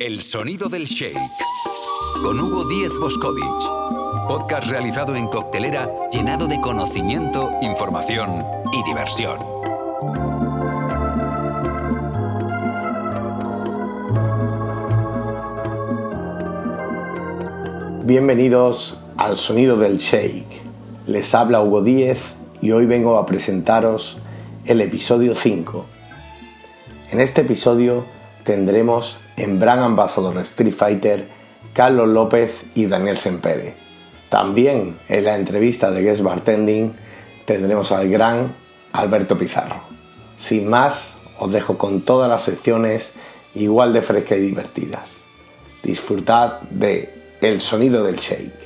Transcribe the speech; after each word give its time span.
El 0.00 0.22
sonido 0.22 0.70
del 0.70 0.86
shake. 0.86 1.18
Con 2.22 2.40
Hugo 2.40 2.66
Díez 2.66 2.90
Boscovich. 2.98 3.44
Podcast 4.26 4.70
realizado 4.70 5.14
en 5.14 5.28
coctelera 5.28 5.90
llenado 6.10 6.46
de 6.46 6.58
conocimiento, 6.58 7.50
información 7.60 8.42
y 8.72 8.82
diversión. 8.82 9.40
Bienvenidos 18.06 19.02
al 19.18 19.36
sonido 19.36 19.76
del 19.76 19.98
shake. 19.98 20.62
Les 21.08 21.34
habla 21.34 21.60
Hugo 21.60 21.82
Díez 21.82 22.22
y 22.62 22.70
hoy 22.70 22.86
vengo 22.86 23.18
a 23.18 23.26
presentaros 23.26 24.16
el 24.64 24.80
episodio 24.80 25.34
5. 25.34 25.84
En 27.12 27.20
este 27.20 27.42
episodio 27.42 28.06
tendremos 28.44 29.18
en 29.40 29.58
Brand 29.58 29.82
Ambassador 29.82 30.36
Street 30.38 30.74
Fighter 30.74 31.24
Carlos 31.72 32.08
López 32.08 32.66
y 32.74 32.86
Daniel 32.86 33.16
Sempere. 33.16 33.74
También 34.28 34.96
en 35.08 35.24
la 35.24 35.36
entrevista 35.36 35.90
de 35.90 36.02
Guest 36.02 36.22
Bartending 36.22 36.92
tendremos 37.46 37.90
al 37.92 38.08
gran 38.10 38.52
Alberto 38.92 39.38
Pizarro. 39.38 39.80
Sin 40.38 40.68
más, 40.68 41.14
os 41.38 41.50
dejo 41.50 41.78
con 41.78 42.02
todas 42.02 42.28
las 42.28 42.42
secciones 42.42 43.14
igual 43.54 43.92
de 43.92 44.02
frescas 44.02 44.38
y 44.38 44.42
divertidas. 44.42 45.16
Disfrutad 45.82 46.60
de 46.70 47.08
El 47.40 47.62
sonido 47.62 48.04
del 48.04 48.16
shake. 48.16 48.59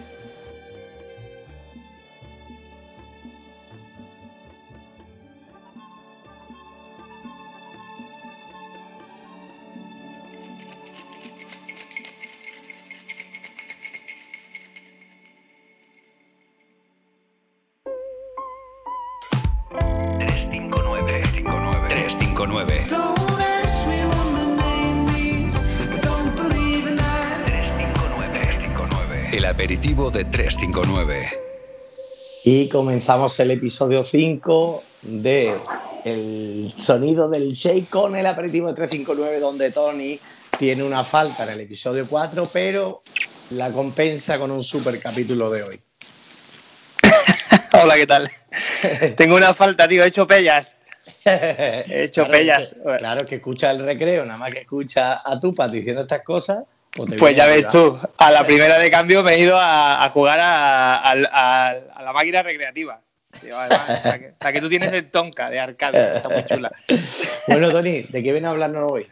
El 29.34 29.46
aperitivo 29.46 30.12
de 30.12 30.24
359. 30.26 31.28
Y 32.44 32.68
comenzamos 32.68 33.40
el 33.40 33.50
episodio 33.50 34.04
5 34.04 34.84
de 35.02 35.56
El 36.04 36.72
sonido 36.76 37.28
del 37.28 37.52
shake 37.52 37.90
con 37.90 38.14
el 38.14 38.26
aperitivo 38.26 38.68
de 38.68 38.74
359 38.74 39.40
donde 39.40 39.72
Tony 39.72 40.20
tiene 40.56 40.84
una 40.84 41.02
falta 41.02 41.42
en 41.42 41.48
el 41.48 41.60
episodio 41.62 42.06
4, 42.08 42.48
pero 42.52 43.02
la 43.50 43.72
compensa 43.72 44.38
con 44.38 44.52
un 44.52 44.62
super 44.62 45.00
capítulo 45.00 45.50
de 45.50 45.62
hoy. 45.64 45.80
Hola, 47.72 47.96
¿qué 47.96 48.06
tal? 48.06 48.30
Tengo 49.16 49.34
una 49.34 49.52
falta, 49.52 49.88
tío, 49.88 50.04
he 50.04 50.06
hecho 50.06 50.28
pellas. 50.28 50.76
He 51.24 52.04
hecho 52.04 52.24
claro, 52.24 52.38
pellas. 52.38 52.72
Que, 52.72 52.96
claro, 52.98 53.26
que 53.26 53.34
escucha 53.34 53.72
el 53.72 53.84
recreo, 53.84 54.24
nada 54.24 54.38
más 54.38 54.52
que 54.52 54.60
escucha 54.60 55.28
a 55.28 55.40
Tupat 55.40 55.72
diciendo 55.72 56.02
estas 56.02 56.22
cosas. 56.22 56.62
Pues, 56.94 57.14
pues 57.18 57.36
ya 57.36 57.46
ves 57.46 57.66
tú, 57.68 57.98
a 58.18 58.30
la 58.30 58.46
primera 58.46 58.78
de 58.78 58.88
cambio 58.88 59.24
me 59.24 59.34
he 59.34 59.40
ido 59.40 59.58
a, 59.58 60.04
a 60.04 60.10
jugar 60.10 60.38
a, 60.38 60.96
a, 60.96 61.70
a, 61.70 62.02
la 62.02 62.12
máquina 62.12 62.42
recreativa. 62.42 63.00
Tío, 63.40 63.58
además, 63.58 64.00
la, 64.04 64.18
que, 64.20 64.34
la, 64.40 64.52
que, 64.52 64.60
tú 64.60 64.68
tienes 64.68 64.92
en 64.92 65.10
Tonka 65.10 65.50
de 65.50 65.58
arcade, 65.58 66.16
está 66.16 66.28
muy 66.28 66.44
chula. 66.44 66.70
Bueno, 67.48 67.72
Tony, 67.72 68.02
¿de 68.02 68.22
qué 68.22 68.30
viene 68.32 68.46
a 68.46 68.52
hablarnos 68.52 68.92
hoy? 68.92 69.08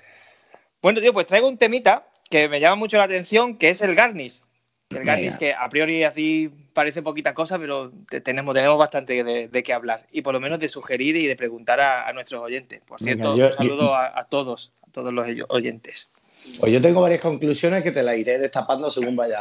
Bueno, 0.80 1.00
tío, 1.00 1.12
pues 1.12 1.27
traigo 1.27 1.48
un 1.48 1.58
temita 1.58 2.06
que 2.30 2.48
me 2.48 2.60
llama 2.60 2.77
mucho 2.77 2.98
la 2.98 3.05
atención, 3.05 3.58
que 3.58 3.70
es 3.70 3.83
el 3.83 3.97
garnish. 3.97 4.42
El 4.91 5.03
garnish 5.03 5.36
que 5.36 5.53
a 5.53 5.69
priori 5.69 6.05
así 6.05 6.50
parece 6.72 7.03
poquita 7.03 7.34
cosa, 7.34 7.59
pero 7.59 7.91
tenemos, 8.22 8.54
tenemos 8.54 8.78
bastante 8.78 9.25
de, 9.25 9.48
de 9.48 9.62
qué 9.65 9.72
hablar. 9.72 10.06
Y 10.12 10.22
por 10.22 10.34
lo 10.34 10.41
menos 10.41 10.60
de 10.60 10.69
sugerir 10.69 11.16
y 11.16 11.26
de 11.26 11.34
preguntar 11.34 11.81
a, 11.81 12.12
nuestros 12.12 12.42
oyentes. 12.42 12.81
Por 12.87 13.03
cierto, 13.03 13.32
Venga, 13.32 13.48
yo, 13.48 13.50
un 13.50 13.56
saludo 13.56 13.82
yo... 13.87 13.94
a 13.97 14.25
todos, 14.28 14.72
a 14.87 14.91
todos 14.92 15.12
los 15.12 15.26
oyentes. 15.48 16.12
Pues 16.60 16.72
yo 16.72 16.80
tengo 16.80 17.00
varias 17.00 17.20
conclusiones 17.20 17.82
que 17.82 17.92
te 17.92 18.03
las 18.03 18.16
iré 18.16 18.38
destapando 18.38 18.91
según 18.91 19.16
vaya. 19.16 19.41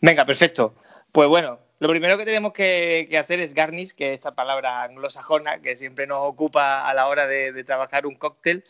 Venga, 0.00 0.24
perfecto. 0.24 0.74
Pues 1.10 1.28
bueno, 1.28 1.58
lo 1.78 1.88
primero 1.88 2.16
que 2.16 2.24
tenemos 2.24 2.52
que, 2.52 3.08
hacer 3.18 3.40
es 3.40 3.54
garnish, 3.54 3.92
que 3.92 4.10
es 4.10 4.14
esta 4.14 4.34
palabra 4.34 4.82
anglosajona 4.82 5.60
que 5.60 5.76
siempre 5.76 6.06
nos 6.06 6.20
ocupa 6.20 6.88
a 6.88 6.94
la 6.94 7.08
hora 7.08 7.26
de, 7.26 7.64
trabajar 7.64 8.06
un 8.06 8.14
cóctel 8.14 8.62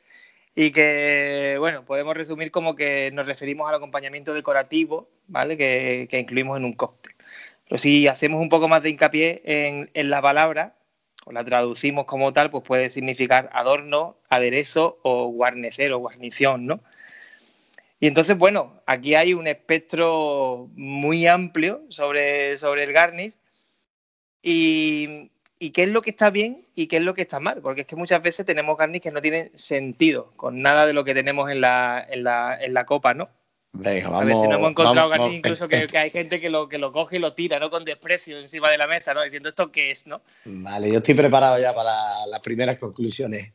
y 0.54 0.70
que, 0.70 1.56
bueno, 1.58 1.84
podemos 1.84 2.16
resumir 2.16 2.50
como 2.50 2.74
que 2.74 3.10
nos 3.12 3.26
referimos 3.26 3.68
al 3.68 3.76
acompañamiento 3.76 4.34
decorativo, 4.34 5.08
¿vale? 5.26 5.56
Que, 5.56 6.06
que 6.10 6.18
incluimos 6.18 6.56
en 6.56 6.64
un 6.64 6.72
cóctel. 6.72 7.14
Pero 7.68 7.78
si 7.78 8.06
hacemos 8.08 8.40
un 8.40 8.48
poco 8.48 8.68
más 8.68 8.82
de 8.82 8.90
hincapié 8.90 9.42
en, 9.44 9.90
en 9.94 10.10
la 10.10 10.20
palabra, 10.20 10.74
o 11.24 11.32
la 11.32 11.44
traducimos 11.44 12.06
como 12.06 12.32
tal, 12.32 12.50
pues 12.50 12.64
puede 12.64 12.90
significar 12.90 13.48
adorno, 13.52 14.16
aderezo 14.28 14.98
o 15.02 15.28
guarnecer 15.28 15.92
o 15.92 15.98
guarnición, 15.98 16.66
¿no? 16.66 16.80
Y 18.02 18.08
entonces, 18.08 18.36
bueno, 18.36 18.82
aquí 18.84 19.14
hay 19.14 19.32
un 19.32 19.46
espectro 19.46 20.68
muy 20.74 21.28
amplio 21.28 21.84
sobre, 21.88 22.58
sobre 22.58 22.82
el 22.82 22.92
garnish 22.92 23.34
y, 24.42 25.30
y, 25.60 25.70
qué 25.70 25.84
es 25.84 25.88
lo 25.88 26.02
que 26.02 26.10
está 26.10 26.30
bien 26.30 26.66
y 26.74 26.88
qué 26.88 26.96
es 26.96 27.04
lo 27.04 27.14
que 27.14 27.22
está 27.22 27.38
mal, 27.38 27.60
porque 27.62 27.82
es 27.82 27.86
que 27.86 27.94
muchas 27.94 28.20
veces 28.20 28.44
tenemos 28.44 28.76
garnish 28.76 29.02
que 29.02 29.12
no 29.12 29.22
tienen 29.22 29.56
sentido 29.56 30.32
con 30.34 30.62
nada 30.62 30.84
de 30.84 30.94
lo 30.94 31.04
que 31.04 31.14
tenemos 31.14 31.48
en 31.48 31.60
la, 31.60 32.04
en 32.10 32.24
la, 32.24 32.58
en 32.60 32.74
la 32.74 32.86
copa, 32.86 33.14
¿no? 33.14 33.28
Venga, 33.72 34.08
vamos, 34.08 34.32
a 34.32 34.42
si 34.42 34.48
no 34.48 34.56
hemos 34.56 34.70
encontrado 34.72 35.08
vamos, 35.08 35.18
garnish 35.18 35.38
incluso 35.38 35.68
que, 35.68 35.86
que, 35.86 35.98
hay 35.98 36.10
gente 36.10 36.40
que 36.40 36.50
lo, 36.50 36.68
que 36.68 36.78
lo 36.78 36.90
coge 36.90 37.18
y 37.18 37.20
lo 37.20 37.34
tira, 37.34 37.60
¿no? 37.60 37.70
Con 37.70 37.84
desprecio 37.84 38.36
encima 38.36 38.68
de 38.68 38.78
la 38.78 38.88
mesa, 38.88 39.14
¿no? 39.14 39.22
Diciendo 39.22 39.50
esto 39.50 39.70
qué 39.70 39.92
es, 39.92 40.08
¿no? 40.08 40.22
Vale, 40.44 40.90
yo 40.90 40.96
estoy 40.96 41.14
preparado 41.14 41.56
ya 41.60 41.72
para 41.72 41.92
las 42.28 42.40
primeras 42.40 42.80
conclusiones. 42.80 43.52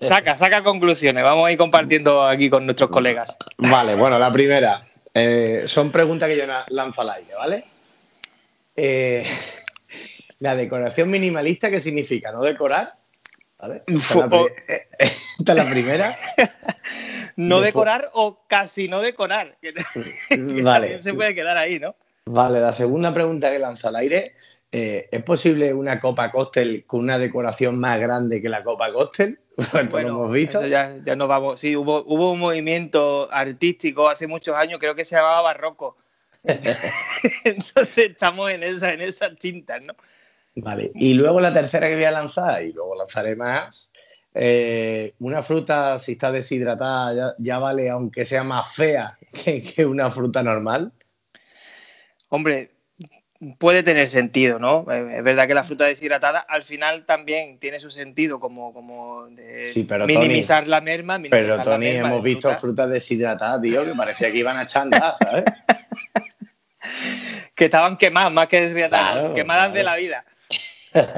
Saca, 0.00 0.34
saca 0.34 0.64
conclusiones. 0.64 1.22
Vamos 1.22 1.46
a 1.46 1.52
ir 1.52 1.58
compartiendo 1.58 2.26
aquí 2.26 2.50
con 2.50 2.64
nuestros 2.64 2.90
colegas. 2.90 3.36
Vale, 3.58 3.94
bueno, 3.94 4.18
la 4.18 4.32
primera. 4.32 4.84
Eh, 5.14 5.62
son 5.66 5.92
preguntas 5.92 6.28
que 6.28 6.36
yo 6.36 6.44
lanzo 6.68 7.00
al 7.02 7.10
aire, 7.10 7.34
¿vale? 7.34 7.64
Eh, 8.74 9.24
la 10.40 10.56
decoración 10.56 11.08
minimalista, 11.08 11.70
¿qué 11.70 11.80
significa? 11.80 12.32
¿No 12.32 12.42
decorar? 12.42 12.94
¿Vale? 13.58 13.84
Esta, 13.86 14.24
es 14.24 14.30
la, 14.30 14.46
esta 15.38 15.52
es 15.52 15.56
la 15.56 15.70
primera. 15.70 16.14
no 17.36 17.60
Después... 17.60 17.64
decorar 17.64 18.10
o 18.14 18.40
casi 18.48 18.88
no 18.88 19.00
decorar. 19.00 19.56
Que, 19.62 19.72
que 19.72 20.62
vale. 20.62 21.02
se 21.02 21.14
puede 21.14 21.34
quedar 21.34 21.56
ahí, 21.56 21.78
¿no? 21.78 21.94
Vale, 22.26 22.60
la 22.60 22.72
segunda 22.72 23.14
pregunta 23.14 23.50
que 23.52 23.58
lanzo 23.60 23.88
al 23.88 23.96
aire. 23.96 24.34
Eh, 24.72 25.08
¿Es 25.12 25.22
posible 25.22 25.72
una 25.72 26.00
copa 26.00 26.32
cóctel 26.32 26.84
con 26.86 27.00
una 27.00 27.18
decoración 27.18 27.78
más 27.78 28.00
grande 28.00 28.42
que 28.42 28.48
la 28.48 28.64
copa 28.64 28.92
cóctel? 28.92 29.38
Bueno, 29.90 30.00
lo 30.00 30.08
hemos 30.08 30.32
visto. 30.32 30.66
Ya, 30.66 30.96
ya 31.02 31.16
nos 31.16 31.28
vamos. 31.28 31.60
Sí, 31.60 31.76
hubo, 31.76 32.04
hubo 32.06 32.32
un 32.32 32.38
movimiento 32.38 33.28
artístico 33.32 34.08
hace 34.08 34.26
muchos 34.26 34.54
años, 34.54 34.78
creo 34.78 34.94
que 34.94 35.04
se 35.04 35.16
llamaba 35.16 35.40
barroco. 35.42 35.96
Entonces 37.44 37.98
estamos 38.10 38.50
en, 38.50 38.62
esa, 38.62 38.92
en 38.92 39.00
esas 39.00 39.36
tintas, 39.38 39.82
¿no? 39.82 39.94
Vale, 40.56 40.90
y 40.94 41.14
luego 41.14 41.40
la 41.40 41.52
tercera 41.52 41.88
que 41.88 41.96
voy 41.96 42.04
a 42.04 42.10
lanzar, 42.10 42.64
y 42.64 42.72
luego 42.72 42.94
lanzaré 42.94 43.36
más, 43.36 43.92
eh, 44.32 45.14
una 45.18 45.42
fruta, 45.42 45.98
si 45.98 46.12
está 46.12 46.32
deshidratada, 46.32 47.14
ya, 47.14 47.34
ya, 47.38 47.58
vale, 47.58 47.90
aunque 47.90 48.24
sea 48.24 48.42
más 48.44 48.74
fea 48.74 49.18
que, 49.44 49.62
que 49.62 49.84
una 49.84 50.10
fruta 50.10 50.42
normal. 50.42 50.92
Hombre, 52.28 52.75
puede 53.58 53.82
tener 53.82 54.08
sentido, 54.08 54.58
¿no? 54.58 54.86
Es 54.90 55.22
verdad 55.22 55.46
que 55.46 55.54
la 55.54 55.64
fruta 55.64 55.84
deshidratada 55.84 56.38
al 56.38 56.64
final 56.64 57.04
también 57.04 57.58
tiene 57.58 57.80
su 57.80 57.90
sentido 57.90 58.40
como, 58.40 58.72
como 58.72 59.26
de 59.26 59.64
sí, 59.64 59.84
pero 59.84 60.06
minimizar 60.06 60.64
Tony, 60.64 60.70
la 60.70 60.80
merma. 60.80 61.18
Minimizar 61.18 61.40
pero 61.40 61.62
Tony, 61.62 61.86
merma 61.86 62.08
hemos 62.08 62.22
visto 62.22 62.48
frutas 62.48 62.60
fruta 62.60 62.86
deshidratadas, 62.86 63.62
tío, 63.62 63.84
que 63.84 63.92
parecía 63.92 64.30
que 64.30 64.38
iban 64.38 64.56
a 64.56 64.66
chandar, 64.66 65.14
¿sabes? 65.18 65.44
que 67.54 67.64
estaban 67.66 67.96
quemadas, 67.96 68.32
más 68.32 68.46
que 68.46 68.60
deshidratadas, 68.60 69.12
claro, 69.12 69.34
quemadas 69.34 69.66
claro. 69.66 69.74
de 69.74 69.82
la 69.82 69.96
vida. 69.96 70.24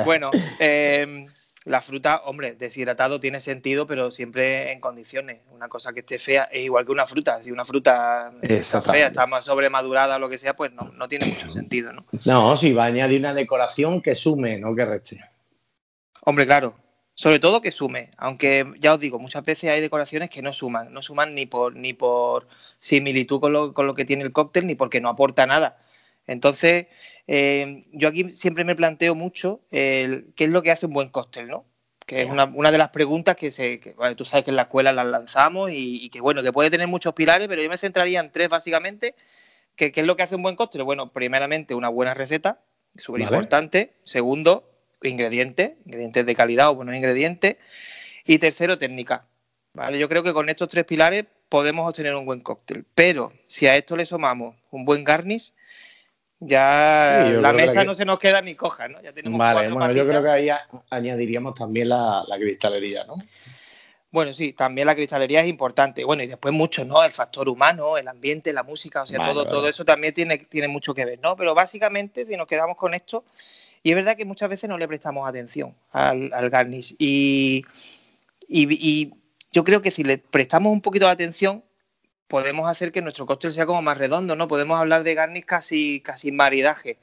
Bueno, 0.05 0.31
eh, 0.59 1.27
la 1.69 1.83
fruta, 1.83 2.23
hombre, 2.25 2.55
deshidratado 2.55 3.21
tiene 3.21 3.41
sentido, 3.41 3.87
pero 3.87 4.11
siempre 4.11 4.73
en 4.73 4.81
condiciones. 4.81 5.41
Una 5.51 5.69
cosa 5.69 5.93
que 5.93 6.01
esté 6.01 6.19
fea 6.19 6.45
es 6.45 6.65
igual 6.65 6.87
que 6.87 6.93
una 6.93 7.07
fruta. 7.07 7.43
Si 7.43 7.51
una 7.51 7.65
fruta 7.65 8.33
está 8.41 8.81
fea, 8.81 9.09
está 9.09 9.27
más 9.27 9.45
sobremadurada 9.45 10.17
o 10.17 10.19
lo 10.19 10.29
que 10.29 10.39
sea, 10.39 10.57
pues 10.57 10.73
no, 10.73 10.91
no 10.93 11.09
tiene 11.09 11.27
mucho 11.27 11.51
sentido, 11.51 11.93
¿no? 11.93 12.07
No, 12.25 12.57
si 12.57 12.73
va 12.73 12.85
a 12.85 12.87
añadir 12.87 13.21
una 13.21 13.35
decoración 13.35 14.01
que 14.01 14.15
sume, 14.15 14.59
no 14.59 14.75
que 14.75 14.85
reste. 14.87 15.21
Hombre, 16.23 16.47
claro. 16.47 16.75
Sobre 17.15 17.41
todo 17.41 17.61
que 17.61 17.73
sume, 17.73 18.11
aunque 18.17 18.65
ya 18.79 18.95
os 18.95 19.01
digo, 19.01 19.19
muchas 19.19 19.45
veces 19.45 19.71
hay 19.71 19.81
decoraciones 19.81 20.31
que 20.31 20.41
no 20.41 20.53
suman, 20.53 20.93
no 20.93 21.03
suman 21.03 21.35
ni 21.35 21.47
por, 21.47 21.75
ni 21.75 21.93
por 21.93 22.47
similitud 22.79 23.41
con 23.41 23.53
lo, 23.53 23.75
con 23.75 23.87
lo 23.89 23.95
que 23.95 24.05
tiene 24.05 24.23
el 24.23 24.33
cóctel, 24.33 24.67
ni 24.67 24.75
porque 24.75 25.01
no 25.01 25.09
aporta 25.09 25.45
nada. 25.45 25.79
Entonces, 26.29 26.87
eh, 27.27 27.87
yo 27.93 28.09
aquí 28.09 28.31
siempre 28.31 28.63
me 28.65 28.77
planteo 28.77 29.17
mucho 29.17 29.61
el, 29.73 30.33
qué 30.37 30.45
es 30.45 30.51
lo 30.51 30.63
que 30.63 30.71
hace 30.71 30.87
un 30.87 30.93
buen 30.93 31.09
cóctel, 31.09 31.49
¿no? 31.49 31.65
que 32.09 32.23
es 32.23 32.31
una, 32.31 32.71
de 32.71 32.79
las 32.79 32.89
preguntas 32.89 33.37
que, 33.37 33.51
se, 33.51 33.81
tú 34.17 34.25
sabes 34.25 34.43
que 34.43 34.51
en 34.51 34.57
la 34.57 34.63
escuela 34.63 34.95
las 34.95 35.05
lanzamos 35.05 35.71
y, 35.71 36.09
que 36.09 36.23
bueno, 36.23 36.43
que 36.43 36.53
puede 36.53 36.71
tener 36.71 36.89
muchos 36.89 37.13
pilares, 37.13 37.49
pero 37.49 37.63
yo 37.63 37.69
me 37.69 37.77
centraría 37.77 38.21
en 38.21 38.33
tres 38.33 38.49
básicamente, 38.49 39.15
que, 39.77 39.93
¿qué 39.93 40.01
es 40.01 40.07
lo 40.07 40.17
que 40.17 40.23
hace 40.23 40.35
un 40.35 40.43
buen 40.43 40.57
cóctel? 40.57 40.85
Bueno, 40.85 41.13
primeramente 41.13 41.75
una 41.75 41.91
buena 41.91 42.15
receta, 42.15 42.63
súper 42.97 43.21
importante. 43.21 43.93
Segundo, 44.05 44.71
ingredientes, 45.03 45.73
ingredientes 45.85 46.25
de 46.25 46.35
calidad 46.35 46.71
o 46.71 46.77
buenos 46.77 46.97
ingredientes. 46.97 47.57
Y 48.25 48.39
tercero, 48.39 48.79
técnica. 48.79 49.27
¿vale? 49.75 49.99
Yo 49.99 50.09
creo 50.09 50.23
que 50.23 50.33
con 50.33 50.49
estos 50.49 50.71
tres 50.71 50.87
pilares 50.87 51.27
podemos 51.51 51.87
obtener 51.87 52.15
un 52.15 52.25
buen 52.25 52.41
cóctel. 52.41 52.87
Pero 52.95 53.35
si 53.47 53.67
a 53.67 53.77
esto 53.77 53.99
le 53.99 54.07
sumamos 54.07 54.57
un 54.71 54.87
buen 54.87 55.05
garnish, 55.05 55.53
ya 56.41 57.31
la 57.41 57.53
mesa 57.53 57.85
no 57.85 57.95
se 57.95 58.05
nos 58.05 58.19
queda 58.19 58.41
ni 58.41 58.55
coja, 58.55 58.89
¿no? 58.89 59.03
Ya 59.03 59.13
tenemos 59.13 59.39
vale, 59.39 59.71
bueno, 59.71 59.93
yo 59.93 60.07
creo 60.07 60.23
que 60.23 60.29
ahí 60.29 60.49
añadiríamos 60.91 61.55
también 61.55 61.89
la, 61.89 62.25
cristalería, 62.39 63.05
¿no? 63.05 63.17
Bueno, 64.11 64.33
sí, 64.33 64.55
también 64.55 64.87
la 64.87 64.95
cristalería 64.95 65.43
es 65.43 65.49
importante. 65.49 66.03
Bueno, 66.05 66.23
y 66.23 66.27
después 66.27 66.55
mucho, 66.55 66.85
¿no? 66.85 67.05
El 67.05 67.13
factor 67.13 67.49
humano, 67.49 67.99
el 67.99 68.09
ambiente, 68.09 68.53
la 68.55 68.63
música, 68.63 69.03
o 69.03 69.07
sea, 69.07 69.23
todo, 69.23 69.47
todo 69.47 69.69
eso 69.69 69.85
también 69.85 70.15
tiene, 70.15 70.39
tiene 70.39 70.67
mucho 70.67 70.95
que 70.95 71.05
ver, 71.05 71.19
¿no? 71.21 71.37
Pero 71.37 71.55
básicamente, 71.55 72.25
si 72.25 72.37
nos 72.37 72.47
quedamos 72.47 72.77
con 72.77 72.95
esto, 72.95 73.25
y 73.83 73.91
es 73.91 73.97
verdad 73.97 74.17
que 74.17 74.25
muchas 74.25 74.49
veces 74.49 74.69
no 74.69 74.79
le 74.79 74.89
prestamos 74.89 75.29
atención 75.29 75.75
al, 75.93 76.51
garnish. 76.51 76.95
Y, 76.99 77.65
y, 78.49 79.13
yo 79.51 79.65
creo 79.65 79.81
que 79.81 79.91
si 79.91 80.05
le 80.05 80.19
prestamos 80.19 80.73
un 80.73 80.81
poquito 80.81 81.07
de 81.07 81.13
atención, 81.13 81.65
podemos 82.29 82.69
hacer 82.69 82.93
que 82.93 83.03
nuestro 83.03 83.27
cóctel 83.27 83.53
sea 83.53 83.67
como 83.67 83.83
más 83.83 83.99
redondo, 83.99 84.37
¿no? 84.37 84.49
Podemos 84.49 84.79
hablar 84.79 85.03
de 85.03 85.15
garnish 85.15 85.45
casi, 85.45 86.01
casi 86.01 86.31
maridaje, 86.31 86.99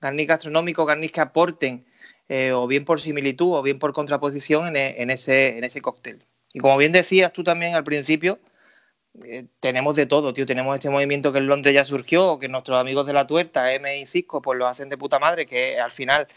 garnish 0.00 0.26
gastronómico, 0.26 0.84
garnish 0.86 1.12
que 1.12 1.20
aporten, 1.20 1.86
eh, 2.28 2.52
o 2.52 2.66
bien 2.66 2.84
por 2.84 3.00
similitud 3.00 3.54
o 3.54 3.62
bien 3.62 3.78
por 3.78 3.92
contraposición 3.92 4.76
en, 4.76 5.10
ese, 5.10 5.58
en 5.58 5.64
ese 5.64 5.80
cóctel. 5.80 6.24
Y 6.52 6.58
como 6.60 6.76
bien 6.76 6.92
decías 6.92 7.32
tú 7.32 7.44
también 7.44 7.74
al 7.74 7.84
principio, 7.84 8.40
eh, 9.24 9.46
tenemos 9.60 9.94
de 9.94 10.06
todo, 10.06 10.32
tío. 10.32 10.46
Tenemos 10.46 10.74
este 10.74 10.90
movimiento 10.90 11.32
que 11.32 11.38
en 11.38 11.46
Londres 11.46 11.74
ya 11.74 11.84
surgió, 11.84 12.38
que 12.38 12.48
nuestros 12.48 12.78
amigos 12.78 13.06
de 13.06 13.12
la 13.12 13.26
tuerta, 13.26 13.72
M 13.74 13.98
y 14.00 14.06
Cisco, 14.06 14.40
pues 14.42 14.58
lo 14.58 14.66
hacen 14.66 14.88
de 14.88 14.96
puta 14.96 15.18
madre, 15.18 15.46
que 15.46 15.78
al 15.78 15.90
final 15.90 16.28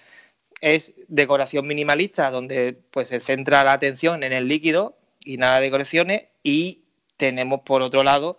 es 0.62 0.94
decoración 1.08 1.68
minimalista, 1.68 2.31
donde 2.31 2.78
pues 2.92 3.10
se 3.10 3.20
centra 3.20 3.64
la 3.64 3.74
atención 3.74 4.24
en 4.24 4.34
el 4.34 4.48
líquido 4.48 4.98
y 5.24 5.38
nada 5.38 5.58
de 5.58 5.64
decoraciones. 5.64 6.26
Y 6.44 6.85
tenemos 7.18 7.62
por 7.62 7.82
otro 7.82 8.04
lado 8.04 8.38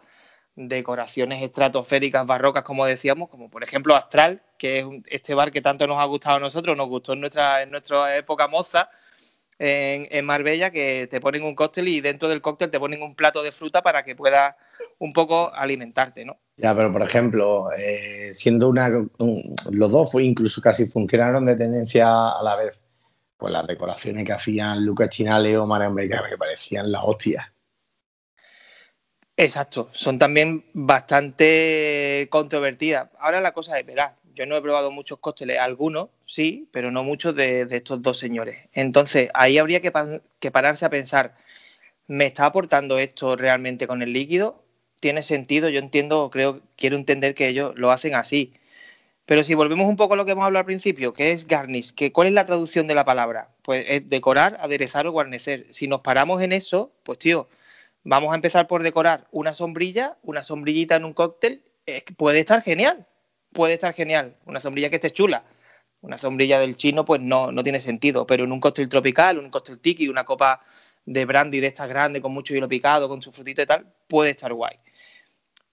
decoraciones 0.55 1.43
estratosféricas 1.43 2.27
barrocas, 2.27 2.65
como 2.65 2.87
decíamos, 2.87 3.29
como 3.29 3.51
por 3.51 3.63
ejemplo 3.63 3.95
Astral, 3.95 4.43
que 4.59 4.79
es 4.79 4.87
este 5.07 5.35
bar 5.35 5.51
que 5.51 5.61
tanto 5.61 5.87
nos 5.87 5.99
ha 5.99 6.05
gustado 6.05 6.37
a 6.37 6.41
nosotros, 6.41 6.77
nos 6.77 6.89
gustó 6.89 7.13
en 7.13 7.21
nuestra, 7.21 7.63
en 7.63 7.71
nuestra 7.71 8.17
época 8.17 8.49
moza 8.49 8.89
en, 9.59 10.25
Marbella, 10.25 10.71
que 10.71 11.09
te 11.11 11.21
ponen 11.21 11.43
un 11.43 11.55
cóctel 11.55 11.89
y 11.89 12.01
dentro 12.01 12.29
del 12.29 12.43
cóctel 12.43 12.71
te 12.71 12.79
ponen 12.79 13.03
un 13.03 13.15
plato 13.15 13.43
de 13.43 13.53
fruta 13.53 13.83
para 13.83 14.05
que 14.05 14.15
puedas 14.15 14.55
un 14.99 15.13
poco 15.13 15.53
alimentarte, 15.55 16.25
¿no? 16.25 16.39
Ya, 16.57 16.75
pero 16.75 16.93
por 16.93 17.03
ejemplo, 17.03 17.69
eh, 17.77 18.33
siendo 18.35 18.69
una. 18.69 18.89
los 19.71 19.93
dos 19.93 20.15
incluso 20.15 20.61
casi 20.61 20.87
funcionaron 20.87 21.45
de 21.47 21.57
tendencia 21.57 22.07
a 22.31 22.43
la 22.43 22.57
vez. 22.57 22.83
Pues 23.37 23.53
las 23.53 23.67
decoraciones 23.67 24.25
que 24.25 24.33
hacían 24.33 24.85
Lucas 24.85 25.11
Chinale 25.11 25.57
o 25.59 25.67
María 25.67 25.89
Americana 25.89 26.29
que 26.29 26.39
parecían 26.39 26.91
las 26.91 27.05
hostias. 27.05 27.47
Exacto, 29.39 29.91
son 29.93 30.19
también 30.19 30.65
bastante 30.73 32.27
controvertidas. 32.31 33.11
Ahora 33.19 33.43
la 33.43 33.53
cosa 33.53 33.79
es, 33.79 33.85
verás, 33.85 34.15
yo 34.35 34.47
no 34.47 34.57
he 34.57 34.63
probado 34.63 34.91
muchos 34.91 35.19
cócteles, 35.19 35.59
algunos 35.59 36.09
sí, 36.25 36.69
pero 36.73 36.91
no 36.91 37.05
muchos 37.05 37.35
de, 37.37 37.67
estos 37.71 38.01
dos 38.01 38.19
señores. 38.19 38.69
Entonces, 38.73 39.31
ahí 39.35 39.59
habría 39.59 39.81
que, 39.83 39.91
pararse 40.51 40.87
a 40.87 40.91
pensar, 40.91 41.35
¿me 42.07 42.27
está 42.27 42.47
aportando 42.47 42.99
esto 42.99 43.37
realmente 43.37 43.87
con 43.87 44.03
el 44.03 44.13
líquido? 44.13 44.65
¿Tiene 45.01 45.23
sentido? 45.23 45.69
Yo 45.69 45.81
entiendo, 45.81 46.31
creo, 46.31 46.63
quiero 46.77 46.97
entender 46.97 47.35
que 47.35 47.49
ellos 47.49 47.75
lo 47.77 47.91
hacen 47.93 48.15
así. 48.15 48.55
Pero 49.27 49.43
si 49.43 49.55
volvemos 49.55 49.89
un 49.89 49.97
poco 49.97 50.15
a 50.15 50.17
lo 50.17 50.27
que 50.27 50.33
hemos 50.33 50.47
hablado 50.47 50.61
al 50.61 50.67
principio, 50.67 51.13
que 51.13 51.33
es 51.33 51.47
garnish, 51.47 51.95
que 51.95 52.13
¿cuál 52.13 52.29
es 52.29 52.35
la 52.35 52.47
traducción 52.47 52.87
de 52.87 52.95
la 52.95 53.05
palabra? 53.05 53.51
Pues 53.63 53.85
es 53.89 54.09
decorar, 54.09 54.59
aderezar 54.61 55.07
o 55.07 55.13
guarnecer. 55.13 55.67
Si 55.71 55.89
nos 55.89 56.01
paramos 56.03 56.43
en 56.43 56.53
eso, 56.53 56.93
pues 57.05 57.19
tío, 57.19 57.49
Vamos 58.09 58.31
a 58.31 58.37
empezar 58.37 58.69
por 58.69 58.85
decorar 58.85 59.27
una 59.33 59.53
sombrilla, 59.53 60.17
una 60.23 60.45
sombrillita 60.45 60.95
en 60.95 61.05
un 61.05 61.13
cóctel. 61.13 61.65
puede 62.17 62.39
estar 62.39 62.63
genial, 62.63 63.05
puede 63.53 63.75
estar 63.75 63.95
genial. 63.95 64.37
Una 64.45 64.61
sombrilla 64.61 64.89
que 64.89 64.95
esté 64.95 65.11
chula. 65.11 65.43
Una 66.03 66.17
sombrilla 66.17 66.61
del 66.61 66.77
chino, 66.77 67.05
pues 67.05 67.21
no, 67.21 67.51
no 67.51 67.65
tiene 67.65 67.81
sentido. 67.81 68.25
Pero 68.25 68.45
en 68.45 68.53
un 68.53 68.61
cóctel 68.61 68.89
tropical, 68.89 69.41
un 69.41 69.51
cóctel 69.51 69.81
tiki, 69.81 70.09
una 70.09 70.25
copa 70.25 70.63
de 71.05 71.25
brandy 71.25 71.59
de 71.59 71.67
estas 71.67 71.89
grandes 71.89 72.23
con 72.23 72.33
mucho 72.33 72.55
hielo 72.55 72.69
picado, 72.69 73.09
con 73.09 73.21
su 73.23 73.33
frutito 73.33 73.61
y 73.61 73.67
tal, 73.67 73.93
puede 74.07 74.31
estar 74.31 74.53
guay. 74.53 74.79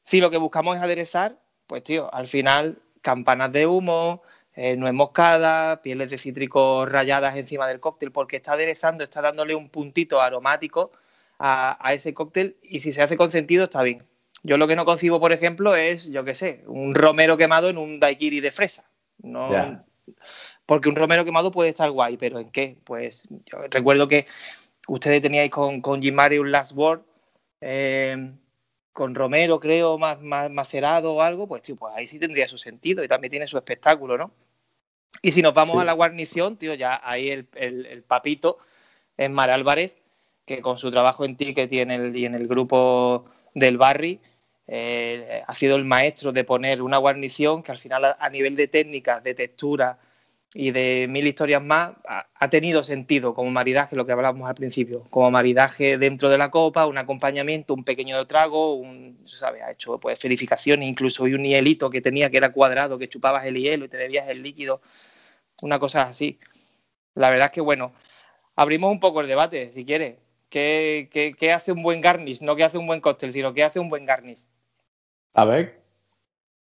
Si 0.03 0.19
lo 0.19 0.31
que 0.31 0.37
buscamos 0.37 0.75
es 0.75 0.81
aderezar, 0.81 1.37
pues 1.67 1.83
tío, 1.83 2.11
al 2.11 2.25
final 2.25 2.81
campanas 3.03 3.51
de 3.51 3.67
humo, 3.67 4.23
eh, 4.55 4.75
nuez 4.75 4.93
moscada, 4.95 5.83
pieles 5.83 6.09
de 6.09 6.17
cítricos 6.17 6.89
rayadas 6.89 7.37
encima 7.37 7.67
del 7.67 7.79
cóctel, 7.79 8.11
porque 8.11 8.37
está 8.37 8.53
aderezando, 8.53 9.03
está 9.03 9.21
dándole 9.21 9.53
un 9.53 9.69
puntito 9.69 10.19
aromático 10.19 10.91
a, 11.45 11.93
ese 11.93 12.13
cóctel 12.13 12.57
y 12.63 12.79
si 12.79 12.93
se 12.93 13.01
hace 13.01 13.17
con 13.17 13.29
sentido 13.29 13.65
está 13.65 13.83
bien. 13.83 14.03
Yo 14.43 14.57
lo 14.57 14.67
que 14.67 14.77
no 14.77 14.85
concibo, 14.85 15.19
por 15.19 15.33
ejemplo, 15.33 15.75
es, 15.75 16.09
yo 16.09 16.23
qué 16.23 16.35
sé, 16.35 16.63
un 16.67 16.95
romero 16.95 17.35
quemado 17.35 17.67
en 17.67 17.77
un 17.77 17.99
daiquiri 17.99 18.39
de 18.39 18.51
fresa. 18.51 18.89
No, 19.21 19.49
Porque 20.65 20.87
un 20.87 20.95
romero 20.95 21.25
quemado 21.25 21.51
puede 21.51 21.69
estar 21.69 21.91
guay, 21.91 22.15
pero 22.15 22.39
¿en 22.39 22.49
qué? 22.49 22.77
Pues 22.85 23.27
yo 23.45 23.57
recuerdo 23.69 24.07
que 24.07 24.25
ustedes 24.87 25.21
teníais 25.21 25.51
con, 25.51 25.81
con 25.81 26.01
Jim 26.01 26.17
un 26.39 26.51
Last 26.51 26.73
Word, 26.75 27.01
eh, 27.59 28.31
con 28.93 29.13
romero, 29.13 29.59
creo, 29.59 29.97
más, 29.97 30.21
más 30.21 30.49
macerado 30.49 31.13
o 31.13 31.21
algo, 31.21 31.47
pues, 31.47 31.61
tío, 31.61 31.75
pues 31.75 31.93
ahí 31.95 32.07
sí 32.07 32.19
tendría 32.19 32.47
su 32.47 32.57
sentido 32.57 33.03
y 33.03 33.09
también 33.09 33.31
tiene 33.31 33.47
su 33.47 33.57
espectáculo, 33.57 34.17
¿no? 34.17 34.31
Y 35.21 35.31
si 35.33 35.41
nos 35.41 35.53
vamos 35.53 35.77
a 35.77 35.83
la 35.83 35.93
guarnición, 35.93 36.57
tío, 36.57 36.73
ya 36.73 37.01
ahí 37.03 37.29
el, 37.29 37.47
el 37.53 38.03
papito 38.03 38.59
es 39.15 39.29
Mar 39.29 39.49
Álvarez, 39.49 40.02
que 40.45 40.61
con 40.61 40.77
su 40.77 40.91
trabajo 40.91 41.25
en 41.25 41.35
Ticket 41.37 41.71
y 41.71 41.79
en 41.79 41.91
el, 41.91 42.15
y 42.15 42.25
en 42.25 42.35
el 42.35 42.47
grupo 42.47 43.25
del 43.53 43.77
Barry 43.77 44.19
eh, 44.67 45.43
ha 45.45 45.53
sido 45.53 45.75
el 45.75 45.85
maestro 45.85 46.31
de 46.31 46.43
poner 46.43 46.81
una 46.81 46.97
guarnición 46.97 47.63
que 47.63 47.71
al 47.71 47.77
final 47.77 48.15
a, 48.17 48.29
nivel 48.29 48.55
de 48.55 48.67
técnicas, 48.67 49.23
de 49.23 49.33
textura 49.33 49.99
y 50.53 50.71
de 50.71 51.07
mil 51.09 51.27
historias 51.27 51.61
más 51.61 51.93
ha, 52.05 52.49
tenido 52.49 52.83
sentido 52.83 53.33
como 53.33 53.49
maridaje, 53.51 53.95
lo 53.95 54.05
que 54.05 54.11
hablábamos 54.11 54.47
al 54.47 54.55
principio, 54.55 55.03
como 55.09 55.31
maridaje 55.31 55.97
dentro 55.97 56.29
de 56.29 56.37
la 56.37 56.51
copa, 56.51 56.85
un 56.85 56.97
acompañamiento, 56.97 57.73
un 57.73 57.83
pequeño 57.83 58.25
trago, 58.27 58.75
un, 58.75 59.19
¿sabe? 59.25 59.63
ha 59.63 59.71
hecho 59.71 59.99
pues 59.99 60.21
verificaciones, 60.21 60.87
incluso 60.87 61.23
un 61.23 61.43
hielito 61.43 61.89
que 61.89 62.01
tenía 62.01 62.29
que 62.29 62.37
era 62.37 62.51
cuadrado, 62.51 62.97
que 62.99 63.09
chupabas 63.09 63.45
el 63.45 63.57
hielo 63.57 63.85
y 63.85 63.89
te 63.89 63.97
bebías 63.97 64.29
el 64.29 64.43
líquido, 64.43 64.81
una 65.61 65.79
cosa 65.79 66.03
así. 66.03 66.39
La 67.15 67.29
verdad 67.29 67.47
es 67.47 67.51
que 67.51 67.61
bueno, 67.61 67.93
abrimos 68.55 68.91
un 68.91 68.99
poco 68.99 69.21
el 69.21 69.27
debate, 69.27 69.71
si 69.71 69.85
quieres. 69.85 70.22
¿Qué, 70.53 71.51
hace 71.51 71.71
un 71.71 71.81
buen 71.81 71.99
garnish? 71.99 72.41
No 72.41 72.55
qué 72.55 72.63
hace 72.63 72.77
un 72.77 72.85
buen 72.85 73.01
cóctel, 73.01 73.33
sino 73.33 73.55
qué 73.55 73.63
hace 73.63 73.79
un 73.79 73.89
buen 73.89 74.05
garnish. 74.05 74.45
A 75.33 75.45
ver. 75.45 75.81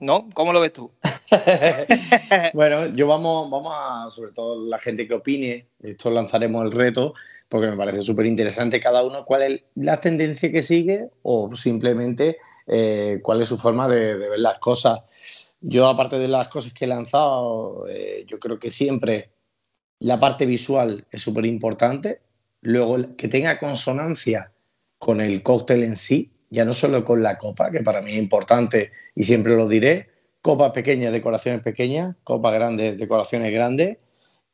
¿No? 0.00 0.28
¿Cómo 0.35 0.52
lo 0.52 0.61
ves 0.61 0.73
tú? 0.73 0.90
bueno, 2.54 2.87
yo 2.87 3.06
vamos, 3.06 3.49
vamos 3.49 3.73
a, 3.76 4.11
sobre 4.11 4.32
todo 4.32 4.66
la 4.66 4.80
gente 4.80 5.06
que 5.06 5.14
opine, 5.14 5.68
esto 5.80 6.11
lanzaremos 6.11 6.64
el 6.64 6.76
reto, 6.76 7.14
porque 7.49 7.68
me 7.68 7.76
parece 7.76 8.00
súper 8.02 8.26
interesante 8.26 8.80
cada 8.80 9.04
uno 9.04 9.25
cuál 9.25 9.42
es 9.42 9.64
la 9.76 10.00
tendencia 10.00 10.50
que 10.50 10.62
sigue 10.62 11.11
o 11.23 11.54
simplemente 11.54 12.38
eh, 12.66 13.20
cuál 13.23 13.42
es 13.42 13.49
su 13.49 13.58
forma 13.58 13.87
de, 13.87 14.14
ver 14.14 14.40
las 14.40 14.58
cosas. 14.58 15.54
Yo, 15.61 15.87
aparte 15.87 16.18
de 16.18 16.26
las 16.26 16.49
cosas 16.49 16.73
que 16.73 16.85
he 16.85 16.88
lanzado, 16.88 17.87
eh, 17.88 18.25
yo 18.26 18.40
creo 18.40 18.58
que 18.58 18.73
siempre 18.73 19.30
la 20.00 20.18
parte 20.18 20.47
visual 20.47 21.06
es 21.12 21.23
súper 21.23 21.47
importante. 21.47 22.23
Luego, 22.62 23.16
que 23.16 23.28
tenga 23.28 23.58
consonancia 23.58 24.52
con 24.98 25.20
el 25.20 25.42
cóctel 25.42 25.84
en 25.84 25.96
sí, 25.96 26.30
ya 26.50 26.64
no 26.64 26.72
solo 26.72 27.04
con 27.04 27.22
la 27.22 27.38
copa, 27.38 27.70
que 27.70 27.80
para 27.80 28.02
mí 28.02 28.12
es 28.12 28.18
importante 28.18 28.90
y 29.14 29.22
siempre 29.22 29.54
lo 29.54 29.68
diré, 29.68 30.08
copas 30.40 30.72
pequeñas, 30.72 31.12
decoraciones 31.12 31.62
pequeñas, 31.62 32.16
copas 32.24 32.54
grandes, 32.54 32.98
decoraciones 32.98 33.52
grandes. 33.52 33.98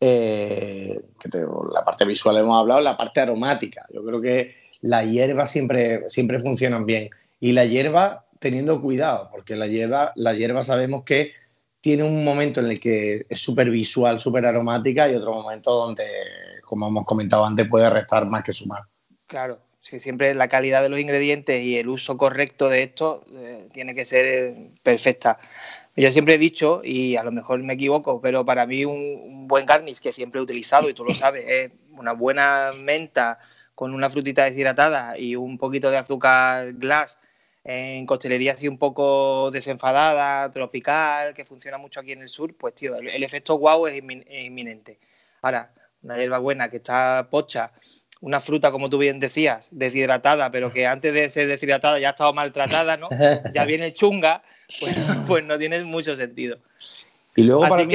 Eh, 0.01 1.01
la 1.73 1.85
parte 1.85 2.05
visual 2.05 2.37
hemos 2.37 2.59
hablado, 2.59 2.81
la 2.81 2.97
parte 2.97 3.21
aromática. 3.21 3.87
Yo 3.93 4.05
creo 4.05 4.21
que 4.21 4.55
la 4.83 5.05
hierba 5.05 5.47
siempre, 5.47 6.09
siempre 6.09 6.39
funcionan 6.39 6.85
bien. 6.85 7.11
Y 7.41 7.53
la 7.53 7.65
hierba 7.65 8.27
teniendo 8.39 8.81
cuidado, 8.81 9.29
porque 9.31 9.57
la 9.57 9.67
hierba, 9.67 10.13
la 10.17 10.35
hierba 10.35 10.63
sabemos 10.63 11.05
que 11.05 11.33
tiene 11.81 12.03
un 12.03 12.25
momento 12.25 12.61
en 12.61 12.67
el 12.67 12.81
que 12.81 13.27
es 13.29 13.39
súper 13.39 13.71
visual, 13.71 14.19
súper 14.19 14.47
aromática 14.47 15.09
y 15.09 15.15
otro 15.15 15.33
momento 15.33 15.71
donde 15.71 16.05
como 16.65 16.89
hemos 16.89 17.05
comentado 17.05 17.45
antes, 17.45 17.67
puede 17.69 17.89
restar 17.91 18.27
más 18.27 18.43
que 18.43 18.53
sumar. 18.53 18.83
Claro, 19.27 19.61
sí, 19.81 20.01
siempre 20.01 20.35
la 20.35 20.49
calidad 20.49 20.83
de 20.83 20.89
los 20.89 21.01
ingredientes 21.01 21.63
y 21.63 21.77
el 21.77 21.89
uso 21.89 22.17
correcto 22.17 22.69
de 22.69 22.83
esto 22.83 23.25
eh, 23.33 23.69
tiene 23.73 23.95
que 23.95 24.05
ser 24.05 24.27
eh, 24.27 24.71
perfecta. 24.83 25.39
Yo 25.97 26.11
siempre 26.11 26.35
he 26.35 26.39
dicho, 26.39 26.81
y 26.83 27.17
a 27.17 27.23
lo 27.23 27.31
mejor 27.31 27.63
me 27.63 27.75
equivoco, 27.75 28.21
pero 28.21 28.45
para 28.45 28.67
mí 28.67 28.85
un, 28.85 29.47
buen 29.47 29.65
garnish 29.65 30.01
que 30.01 30.13
siempre 30.13 30.41
he 30.41 30.43
utilizado, 30.43 30.91
y 30.91 30.95
tú 30.95 31.05
lo 31.05 31.13
sabes, 31.15 31.45
es 31.47 31.71
una 31.93 32.13
buena 32.13 32.71
menta 32.83 33.39
con 33.75 33.95
una 33.95 34.11
frutita 34.11 34.45
deshidratada 34.45 35.19
y 35.19 35.37
un 35.37 35.59
poquito 35.59 35.91
de 35.91 35.99
azúcar 35.99 36.73
glass 36.75 37.19
en 37.65 38.05
costelería 38.05 38.53
así 38.53 38.69
un 38.69 38.79
poco 38.79 39.51
desenfadada, 39.51 40.51
tropical, 40.51 41.33
que 41.33 41.47
funciona 41.47 41.79
mucho 41.79 42.01
aquí 42.01 42.13
en 42.13 42.23
el 42.23 42.29
sur, 42.29 42.55
pues 42.57 42.75
tío, 42.75 42.97
el, 42.97 43.23
efecto 43.23 43.55
guau 43.55 43.87
es, 43.87 43.97
inminente. 43.97 44.99
Ahora, 45.41 45.73
una 46.05 46.17
hierba 46.19 46.39
buena 46.39 46.69
que 46.69 46.77
está 46.77 47.29
pocha, 47.31 47.73
una 48.21 48.41
fruta, 48.41 48.71
como 48.71 48.89
tú 48.89 48.99
bien 48.99 49.19
decías, 49.19 49.69
deshidratada, 49.73 50.51
pero 50.51 50.73
que 50.73 50.87
antes 50.87 51.13
de 51.13 51.29
ser 51.31 51.49
deshidratada 51.49 51.99
ya 51.99 52.09
ha 52.09 52.11
estado 52.11 52.33
maltratada, 52.33 52.97
¿no? 52.97 53.09
Ya 53.55 53.65
viene 53.65 53.93
chunga, 53.93 54.43
pues, 54.81 54.97
pues 55.27 55.45
no 55.45 55.59
tiene 55.59 55.83
mucho 55.83 56.15
sentido. 56.17 56.59
Y 57.37 57.43
luego 57.43 57.63
para 57.63 57.85
mí 57.85 57.95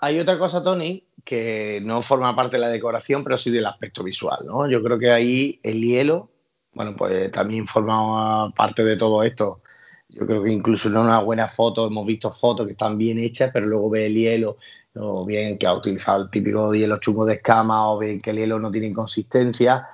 hay 0.00 0.20
otra 0.20 0.38
cosa, 0.38 0.62
Tony, 0.62 1.02
que 1.24 1.80
no 1.82 2.02
forma 2.02 2.36
parte 2.36 2.56
de 2.56 2.60
la 2.60 2.68
decoración, 2.68 3.24
pero 3.24 3.38
sí 3.38 3.50
del 3.50 3.66
aspecto 3.66 4.04
visual, 4.04 4.40
¿no? 4.44 4.68
Yo 4.68 4.82
creo 4.82 4.98
que 4.98 5.10
ahí 5.10 5.58
el 5.62 5.80
hielo, 5.80 6.30
bueno, 6.72 6.94
pues 6.94 7.30
también 7.30 7.66
forma 7.66 8.52
parte 8.54 8.84
de 8.84 8.96
todo 8.96 9.22
esto. 9.22 9.62
Yo 10.08 10.26
creo 10.26 10.42
que 10.42 10.52
incluso 10.52 10.88
en 10.88 10.98
una 10.98 11.20
buena 11.20 11.48
foto, 11.48 11.86
hemos 11.86 12.06
visto 12.06 12.30
fotos 12.30 12.66
que 12.66 12.72
están 12.72 12.98
bien 12.98 13.18
hechas, 13.18 13.50
pero 13.52 13.66
luego 13.66 13.90
ve 13.90 14.06
el 14.06 14.14
hielo, 14.14 14.58
o 14.96 15.24
bien 15.24 15.58
que 15.58 15.66
ha 15.66 15.74
utilizado 15.74 16.22
el 16.22 16.30
típico 16.30 16.74
hielo 16.74 16.98
chungo 16.98 17.24
de 17.24 17.34
escama, 17.34 17.90
o 17.90 17.98
bien 17.98 18.20
que 18.20 18.30
el 18.30 18.36
hielo 18.36 18.58
no 18.58 18.70
tiene 18.70 18.92
consistencia, 18.92 19.86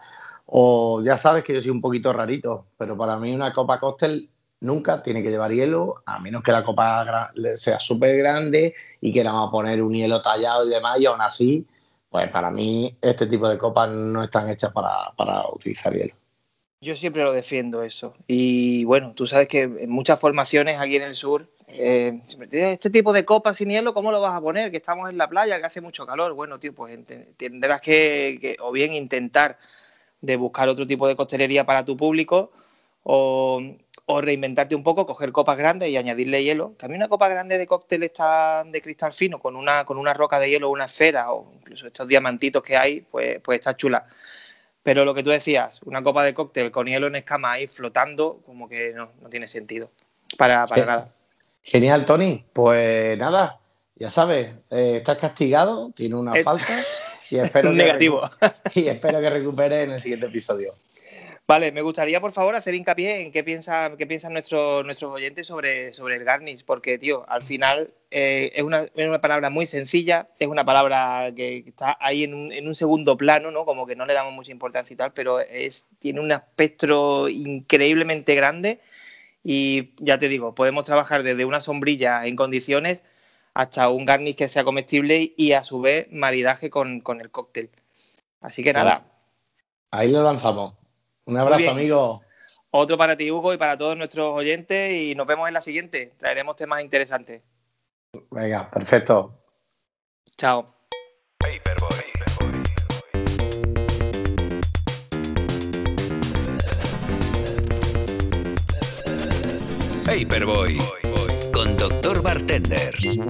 o 0.47 1.03
ya 1.03 1.17
sabes 1.17 1.45
que 1.45 1.55
yo 1.55 1.61
soy 1.61 1.71
un 1.71 1.81
poquito 1.81 2.13
rarito, 2.13 2.67
pero 2.77 2.97
para 2.97 3.17
mí 3.19 3.33
una 3.35 3.53
copa 3.53 3.79
cóctel 3.79 4.29
nunca 4.61 5.03
tiene 5.03 5.23
que 5.23 5.31
llevar 5.31 5.53
hielo, 5.53 6.03
a 6.05 6.19
menos 6.19 6.43
que 6.43 6.53
la 6.53 6.65
copa 6.65 7.33
sea 7.55 7.81
súper 7.81 8.17
grande 8.19 8.75
y 9.01 9.13
queramos 9.13 9.51
poner 9.51 9.83
un 9.83 9.95
hielo 9.95 10.21
tallado 10.21 10.67
y 10.67 10.71
demás, 10.71 11.01
y 11.01 11.07
aún 11.07 11.21
así, 11.21 11.67
pues 12.11 12.29
para 12.29 12.51
mí 12.51 12.97
este 13.01 13.27
tipo 13.27 13.49
de 13.49 13.57
copas 13.57 13.91
no 13.91 14.23
están 14.23 14.49
hechas 14.51 14.73
para, 14.73 15.13
para 15.17 15.49
utilizar 15.49 15.95
hielo. 15.95 16.20
Yo 16.83 16.97
siempre 16.97 17.23
lo 17.23 17.33
defiendo 17.35 17.83
eso. 17.83 18.15
Y 18.27 18.85
bueno, 18.85 19.13
tú 19.15 19.27
sabes 19.27 19.49
que 19.49 19.61
en 19.61 19.91
muchas 19.91 20.19
formaciones 20.19 20.81
aquí 20.81 20.97
en 20.97 21.03
el 21.03 21.15
sur, 21.15 21.47
eh, 21.69 22.23
este 22.53 22.89
tipo 22.89 23.13
de 23.13 23.27
copas 23.27 23.59
sin 23.59 23.69
hielo, 23.69 23.93
¿cómo 23.93 24.11
lo 24.11 24.21
vas 24.23 24.35
a 24.35 24.41
poner? 24.41 24.71
Que 24.71 24.79
estamos 24.79 25.11
en 25.11 25.19
la 25.19 25.29
playa, 25.29 25.59
que 25.59 25.67
hace 25.67 25.83
mucho 25.83 26.07
calor. 26.07 26.33
Bueno, 26.33 26.59
tío, 26.59 26.75
pues 26.75 26.99
tendrás 27.37 27.83
que, 27.83 28.57
o 28.61 28.73
bien 28.73 28.95
intentar 28.95 29.59
de 30.23 30.37
buscar 30.37 30.71
otro 30.71 30.87
tipo 30.87 31.07
de 31.07 31.17
costelería 31.17 31.67
para 31.67 31.85
tu 31.85 31.99
público, 31.99 32.51
o, 33.03 33.63
reinventarte 34.23 34.75
un 34.75 34.83
poco, 34.83 35.07
coger 35.07 35.33
copas 35.33 35.59
grandes 35.59 35.91
y 35.91 35.99
añadirle 35.99 36.43
hielo. 36.43 36.77
Que 36.79 36.87
a 36.87 36.89
una 36.89 37.09
copa 37.09 37.29
grande 37.29 37.59
de 37.59 37.67
cóctel 37.67 38.05
está 38.05 38.65
de 38.65 38.81
cristal 38.81 39.13
fino, 39.13 39.39
con 39.39 39.55
una, 39.55 39.85
con 39.85 39.99
una 39.99 40.15
roca 40.15 40.41
de 40.41 40.49
hielo, 40.49 40.71
una 40.71 40.87
esfera 40.87 41.31
o 41.33 41.53
incluso 41.57 41.87
estos 41.87 42.09
diamantitos 42.09 42.63
que 42.63 42.77
hay, 42.77 43.03
pues, 43.03 43.39
pues 43.43 43.61
está 43.61 43.77
chula. 43.77 44.07
Pero 44.83 45.05
lo 45.05 45.15
que 45.15 45.23
tú 45.23 45.31
decías, 45.31 45.81
una 45.85 46.03
copa 46.03 46.25
de 46.25 46.33
cóctel 46.33 46.71
con 46.71 46.87
hielo 46.87 47.07
en 47.07 47.17
escama 47.17 47.53
ahí 47.53 47.67
flotando, 47.67 48.41
como 48.47 48.69
que 48.69 48.93
no, 48.93 49.11
tiene 49.31 49.47
sentido. 49.47 49.91
Para, 50.39 50.67
para 50.67 50.87
nada. 50.87 51.15
Genial, 51.63 52.05
Tony. 52.05 52.45
Pues 52.53 53.19
nada, 53.19 53.61
ya 53.97 54.09
sabes, 54.09 54.55
eh, 54.71 54.97
estás 54.97 55.19
castigado, 55.19 55.93
tiene 55.95 56.15
una 56.15 56.33
falta 56.43 56.83
y 57.31 57.39
espero, 57.39 57.71
Negativo. 57.75 58.23
y 58.75 58.89
espero 58.89 59.21
que 59.21 59.31
recupere 59.31 59.83
en 59.83 59.93
el 59.93 60.01
siguiente 60.01 60.27
episodio. 60.27 60.73
Vale, 61.51 61.73
me 61.73 61.83
gustaría, 61.83 62.21
por 62.21 62.31
favor, 62.31 62.55
hacer 62.55 62.77
hincapié 62.77 63.23
en 63.23 63.33
qué, 63.33 63.43
piensa, 63.43 63.91
qué 63.99 64.07
piensan 64.07 64.33
nuestros, 64.35 64.85
nuestros 64.85 65.11
oyentes 65.11 65.49
sobre, 65.49 65.93
sobre 65.93 66.15
el 66.15 66.23
garnish, 66.23 66.65
porque, 66.65 66.97
tío, 66.97 67.29
al 67.29 67.43
final 67.43 67.93
eh, 68.13 68.53
es, 68.55 68.63
una, 68.63 69.21
palabra 69.21 69.51
muy 69.51 69.67
sencilla, 69.67 70.29
es 70.39 70.47
una 70.47 70.65
palabra 70.65 71.33
que 71.35 71.65
está 71.67 71.99
ahí 71.99 72.23
en 72.23 72.35
un, 72.35 72.53
en 72.53 72.69
un, 72.69 72.77
segundo 72.77 73.17
plano, 73.17 73.51
¿no? 73.51 73.65
Como 73.65 73.85
que 73.85 73.97
no 73.97 74.07
le 74.07 74.15
damos 74.15 74.33
mucha 74.33 74.53
importancia 74.53 74.95
y 74.95 74.97
tal, 74.97 75.13
pero 75.13 75.41
es, 75.41 75.89
tiene 75.99 76.21
un 76.21 76.31
espectro 76.31 77.29
increíblemente 77.29 78.37
grande 78.37 78.79
y 79.43 79.95
ya 79.99 80.21
te 80.21 80.29
digo, 80.29 80.55
podemos 80.55 80.85
trabajar 80.85 81.25
desde 81.25 81.45
una 81.45 81.61
sombrilla 81.61 82.27
en 82.27 82.37
condiciones 82.37 83.03
hasta 83.55 83.89
un 83.89 84.05
garnish 84.05 84.37
que 84.37 84.47
sea 84.47 84.63
comestible 84.63 85.35
y 85.37 85.51
a 85.51 85.65
su 85.65 85.81
vez 85.81 86.07
maridaje 86.13 86.71
con, 86.71 87.01
con 87.01 87.21
el 87.21 87.33
cóctel. 87.33 87.71
Así 88.41 88.63
que 88.63 88.73
nada. 88.73 89.03
Ahí 89.91 90.13
lo 90.13 90.23
lanzamos. 90.23 90.80
Un 91.31 91.37
abrazo, 91.37 91.71
amigo. 91.71 92.23
Otro 92.73 92.99
para 92.99 93.17
ti, 93.17 93.31
Hugo, 93.31 93.55
y 93.55 93.57
para 93.57 93.79
todos 93.79 93.97
nuestros 93.97 94.31
oyentes. 94.31 94.93
Y 94.93 95.15
nos 95.15 95.29
vemos 95.29 95.47
en 95.47 95.55
la 95.55 95.61
siguiente. 95.61 96.13
Traeremos 96.19 96.57
temas 96.57 96.83
interesantes. 96.83 97.41
Venga, 98.33 98.69
perfecto. 98.69 99.33
Chao. 100.37 100.75
Paperboy 110.05 110.79
con 111.53 111.77
Doctor 111.77 112.23
Bartenders. 112.23 113.21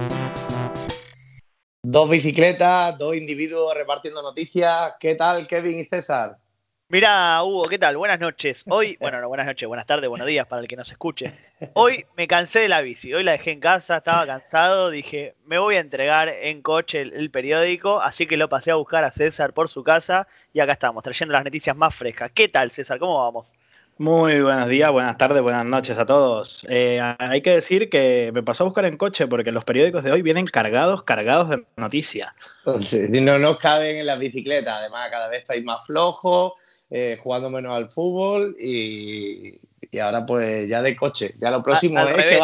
Dos 1.83 2.09
bicicletas, 2.09 2.97
dos 2.97 3.15
individuos 3.15 3.75
repartiendo 3.75 4.23
noticias. 4.23 4.93
¿Qué 4.99 5.13
tal, 5.13 5.45
Kevin 5.45 5.79
y 5.79 5.85
César? 5.85 6.40
Mira, 6.91 7.41
Hugo, 7.41 7.69
¿qué 7.69 7.79
tal? 7.79 7.95
Buenas 7.95 8.19
noches. 8.19 8.65
Hoy, 8.67 8.97
bueno, 8.99 9.21
no, 9.21 9.29
buenas 9.29 9.47
noches, 9.47 9.65
buenas 9.65 9.85
tardes, 9.85 10.09
buenos 10.09 10.27
días 10.27 10.45
para 10.45 10.61
el 10.61 10.67
que 10.67 10.75
nos 10.75 10.91
escuche. 10.91 11.31
Hoy 11.73 12.05
me 12.17 12.27
cansé 12.27 12.59
de 12.59 12.67
la 12.67 12.81
bici, 12.81 13.13
hoy 13.13 13.23
la 13.23 13.31
dejé 13.31 13.51
en 13.51 13.61
casa, 13.61 13.95
estaba 13.95 14.25
cansado, 14.25 14.89
dije, 14.89 15.35
me 15.45 15.57
voy 15.57 15.75
a 15.75 15.79
entregar 15.79 16.27
en 16.27 16.61
coche 16.61 16.99
el, 16.99 17.31
periódico, 17.31 18.01
así 18.01 18.25
que 18.25 18.35
lo 18.35 18.49
pasé 18.49 18.71
a 18.71 18.75
buscar 18.75 19.05
a 19.05 19.11
César 19.13 19.53
por 19.53 19.69
su 19.69 19.85
casa 19.85 20.27
y 20.51 20.59
acá 20.59 20.73
estamos, 20.73 21.01
trayendo 21.01 21.31
las 21.31 21.45
noticias 21.45 21.77
más 21.77 21.95
frescas. 21.95 22.29
¿Qué 22.33 22.49
tal, 22.49 22.71
César? 22.71 22.99
¿Cómo 22.99 23.21
vamos? 23.21 23.49
Muy 23.97 24.41
buenos 24.41 24.67
días, 24.67 24.91
buenas 24.91 25.17
tardes, 25.17 25.41
buenas 25.41 25.65
noches 25.65 25.97
a 25.97 26.05
todos. 26.05 26.65
Eh, 26.67 26.99
hay 27.19 27.39
que 27.39 27.51
decir 27.51 27.89
que 27.89 28.31
me 28.33 28.43
pasó 28.43 28.65
a 28.65 28.65
buscar 28.65 28.83
en 28.83 28.97
coche 28.97 29.27
porque 29.27 29.53
los 29.53 29.63
periódicos 29.63 30.03
de 30.03 30.11
hoy 30.11 30.23
vienen 30.23 30.45
cargados, 30.45 31.03
cargados 31.03 31.47
de 31.47 31.63
noticias. 31.77 32.33
no 32.65 33.39
nos 33.39 33.57
caben 33.59 33.95
en 33.95 34.05
las 34.05 34.19
bicicletas, 34.19 34.75
además 34.79 35.09
cada 35.09 35.29
vez 35.29 35.43
estáis 35.43 35.63
más 35.63 35.85
flojos 35.85 36.53
eh, 36.91 37.17
jugando 37.19 37.49
menos 37.49 37.73
al 37.73 37.89
fútbol 37.89 38.55
y, 38.59 39.57
ahora 39.99 40.25
pues 40.25 40.67
ya 40.67 40.81
de 40.81 40.95
coche. 40.95 41.31
Ya 41.39 41.49
lo 41.49 41.63
próximo 41.63 41.99
es 42.01 42.25
que 42.25 42.39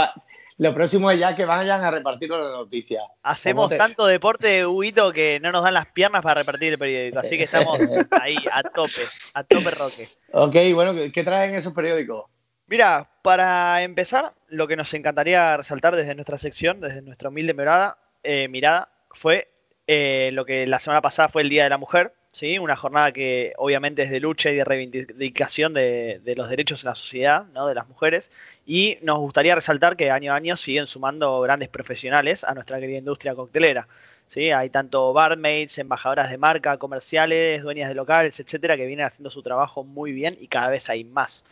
lo 0.60 0.74
próximo 0.74 1.12
es 1.12 1.20
ya 1.20 1.36
que 1.36 1.46
vayan 1.46 1.84
a 1.84 1.92
repartir 1.92 2.30
las 2.30 2.51
noticias. 2.51 3.04
Hacemos 3.22 3.70
tanto 3.75 4.08
deporte, 4.08 4.66
Huguito, 4.66 5.13
que 5.13 5.39
no 5.39 5.51
nos 5.51 5.63
dan 5.63 5.75
las 5.75 5.88
piernas 5.88 6.24
para 6.24 6.42
repartir 6.42 6.74
el 6.74 6.80
periódico. 6.80 7.20
Así 7.20 7.38
que 7.38 7.44
estamos 7.44 7.77
ahí, 8.22 8.38
a 8.51 8.63
tope, 8.63 9.01
a 9.34 9.44
tope 9.44 9.70
roque. 9.70 10.08
Ok, 10.32 10.56
bueno, 10.74 10.94
¿qué 11.13 11.24
traen 11.24 11.54
esos 11.54 11.74
periódicos? 11.74 12.25
Mira, 12.66 13.10
para 13.22 13.84
empezar, 13.84 14.34
lo 14.48 14.68
que 14.68 14.75
nos 14.75 14.94
encantaría 14.94 15.58
resaltar 15.58 15.96
desde 15.96 16.16
nuestra 16.16 16.38
sección, 16.38 16.82
desde 16.82 17.01
nuestra 17.01 17.30
humilde 17.30 17.54
mirada, 17.54 18.00
eh, 18.24 18.48
mirada 18.48 18.89
fue 19.12 19.51
eh, 19.86 20.32
lo 20.34 20.44
que 20.44 20.66
la 20.66 20.80
semana 20.80 21.01
pasada 21.01 21.30
fue 21.30 21.44
el 21.44 21.50
Día 21.50 21.66
de 21.66 21.70
la 21.70 21.77
Mujer, 21.77 22.13
¿sí? 22.38 22.60
Una 22.60 22.75
jornada 22.75 23.12
que 23.12 23.53
obviamente 23.58 24.03
es 24.03 24.12
de 24.12 24.20
lucha 24.20 24.51
y 24.51 24.56
de 24.56 24.63
reivindicación 24.63 25.74
de, 25.74 26.22
los 26.38 26.50
derechos 26.50 26.84
en 26.84 26.89
la 26.89 26.94
sociedad, 26.94 27.46
¿no? 27.56 27.67
De 27.67 27.74
las 27.74 27.88
mujeres. 27.88 28.29
Y 28.63 29.00
nos 29.01 29.17
gustaría 29.17 29.56
resaltar 29.56 29.98
que 29.98 30.12
año 30.12 30.32
a 30.32 30.36
año 30.36 30.56
siguen 30.56 30.86
sumando 30.86 31.41
grandes 31.41 31.67
profesionales 31.67 32.44
a 32.44 32.53
nuestra 32.53 32.79
querida 32.79 33.00
industria 33.00 33.34
coctelera. 33.34 33.88
¿sí? 34.27 34.51
Hay 34.51 34.70
tanto 34.70 35.13
barmaids, 35.13 35.79
embajadoras 35.79 36.29
de 36.29 36.38
marca, 36.38 36.77
comerciales, 36.77 37.63
dueñas 37.63 37.89
de 37.89 37.96
locales, 37.96 38.39
etcétera, 38.39 38.77
que 38.77 38.86
vienen 38.86 39.08
haciendo 39.08 39.32
su 39.32 39.41
trabajo 39.41 39.84
muy 39.84 40.12
bien 40.12 40.38
y 40.39 40.48
cada 40.48 40.70
vez 40.70 40.91
hay 40.91 41.03
más. 41.06 41.44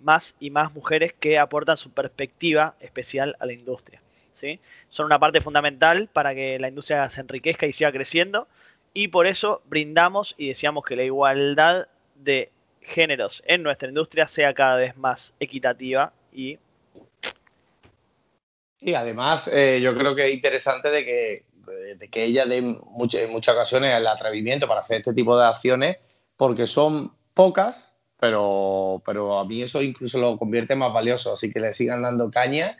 Más 0.00 0.36
y 0.38 0.50
más 0.50 0.72
mujeres 0.72 1.14
que 1.18 1.40
aportan 1.40 1.76
su 1.78 1.90
perspectiva 1.90 2.76
especial 2.78 3.34
a 3.40 3.46
la 3.46 3.54
industria. 3.54 4.00
¿sí? 4.34 4.60
Son 4.88 5.04
una 5.06 5.18
parte 5.18 5.40
fundamental 5.40 6.08
para 6.12 6.32
que 6.32 6.60
la 6.60 6.68
industria 6.68 7.10
se 7.10 7.22
enriquezca 7.22 7.66
y 7.66 7.72
siga 7.72 7.90
creciendo 7.90 8.46
y 8.98 9.06
por 9.06 9.28
eso 9.28 9.62
brindamos 9.66 10.34
y 10.36 10.48
deseamos 10.48 10.84
que 10.84 10.96
la 10.96 11.04
igualdad 11.04 11.86
de 12.16 12.50
géneros 12.80 13.44
en 13.46 13.62
nuestra 13.62 13.86
industria 13.88 14.26
sea 14.26 14.52
cada 14.52 14.74
vez 14.74 14.96
más 14.96 15.34
equitativa 15.38 16.12
y... 16.32 16.58
Sí, 18.80 18.96
además 18.96 19.48
eh, 19.54 19.78
yo 19.80 19.96
creo 19.96 20.16
que 20.16 20.26
es 20.26 20.34
interesante 20.34 20.90
de 20.90 21.04
que, 21.04 21.44
de 21.96 22.08
que 22.08 22.24
ella 22.24 22.44
dé 22.44 22.56
en 22.56 22.80
muchas 22.90 23.54
ocasiones 23.54 23.94
el 23.94 24.04
atrevimiento 24.04 24.66
para 24.66 24.80
hacer 24.80 24.96
este 24.96 25.14
tipo 25.14 25.38
de 25.38 25.46
acciones 25.46 25.98
porque 26.36 26.66
son 26.66 27.12
pocas, 27.34 27.94
pero, 28.18 29.00
pero 29.06 29.38
a 29.38 29.44
mí 29.44 29.62
eso 29.62 29.80
incluso 29.80 30.18
lo 30.18 30.36
convierte 30.36 30.74
más 30.74 30.92
valioso, 30.92 31.34
así 31.34 31.52
que 31.52 31.60
le 31.60 31.72
sigan 31.72 32.02
dando 32.02 32.32
caña 32.32 32.76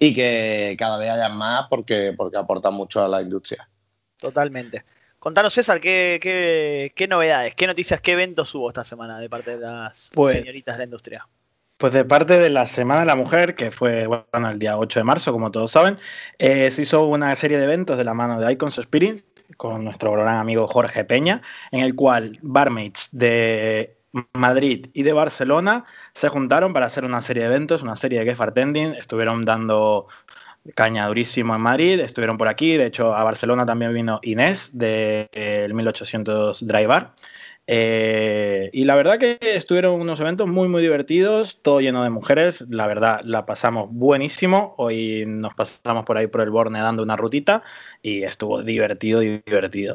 y 0.00 0.14
que 0.14 0.74
cada 0.76 0.98
vez 0.98 1.10
haya 1.10 1.28
más 1.28 1.68
porque, 1.70 2.12
porque 2.16 2.38
aportan 2.38 2.74
mucho 2.74 3.04
a 3.04 3.08
la 3.08 3.22
industria. 3.22 3.68
Totalmente. 4.16 4.82
Contanos, 5.20 5.52
César, 5.52 5.80
¿qué, 5.80 7.06
novedades, 7.06 7.54
qué 7.54 7.66
noticias, 7.66 8.00
qué 8.00 8.12
eventos 8.12 8.54
hubo 8.54 8.70
esta 8.70 8.84
semana 8.84 9.20
de 9.20 9.28
parte 9.28 9.58
de 9.58 9.60
las 9.60 10.10
pues, 10.14 10.32
señoritas 10.32 10.76
de 10.76 10.78
la 10.78 10.84
industria? 10.84 11.28
Pues 11.76 11.92
de 11.92 12.06
parte 12.06 12.38
de 12.38 12.48
la 12.48 12.66
Semana 12.66 13.00
de 13.00 13.06
la 13.06 13.16
Mujer, 13.16 13.54
que 13.54 13.70
fue 13.70 14.06
bueno, 14.06 14.50
el 14.50 14.58
día 14.58 14.78
8 14.78 15.00
de 15.00 15.04
marzo, 15.04 15.30
como 15.30 15.50
todos 15.50 15.72
saben, 15.72 15.98
eh, 16.38 16.70
se 16.70 16.82
hizo 16.82 17.04
una 17.06 17.34
serie 17.34 17.58
de 17.58 17.64
eventos 17.64 17.98
de 17.98 18.04
la 18.04 18.14
mano 18.14 18.40
de 18.40 18.50
Icons 18.50 18.78
Spirit 18.78 19.22
con 19.58 19.84
nuestro 19.84 20.12
gran 20.12 20.36
amigo 20.36 20.66
Jorge 20.66 21.04
Peña, 21.04 21.42
en 21.70 21.80
el 21.80 21.94
cual 21.94 22.38
barmaids 22.40 23.10
de 23.12 23.98
Madrid 24.32 24.86
y 24.94 25.02
de 25.02 25.12
Barcelona 25.12 25.84
se 26.14 26.28
juntaron 26.28 26.72
para 26.72 26.86
hacer 26.86 27.04
una 27.04 27.20
serie 27.20 27.42
de 27.42 27.50
eventos, 27.50 27.82
una 27.82 27.96
serie 27.96 28.20
de 28.20 28.24
guest 28.24 28.38
bartending, 28.38 28.94
estuvieron 28.94 29.44
dando 29.44 30.08
caña 30.74 31.06
durísimo 31.06 31.54
en 31.54 31.60
Madrid, 31.60 32.00
estuvieron 32.00 32.38
por 32.38 32.48
aquí, 32.48 32.76
de 32.76 32.86
hecho 32.86 33.14
a 33.14 33.24
Barcelona 33.24 33.66
también 33.66 33.94
vino 33.94 34.20
Inés 34.22 34.70
del 34.72 35.28
de, 35.32 35.70
1800 35.72 36.66
Dry 36.66 36.86
Bar. 36.86 37.14
Eh, 37.72 38.68
y 38.72 38.84
la 38.84 38.96
verdad 38.96 39.18
que 39.18 39.38
estuvieron 39.40 40.00
unos 40.00 40.18
eventos 40.18 40.48
muy, 40.48 40.66
muy 40.66 40.82
divertidos, 40.82 41.60
todo 41.62 41.80
lleno 41.80 42.02
de 42.02 42.10
mujeres. 42.10 42.64
La 42.68 42.88
verdad, 42.88 43.20
la 43.22 43.46
pasamos 43.46 43.88
buenísimo. 43.92 44.74
Hoy 44.76 45.24
nos 45.26 45.54
pasamos 45.54 46.04
por 46.04 46.16
ahí 46.16 46.26
por 46.26 46.40
el 46.40 46.50
Borne 46.50 46.80
dando 46.80 47.04
una 47.04 47.14
rutita 47.14 47.62
y 48.02 48.24
estuvo 48.24 48.62
divertido, 48.62 49.20
divertido. 49.20 49.94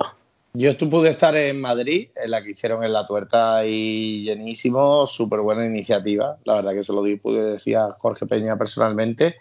Yo 0.53 0.72
pude 0.89 1.10
estar 1.10 1.36
en 1.36 1.60
Madrid, 1.60 2.07
en 2.15 2.31
la 2.31 2.41
que 2.41 2.51
hicieron 2.51 2.81
en 2.86 2.93
La 2.93 3.05
Tuerta 3.05 3.65
y 3.65 4.24
llenísimo, 4.24 5.05
súper 5.05 5.41
buena 5.41 5.65
iniciativa. 5.65 6.38
La 6.45 6.55
verdad 6.55 6.74
que 6.74 6.84
se 6.84 6.93
lo 6.93 7.03
pude 7.22 7.51
decir 7.51 7.75
a 7.75 7.91
Jorge 7.91 8.25
Peña 8.25 8.57
personalmente. 8.57 9.36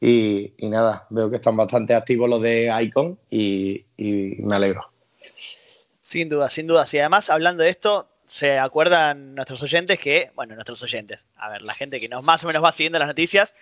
Y, 0.00 0.52
nada, 0.60 1.06
veo 1.10 1.28
que 1.28 1.36
están 1.36 1.56
bastante 1.56 1.94
activos 1.94 2.28
los 2.28 2.42
de 2.42 2.70
Icon 2.82 3.18
y 3.30 3.84
me 3.96 4.54
alegro. 4.54 4.90
Sin 6.08 6.30
duda, 6.30 6.48
sin 6.48 6.66
duda. 6.66 6.86
Y 6.90 6.98
además, 6.98 7.28
hablando 7.28 7.62
de 7.62 7.68
esto, 7.68 8.08
se 8.24 8.58
acuerdan 8.58 9.34
nuestros 9.34 9.62
oyentes 9.62 9.98
que, 9.98 10.30
bueno, 10.34 10.54
nuestros 10.54 10.82
oyentes, 10.82 11.26
a 11.36 11.50
ver, 11.50 11.62
la 11.62 11.74
gente 11.74 12.00
que 12.00 12.08
nos 12.08 12.24
más 12.24 12.42
o 12.44 12.46
menos 12.46 12.64
va 12.64 12.72
siguiendo 12.72 12.98
las 12.98 13.08
noticias, 13.08 13.54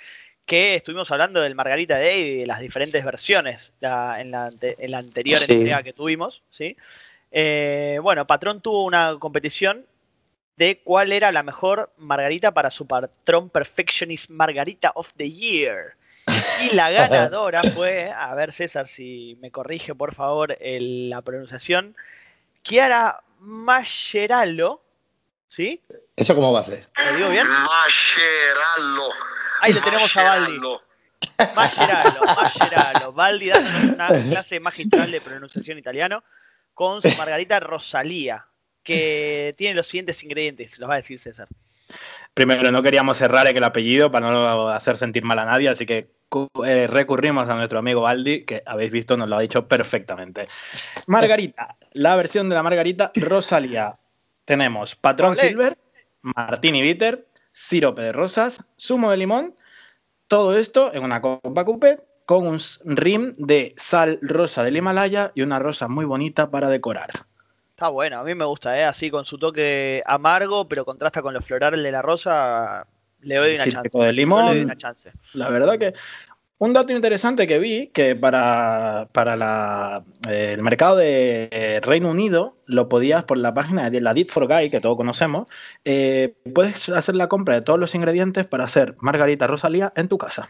que 0.45 0.76
estuvimos 0.76 1.11
hablando 1.11 1.40
del 1.40 1.57
Margarita 1.57 1.99
Day 1.99 2.21
y 2.21 2.37
de 2.38 2.47
las 2.47 2.61
diferentes 2.61 3.05
versiones 3.05 3.75
en, 3.81 4.31
la, 4.31 4.47
anterior 4.99 5.40
entrega 5.40 5.83
que 5.83 5.93
tuvimos, 5.93 6.45
¿sí? 6.50 6.76
Eh, 7.33 7.99
bueno, 8.00 8.26
Patrón 8.26 8.61
tuvo 8.61 8.85
una 8.85 9.16
competición 9.19 9.85
de 10.57 10.81
cuál 10.85 11.12
era 11.12 11.33
la 11.33 11.43
mejor 11.43 11.93
Margarita 11.97 12.55
para 12.55 12.71
su 12.71 12.87
patrón 12.87 13.50
Perfectionist 13.50 14.31
Margarita 14.31 14.93
of 14.95 15.12
the 15.16 15.31
Year. 15.31 15.97
Y 16.62 16.75
la 16.75 16.91
ganadora 17.09 17.62
fue, 17.62 18.11
a 18.11 18.35
ver 18.35 18.53
César 18.53 18.87
si 18.87 19.37
me 19.41 19.50
corrige 19.50 19.95
por 19.95 20.15
favor 20.15 20.57
la 20.61 21.23
pronunciación, 21.23 21.97
Chiara 22.62 23.23
Mascherallo, 23.41 24.83
¿sí? 25.47 25.83
¿Eso 26.17 26.35
cómo 26.35 26.53
va 26.53 26.61
a 26.61 26.65
ser? 26.65 26.88
¿Lo 27.11 27.17
digo 27.17 27.31
bien? 27.31 27.47
Mascherallo. 27.47 29.09
Ahí 29.61 29.73
lo 29.73 29.81
tenemos 29.81 30.17
a 30.17 30.23
Baldi. 30.23 30.61
Mascherallo, 31.55 32.21
Mascherallo. 32.25 33.12
Baldi 33.12 33.49
dando 33.49 33.95
una 33.95 34.09
clase 34.31 34.61
magistral 34.61 35.11
de 35.11 35.21
pronunciación 35.21 35.79
italiano 35.79 36.25
con 36.75 37.00
su 37.00 37.09
margarita 37.17 37.61
Rosalía, 37.61 38.47
que 38.83 39.55
tiene 39.57 39.75
los 39.75 39.87
siguientes 39.87 40.23
ingredientes, 40.23 40.79
los 40.79 40.88
va 40.88 40.95
a 40.95 40.99
decir 40.99 41.19
César. 41.19 41.49
Primero, 42.35 42.71
no 42.71 42.83
queríamos 42.83 43.16
cerrar 43.16 43.47
el 43.47 43.64
apellido 43.64 44.11
para 44.11 44.31
no 44.31 44.69
hacer 44.69 44.97
sentir 44.97 45.25
mal 45.25 45.38
a 45.38 45.45
nadie, 45.45 45.69
así 45.69 45.87
que 45.87 46.11
eh, 46.64 46.87
recurrimos 46.87 47.49
a 47.49 47.57
nuestro 47.57 47.78
amigo 47.78 48.02
Baldi, 48.02 48.45
que 48.45 48.62
habéis 48.66 48.90
visto, 48.90 49.16
nos 49.16 49.28
lo 49.28 49.37
ha 49.37 49.40
dicho 49.40 49.66
perfectamente. 49.66 50.49
Margarita, 51.07 51.76
la 51.93 52.16
versión 52.16 52.49
de 52.49 52.55
la 52.57 52.62
Margarita 52.62 53.12
Rosalía. 53.14 53.97
Tenemos 54.45 54.95
Patrón 54.95 55.37
Silver, 55.37 55.78
Martini 56.23 56.83
Bitter, 56.83 57.26
sirope 57.52 58.02
de 58.02 58.12
rosas, 58.12 58.62
zumo 58.78 59.11
de 59.11 59.16
limón, 59.16 59.55
todo 60.28 60.59
esto 60.59 60.93
en 60.93 61.05
una 61.05 61.21
copa 61.21 61.64
coupé 61.64 61.99
con 62.26 62.47
un 62.47 62.61
rim 62.85 63.33
de 63.38 63.75
sal 63.76 64.19
rosa 64.21 64.64
del 64.64 64.76
Himalaya 64.76 65.31
y 65.35 65.43
una 65.43 65.61
rosa 65.61 65.87
muy 65.87 66.05
bonita 66.05 66.50
para 66.50 66.69
decorar. 66.69 67.26
Está 67.76 67.88
bueno, 67.88 68.18
a 68.18 68.25
mí 68.25 68.35
me 68.35 68.47
gusta, 68.47 68.80
¿eh? 68.80 68.85
así 68.85 69.11
con 69.11 69.26
su 69.26 69.37
toque 69.37 70.02
amargo, 70.06 70.66
pero 70.66 70.87
contrasta 70.87 71.21
con 71.21 71.35
lo 71.35 71.42
floral 71.42 71.83
de 71.83 71.92
la 71.92 72.00
rosa. 72.00 72.87
Le 73.21 73.35
doy 73.35 73.54
una 73.56 73.68
chance. 73.68 73.99
De 73.99 74.12
limón, 74.14 74.73
La 75.35 75.50
verdad 75.50 75.78
que 75.78 75.92
un 76.56 76.73
dato 76.73 76.95
interesante 76.95 77.47
que 77.47 77.58
vi, 77.58 77.89
que 77.89 78.17
para, 78.17 79.10
para 79.12 80.02
eh, 80.26 80.52
el 80.54 80.62
mercado 80.62 80.97
de 80.97 81.82
Reino 81.82 82.08
Unido 82.08 82.56
lo 82.65 82.89
podías 82.89 83.25
por 83.25 83.36
la 83.36 83.52
página 83.52 83.91
de 83.91 84.00
la 84.00 84.15
Dit 84.15 84.30
for 84.30 84.47
Guy, 84.47 84.71
que 84.71 84.80
todos 84.80 84.97
conocemos, 84.97 85.47
eh, 85.84 86.34
puedes 86.54 86.89
hacer 86.89 87.15
la 87.15 87.28
compra 87.28 87.56
de 87.56 87.60
todos 87.60 87.78
los 87.78 87.95
ingredientes 87.95 88.47
para 88.47 88.65
hacer 88.65 88.95
Margarita 89.00 89.47
Rosalía 89.47 89.93
en 89.97 90.08
tu 90.08 90.17
casa. 90.17 90.49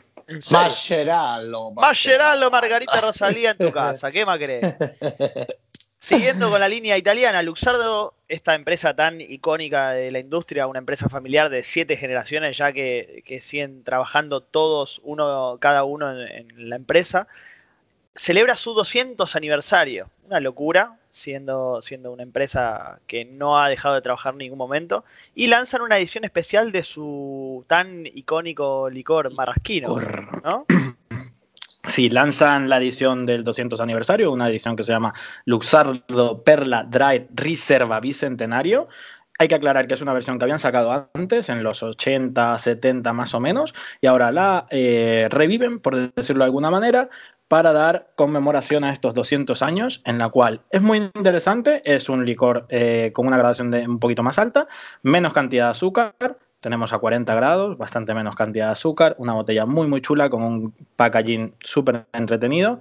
Mascherano. 0.52 1.72
Mascherano 1.72 2.50
Margarita 2.52 3.00
Rosalía 3.00 3.50
en 3.50 3.58
tu 3.58 3.72
casa. 3.72 4.12
¿Qué 4.12 4.24
más 4.24 4.38
crees? 4.38 4.76
Siguiendo 6.06 6.50
con 6.50 6.60
la 6.60 6.68
línea 6.68 6.96
italiana, 6.96 7.42
Luxardo, 7.42 8.14
esta 8.28 8.54
empresa 8.54 8.94
tan 8.94 9.20
icónica 9.20 9.90
de 9.90 10.12
la 10.12 10.20
industria, 10.20 10.68
una 10.68 10.78
empresa 10.78 11.08
familiar 11.08 11.50
de 11.50 11.64
siete 11.64 11.96
generaciones 11.96 12.56
ya 12.56 12.72
que, 12.72 13.40
siguen 13.42 13.82
trabajando 13.82 14.40
todos, 14.40 15.00
uno, 15.02 15.58
cada 15.58 15.82
uno 15.82 16.16
en, 16.16 16.70
la 16.70 16.76
empresa, 16.76 17.26
celebra 18.14 18.54
su 18.54 18.72
200 18.72 19.34
aniversario. 19.34 20.08
Una 20.26 20.38
locura, 20.38 20.96
siendo, 21.10 21.82
siendo 21.82 22.12
una 22.12 22.22
empresa 22.22 23.00
que 23.08 23.24
no 23.24 23.58
ha 23.58 23.68
dejado 23.68 23.96
de 23.96 24.02
trabajar 24.02 24.34
en 24.34 24.38
ningún 24.38 24.58
momento. 24.58 25.04
Y 25.34 25.48
lanzan 25.48 25.82
una 25.82 25.98
edición 25.98 26.22
especial 26.22 26.70
de 26.70 26.84
su 26.84 27.64
tan 27.66 28.06
icónico 28.06 28.88
licor 28.90 29.34
marrasquino. 29.34 29.96
¿no? 30.44 30.66
Sí, 31.86 32.10
lanzan 32.10 32.68
la 32.68 32.78
edición 32.78 33.26
del 33.26 33.44
200 33.44 33.80
aniversario, 33.80 34.32
una 34.32 34.48
edición 34.48 34.74
que 34.74 34.82
se 34.82 34.92
llama 34.92 35.14
Luxardo 35.44 36.42
Perla 36.42 36.82
Dry 36.82 37.28
Reserva 37.32 38.00
Bicentenario. 38.00 38.88
Hay 39.38 39.46
que 39.46 39.54
aclarar 39.54 39.86
que 39.86 39.94
es 39.94 40.00
una 40.00 40.12
versión 40.12 40.38
que 40.38 40.44
habían 40.44 40.58
sacado 40.58 41.08
antes, 41.14 41.48
en 41.48 41.62
los 41.62 41.82
80, 41.82 42.58
70 42.58 43.12
más 43.12 43.34
o 43.34 43.40
menos, 43.40 43.72
y 44.00 44.08
ahora 44.08 44.32
la 44.32 44.66
eh, 44.70 45.28
reviven, 45.30 45.78
por 45.78 46.12
decirlo 46.14 46.40
de 46.40 46.46
alguna 46.46 46.70
manera, 46.70 47.08
para 47.46 47.72
dar 47.72 48.10
conmemoración 48.16 48.82
a 48.82 48.92
estos 48.92 49.14
200 49.14 49.62
años, 49.62 50.02
en 50.04 50.18
la 50.18 50.28
cual 50.30 50.62
es 50.70 50.82
muy 50.82 50.98
interesante, 50.98 51.82
es 51.84 52.08
un 52.08 52.26
licor 52.26 52.66
eh, 52.68 53.12
con 53.14 53.28
una 53.28 53.36
gradación 53.36 53.70
de 53.70 53.86
un 53.86 54.00
poquito 54.00 54.24
más 54.24 54.38
alta, 54.40 54.66
menos 55.02 55.32
cantidad 55.32 55.66
de 55.66 55.70
azúcar, 55.70 56.38
tenemos 56.60 56.92
a 56.92 56.98
40 56.98 57.34
grados, 57.34 57.78
bastante 57.78 58.12
menos 58.14 58.34
cantidad 58.34 58.66
de 58.66 58.72
azúcar, 58.72 59.14
una 59.18 59.34
botella 59.34 59.66
muy 59.66 59.86
muy 59.86 60.00
chula 60.00 60.28
con 60.30 60.42
un 60.42 60.74
packaging 60.96 61.54
súper 61.60 62.06
entretenido, 62.12 62.80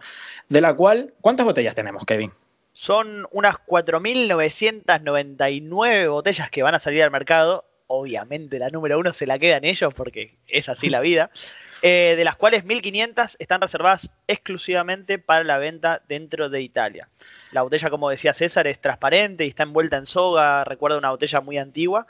de 0.50 0.62
la 0.62 0.74
cual, 0.76 1.14
¿cuántas 1.22 1.46
botellas 1.46 1.76
tenemos, 1.76 2.04
Kevin? 2.06 2.32
Son 2.74 3.28
unas 3.32 3.56
4.999 3.68 6.10
botellas 6.10 6.50
que 6.50 6.64
van 6.64 6.74
a 6.76 6.80
salir 6.80 7.04
al 7.04 7.12
mercado. 7.12 7.64
Obviamente 7.88 8.60
la 8.60 8.68
número 8.70 9.00
uno 9.00 9.14
se 9.14 9.26
la 9.28 9.40
quedan 9.40 9.64
ellos 9.64 9.94
porque 9.94 10.32
es 10.48 10.68
así 10.68 10.90
la 10.90 11.00
vida. 11.00 11.32
Eh, 11.82 12.16
de 12.18 12.24
las 12.24 12.36
cuales 12.36 12.66
1.500 12.66 13.36
están 13.38 13.62
reservadas 13.62 14.10
exclusivamente 14.28 15.20
para 15.20 15.44
la 15.44 15.60
venta 15.60 16.02
dentro 16.08 16.50
de 16.50 16.62
Italia. 16.62 17.10
La 17.52 17.62
botella, 17.62 17.92
como 17.92 18.10
decía 18.10 18.34
César, 18.34 18.66
es 18.66 18.82
transparente 18.82 19.46
y 19.46 19.50
está 19.50 19.62
envuelta 19.64 19.98
en 19.98 20.08
soga, 20.08 20.64
recuerda 20.64 20.98
una 20.98 21.12
botella 21.12 21.42
muy 21.42 21.60
antigua 21.60 22.08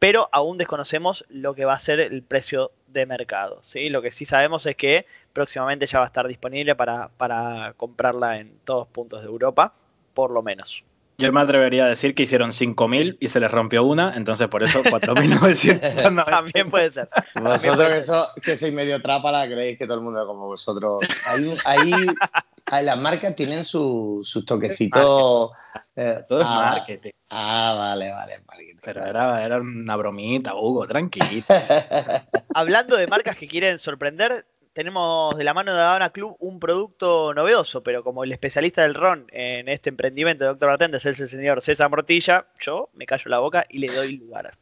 pero 0.00 0.30
aún 0.32 0.58
desconocemos 0.58 1.24
lo 1.28 1.54
que 1.54 1.66
va 1.66 1.74
a 1.74 1.78
ser 1.78 2.00
el 2.00 2.22
precio 2.22 2.72
de 2.88 3.06
mercado. 3.06 3.60
¿sí? 3.62 3.90
Lo 3.90 4.02
que 4.02 4.10
sí 4.10 4.24
sabemos 4.24 4.66
es 4.66 4.74
que 4.74 5.06
próximamente 5.32 5.86
ya 5.86 5.98
va 5.98 6.06
a 6.06 6.08
estar 6.08 6.26
disponible 6.26 6.74
para, 6.74 7.10
para 7.10 7.74
comprarla 7.76 8.38
en 8.38 8.58
todos 8.64 8.88
puntos 8.88 9.20
de 9.20 9.28
Europa, 9.28 9.74
por 10.14 10.30
lo 10.30 10.42
menos. 10.42 10.84
Yo 11.18 11.30
me 11.34 11.40
atrevería 11.42 11.84
a 11.84 11.88
decir 11.88 12.14
que 12.14 12.22
hicieron 12.22 12.50
5.000 12.50 13.18
y 13.20 13.28
se 13.28 13.40
les 13.40 13.50
rompió 13.50 13.84
una, 13.84 14.14
entonces 14.16 14.48
por 14.48 14.62
eso 14.62 14.82
4.900. 14.82 16.24
También 16.30 16.70
puede 16.70 16.90
ser. 16.90 17.08
Vosotros 17.34 18.32
que, 18.42 18.56
sois 18.56 18.72
medio 18.72 19.02
trápala, 19.02 19.46
creéis 19.46 19.76
que 19.76 19.84
todo 19.84 19.98
el 19.98 20.00
mundo 20.00 20.22
es 20.22 20.26
como 20.26 20.46
vosotros. 20.46 21.04
Ahí, 21.66 22.06
las 22.82 22.98
marcas 22.98 23.34
tienen 23.34 23.64
sus 23.64 24.44
toquecitos. 24.46 25.50
Eh, 25.96 26.24
todo 26.28 26.40
es 26.40 26.46
ah, 26.48 26.72
marketing. 26.74 27.10
Ah, 27.30 27.74
vale, 27.76 28.10
vale. 28.10 28.32
Pero 28.82 29.04
era, 29.04 29.44
era 29.44 29.58
una 29.58 29.96
bromita, 29.96 30.54
Hugo, 30.54 30.86
tranquilo. 30.86 31.44
Hablando 32.54 32.96
de 32.96 33.06
marcas 33.06 33.36
que 33.36 33.48
quieren 33.48 33.78
sorprender, 33.78 34.46
tenemos 34.72 35.36
de 35.36 35.44
la 35.44 35.52
mano 35.52 35.74
de 35.74 35.80
Habana 35.80 36.10
Club 36.10 36.36
un 36.38 36.60
producto 36.60 37.34
novedoso, 37.34 37.82
pero 37.82 38.04
como 38.04 38.24
el 38.24 38.32
especialista 38.32 38.82
del 38.82 38.94
ron 38.94 39.26
en 39.30 39.68
este 39.68 39.90
emprendimiento 39.90 40.44
de 40.44 40.48
Doctor 40.48 40.68
Bartender 40.68 41.00
es 41.04 41.20
el 41.20 41.28
señor 41.28 41.60
César 41.60 41.90
Mortilla, 41.90 42.46
yo 42.60 42.88
me 42.94 43.06
callo 43.06 43.24
la 43.26 43.40
boca 43.40 43.66
y 43.68 43.78
le 43.78 43.88
doy 43.88 44.16
lugar. 44.16 44.56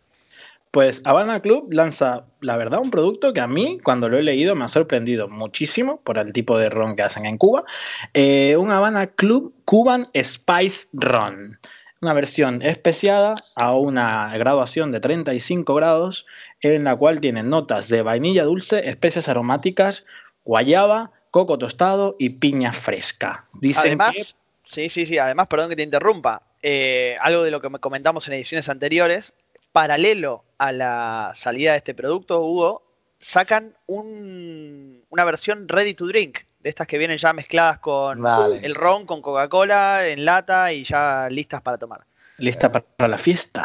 Pues 0.71 1.01
Habana 1.05 1.41
Club 1.41 1.73
lanza, 1.73 2.27
la 2.41 2.57
verdad, 2.57 2.81
un 2.81 2.91
producto 2.91 3.33
que 3.33 3.41
a 3.41 3.47
mí, 3.47 3.79
cuando 3.83 4.09
lo 4.09 4.19
he 4.19 4.23
leído, 4.23 4.55
me 4.55 4.65
ha 4.65 4.69
sorprendido 4.69 5.29
muchísimo 5.29 6.01
por 6.03 6.19
el 6.19 6.33
tipo 6.33 6.59
de 6.59 6.69
ron 6.69 6.95
que 6.95 7.03
hacen 7.03 7.25
en 7.25 7.39
Cuba. 7.39 7.65
Eh, 8.13 8.57
un 8.57 8.71
Habana 8.71 9.07
Club 9.07 9.55
Cuban 9.65 10.09
Spice 10.15 10.89
Ron. 10.93 11.59
una 12.01 12.13
versión 12.13 12.63
especiada 12.63 13.35
a 13.57 13.75
una 13.75 14.37
graduación 14.37 14.93
de 14.93 15.01
35 15.01 15.75
grados 15.75 16.27
en 16.61 16.85
la 16.85 16.95
cual 16.97 17.21
tienen 17.21 17.49
notas 17.49 17.89
de 17.89 18.03
vainilla 18.03 18.45
dulce, 18.45 18.89
especias 18.89 19.29
aromáticas, 19.29 20.05
guayaba, 20.45 21.13
coco 21.31 21.59
tostado 21.59 22.15
y 22.19 22.31
piña 22.31 22.73
fresca. 22.73 23.47
Dicen 23.55 24.01
además, 24.01 24.37
sí, 24.65 24.91
sí, 24.91 25.07
sí, 25.07 25.19
además, 25.19 25.47
perdón 25.47 25.71
que 25.71 25.77
te 25.77 25.83
interrumpa, 25.83 26.43
eh, 26.63 27.17
algo 27.21 27.43
de 27.43 27.51
lo 27.51 27.61
que 27.61 27.71
comentamos 27.81 28.29
en 28.29 28.35
ediciones 28.35 28.69
anteriores, 28.69 29.33
paralelo 29.73 30.45
a 30.59 30.73
la 30.73 31.33
salida 31.35 31.73
de 31.73 31.79
este 31.79 31.95
producto, 31.95 32.41
Hugo, 32.43 32.83
sacan 33.19 33.77
una 33.87 35.25
versión 35.25 35.69
ready 35.69 35.95
to 35.95 36.07
drink, 36.07 36.41
de 36.61 36.69
estas 36.69 36.87
que 36.87 36.99
vienen 36.99 37.19
ya 37.19 37.33
mezcladas 37.33 37.79
con 37.79 38.25
el 38.63 38.75
ron, 38.75 39.07
con 39.07 39.23
Coca-Cola 39.23 40.07
en 40.09 40.25
lata 40.25 40.73
y 40.73 40.85
ya 40.85 41.29
listas 41.31 41.63
para 41.63 41.79
tomar. 41.79 42.05
Lista 42.39 42.71
para 42.71 43.09
la 43.09 43.19
fiesta. 43.19 43.65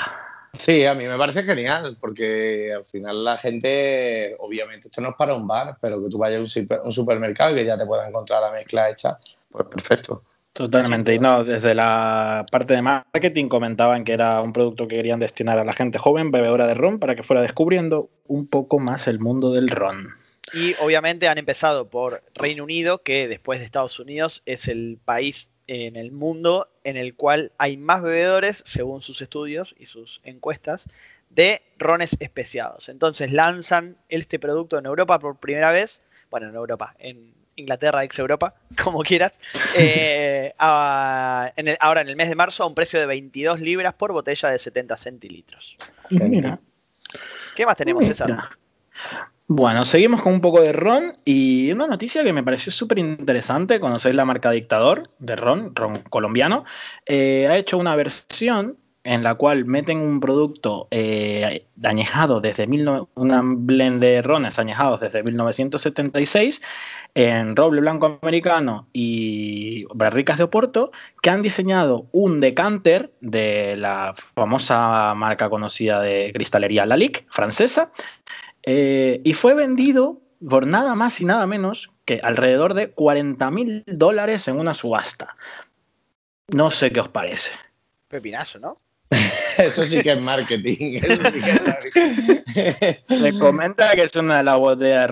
Sí, 0.54 0.86
a 0.86 0.94
mí 0.94 1.08
me 1.08 1.18
parece 1.18 1.42
genial, 1.42 1.98
porque 2.00 2.72
al 2.76 2.86
final 2.86 3.24
la 3.24 3.40
gente, 3.40 4.36
obviamente, 4.38 4.88
esto 4.88 5.02
no 5.02 5.10
es 5.10 5.16
para 5.16 5.34
un 5.34 5.48
bar, 5.48 5.78
pero 5.82 6.02
que 6.02 6.10
tú 6.10 6.20
vayas 6.20 6.56
a 6.56 6.84
un, 6.84 6.92
supermercado 6.92 7.52
y 7.52 7.56
que 7.56 7.66
ya 7.66 7.76
te 7.76 7.88
puedas 7.88 8.08
encontrar 8.08 8.42
la 8.42 8.52
mezcla 8.52 8.90
hecha, 8.90 9.18
pues 9.50 9.66
perfecto. 9.66 10.24
Totalmente, 10.54 11.16
y 11.16 11.20
no, 11.20 11.44
desde 11.44 11.74
la 11.74 12.46
parte 12.52 12.76
de 12.76 12.84
marketing 12.84 13.48
comentaban 13.48 14.04
que 14.04 14.14
era 14.14 14.40
un 14.40 14.54
producto 14.54 14.88
que 14.88 14.98
querían 14.98 15.20
destinar 15.20 15.58
a 15.58 15.64
la 15.64 15.74
gente 15.74 15.98
joven, 15.98 16.30
bebedora 16.30 16.68
de 16.68 16.76
ron, 16.76 17.00
para 17.00 17.16
que 17.16 17.24
fuera 17.24 17.42
descubriendo 17.42 18.12
un 18.28 18.48
poco 18.48 18.78
más 18.78 19.08
el 19.08 19.20
mundo 19.20 19.52
del 19.52 19.70
ron. 19.70 20.10
Y 20.54 20.76
obviamente 20.80 21.28
han 21.28 21.40
empezado 21.40 21.90
por 21.90 22.24
Reino 22.36 22.64
Unido, 22.64 23.02
que 23.02 23.28
después 23.28 23.58
de 23.58 23.66
Estados 23.66 24.00
Unidos 24.00 24.44
es 24.46 24.68
el 24.68 25.00
país 25.04 25.50
en 25.66 25.96
el 25.96 26.12
mundo 26.12 26.70
en 26.84 26.98
el 26.98 27.16
cual 27.16 27.52
hay 27.58 27.78
más 27.78 28.04
bebedores, 28.04 28.62
según 28.64 29.02
sus 29.02 29.24
estudios 29.24 29.74
y 29.80 29.88
sus 29.88 30.22
encuestas, 30.24 30.88
de 31.32 31.64
rones 31.80 32.16
especiados. 32.20 32.90
Entonces 32.90 33.32
lanzan 33.32 33.98
este 34.08 34.38
producto 34.38 34.78
en 34.78 34.86
Europa 34.86 35.18
por 35.18 35.40
primera 35.40 35.72
vez, 35.72 36.04
bueno, 36.30 36.50
en 36.50 36.56
Europa, 36.56 36.96
en 37.00 37.34
Inglaterra, 37.56 38.04
ex 38.04 38.18
Europa, 38.20 38.56
como 38.84 39.02
quieras, 39.02 39.40
eh, 39.76 40.54
ahora 40.58 41.52
en 41.56 42.10
el 42.10 42.16
mes 42.16 42.30
de 42.30 42.36
marzo 42.36 42.64
a 42.64 42.68
un 42.68 42.76
precio 42.76 43.00
de 43.00 43.06
22 43.06 43.60
libras 43.60 43.94
por 43.94 44.12
botella 44.12 44.50
de 44.50 44.60
70 44.60 44.98
centilitros. 44.98 45.78
Mira. 46.10 46.60
¿Qué 47.56 47.66
más 47.66 47.78
tenemos, 47.78 48.06
César? 48.06 48.50
Bueno, 49.48 49.84
seguimos 49.84 50.22
con 50.22 50.34
un 50.34 50.42
poco 50.42 50.62
de 50.62 50.72
ron 50.72 51.18
y 51.26 51.72
una 51.72 51.86
noticia 51.86 52.24
que 52.24 52.34
me 52.34 52.44
pareció 52.44 52.72
súper 52.72 53.00
interesante, 53.00 53.80
conocéis 53.80 54.16
la 54.16 54.26
marca 54.26 54.52
Dictador 54.52 55.12
de 55.20 55.36
ron, 55.36 55.76
ron 55.76 55.98
colombiano, 56.10 56.64
eh, 57.06 57.48
ha 57.50 57.58
hecho 57.58 57.78
una 57.78 57.96
versión 57.96 58.78
en 59.04 59.22
la 59.24 59.36
cual 59.36 59.66
meten 59.66 60.00
un 60.00 60.20
producto 60.20 60.88
eh, 60.90 61.66
añejado 61.84 62.40
desde 62.40 62.68
una 63.16 63.42
blend 63.44 64.02
de 64.02 64.22
rones 64.22 64.60
añejados 64.60 65.02
desde 65.02 65.24
1976 65.24 66.62
en 67.14 67.56
roble 67.56 67.82
blanco 67.82 68.18
americano 68.22 68.88
y 68.94 69.86
barricas 69.94 70.38
de 70.38 70.46
Oporto 70.46 70.92
que 71.22 71.30
han 71.30 71.42
diseñado 71.42 72.08
un 72.14 72.40
decanter 72.40 73.12
de 73.20 73.76
la 73.76 74.14
famosa 74.36 75.14
marca 75.16 75.50
conocida 75.50 76.00
de 76.00 76.32
cristalería 76.34 76.86
Lalique 76.86 77.26
francesa 77.30 77.92
eh, 78.64 79.20
y 79.26 79.34
fue 79.34 79.54
vendido 79.54 80.22
por 80.48 80.66
nada 80.66 80.96
más 80.96 81.20
y 81.20 81.26
nada 81.26 81.46
menos 81.46 81.92
que 82.06 82.20
alrededor 82.24 82.74
de 82.74 82.92
40 82.92 83.52
mil 83.52 83.84
dólares 83.88 84.48
en 84.48 84.60
una 84.60 84.74
subasta. 84.74 85.36
No 86.48 86.72
sé 86.72 86.92
qué 86.92 87.00
os 87.00 87.08
parece. 87.08 87.52
Pepinazo, 88.10 88.60
¿no? 88.60 88.78
Eso 89.58 89.86
sí 89.86 90.02
que 90.02 90.12
es 90.14 90.22
marketing. 90.22 91.02
Se 93.10 93.40
comenta 93.40 93.92
que 93.92 94.04
es 94.04 94.16
una 94.16 94.38
de 94.38 94.44
las 94.44 94.60
botellas 94.60 95.12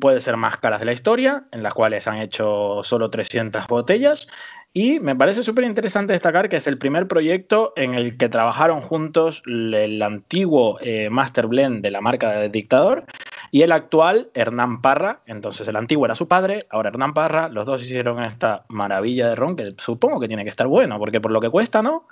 puede 0.00 0.20
ser 0.20 0.36
más 0.36 0.56
caras 0.56 0.80
de 0.80 0.86
la 0.86 0.92
historia, 0.92 1.44
en 1.52 1.62
las 1.62 1.74
cuales 1.74 2.06
han 2.06 2.18
hecho 2.18 2.82
solo 2.82 3.10
300 3.10 3.66
botellas. 3.66 4.28
Y 4.74 5.00
me 5.00 5.16
parece 5.16 5.42
súper 5.42 5.64
interesante 5.64 6.12
destacar 6.12 6.48
que 6.48 6.56
es 6.56 6.66
el 6.66 6.76
primer 6.76 7.08
proyecto 7.08 7.72
en 7.74 7.94
el 7.94 8.18
que 8.18 8.28
trabajaron 8.28 8.80
juntos 8.82 9.42
el 9.46 10.00
antiguo 10.02 10.78
eh, 10.82 11.08
Master 11.10 11.46
Blend 11.46 11.82
de 11.82 11.90
la 11.90 12.02
marca 12.02 12.32
de 12.32 12.50
Dictador 12.50 13.06
y 13.50 13.62
el 13.62 13.72
actual 13.72 14.30
Hernán 14.34 14.82
Parra. 14.82 15.22
Entonces 15.26 15.66
el 15.68 15.76
antiguo 15.76 16.04
era 16.04 16.14
su 16.14 16.28
padre, 16.28 16.66
ahora 16.70 16.90
Hernán 16.90 17.14
Parra. 17.14 17.48
Los 17.48 17.66
dos 17.66 17.82
hicieron 17.82 18.22
esta 18.22 18.66
maravilla 18.68 19.30
de 19.30 19.36
ron 19.36 19.56
que 19.56 19.74
supongo 19.78 20.20
que 20.20 20.28
tiene 20.28 20.44
que 20.44 20.50
estar 20.50 20.66
bueno, 20.66 20.98
porque 20.98 21.20
por 21.20 21.32
lo 21.32 21.40
que 21.40 21.48
cuesta, 21.48 21.82
¿no? 21.82 22.06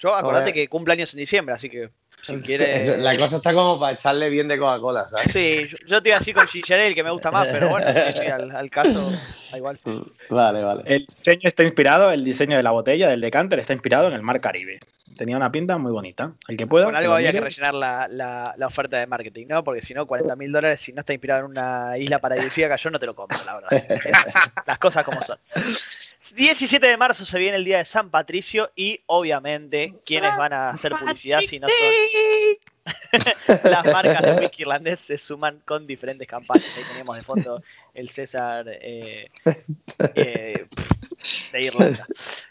Yo 0.00 0.14
acordate 0.14 0.54
que 0.54 0.66
cumple 0.66 0.94
años 0.94 1.12
en 1.12 1.18
diciembre, 1.18 1.54
así 1.54 1.68
que 1.68 1.90
si 2.22 2.36
quieres. 2.40 2.98
La 2.98 3.16
cosa 3.16 3.36
está 3.36 3.52
como 3.52 3.78
para 3.78 3.94
echarle 3.94 4.30
bien 4.30 4.48
de 4.48 4.58
Coca-Cola, 4.58 5.06
¿sabes? 5.06 5.32
Sí, 5.32 5.62
yo 5.86 6.02
te 6.02 6.10
iba 6.10 6.18
así 6.18 6.32
con 6.32 6.46
el 6.52 6.94
que 6.94 7.02
me 7.02 7.10
gusta 7.10 7.30
más, 7.30 7.48
pero 7.48 7.68
bueno, 7.68 7.86
al, 7.86 8.70
caso, 8.70 9.12
da 9.50 9.58
igual. 9.58 9.78
Vale, 10.30 10.62
vale. 10.62 10.82
El 10.86 11.06
diseño 11.06 11.48
está 11.48 11.64
inspirado, 11.64 12.12
el 12.12 12.24
diseño 12.24 12.56
de 12.56 12.62
la 12.62 12.70
botella, 12.70 13.08
del 13.08 13.20
decanter, 13.20 13.58
está 13.58 13.72
inspirado 13.72 14.06
en 14.06 14.14
el 14.14 14.22
mar 14.22 14.40
Caribe 14.40 14.78
tenía 15.20 15.36
una 15.36 15.52
pinta 15.52 15.76
muy 15.76 15.92
bonita. 15.92 16.32
El 16.48 16.56
que 16.56 16.66
pueda. 16.66 16.86
Con 16.86 16.96
algo 16.96 17.12
había 17.12 17.30
que 17.30 17.42
rellenar 17.42 17.74
la, 17.74 18.66
oferta 18.66 18.98
de 18.98 19.06
marketing, 19.06 19.48
¿no? 19.48 19.62
Porque 19.62 19.82
si 19.82 19.92
no, 19.92 20.06
40 20.06 20.34
mil 20.34 20.50
dólares, 20.50 20.80
si 20.80 20.94
no 20.94 21.00
está 21.00 21.12
inspirado 21.12 21.44
en 21.44 21.50
una 21.50 21.98
isla 21.98 22.20
paradisíaca, 22.20 22.76
yo 22.76 22.88
no 22.88 22.98
te 22.98 23.04
lo 23.04 23.14
compro, 23.14 23.38
la 23.44 23.56
verdad. 23.56 23.84
Las 24.66 24.78
cosas 24.78 25.04
como 25.04 25.20
son. 25.20 25.38
17 26.34 26.86
de 26.86 26.96
marzo 26.96 27.26
se 27.26 27.38
viene 27.38 27.58
el 27.58 27.66
día 27.66 27.78
de 27.78 27.84
San 27.84 28.08
Patricio 28.08 28.70
y 28.74 28.98
obviamente, 29.06 29.94
¿quiénes 30.06 30.34
van 30.38 30.54
a 30.54 30.70
hacer 30.70 30.92
publicidad 30.92 31.40
si 31.40 31.60
no 31.60 31.68
son 31.68 31.76
las 33.64 33.84
marcas 33.92 34.22
de 34.22 34.40
whisky 34.40 34.62
irlandés 34.62 35.00
se 35.00 35.18
suman 35.18 35.60
con 35.64 35.86
diferentes 35.86 36.26
campañas. 36.26 36.76
Ahí 36.76 36.84
tenemos 36.92 37.16
de 37.16 37.22
fondo 37.22 37.62
el 37.94 38.08
César 38.08 38.66
eh, 38.68 39.30
eh, 40.14 40.66
de 41.52 41.62
Irlanda. 41.62 42.06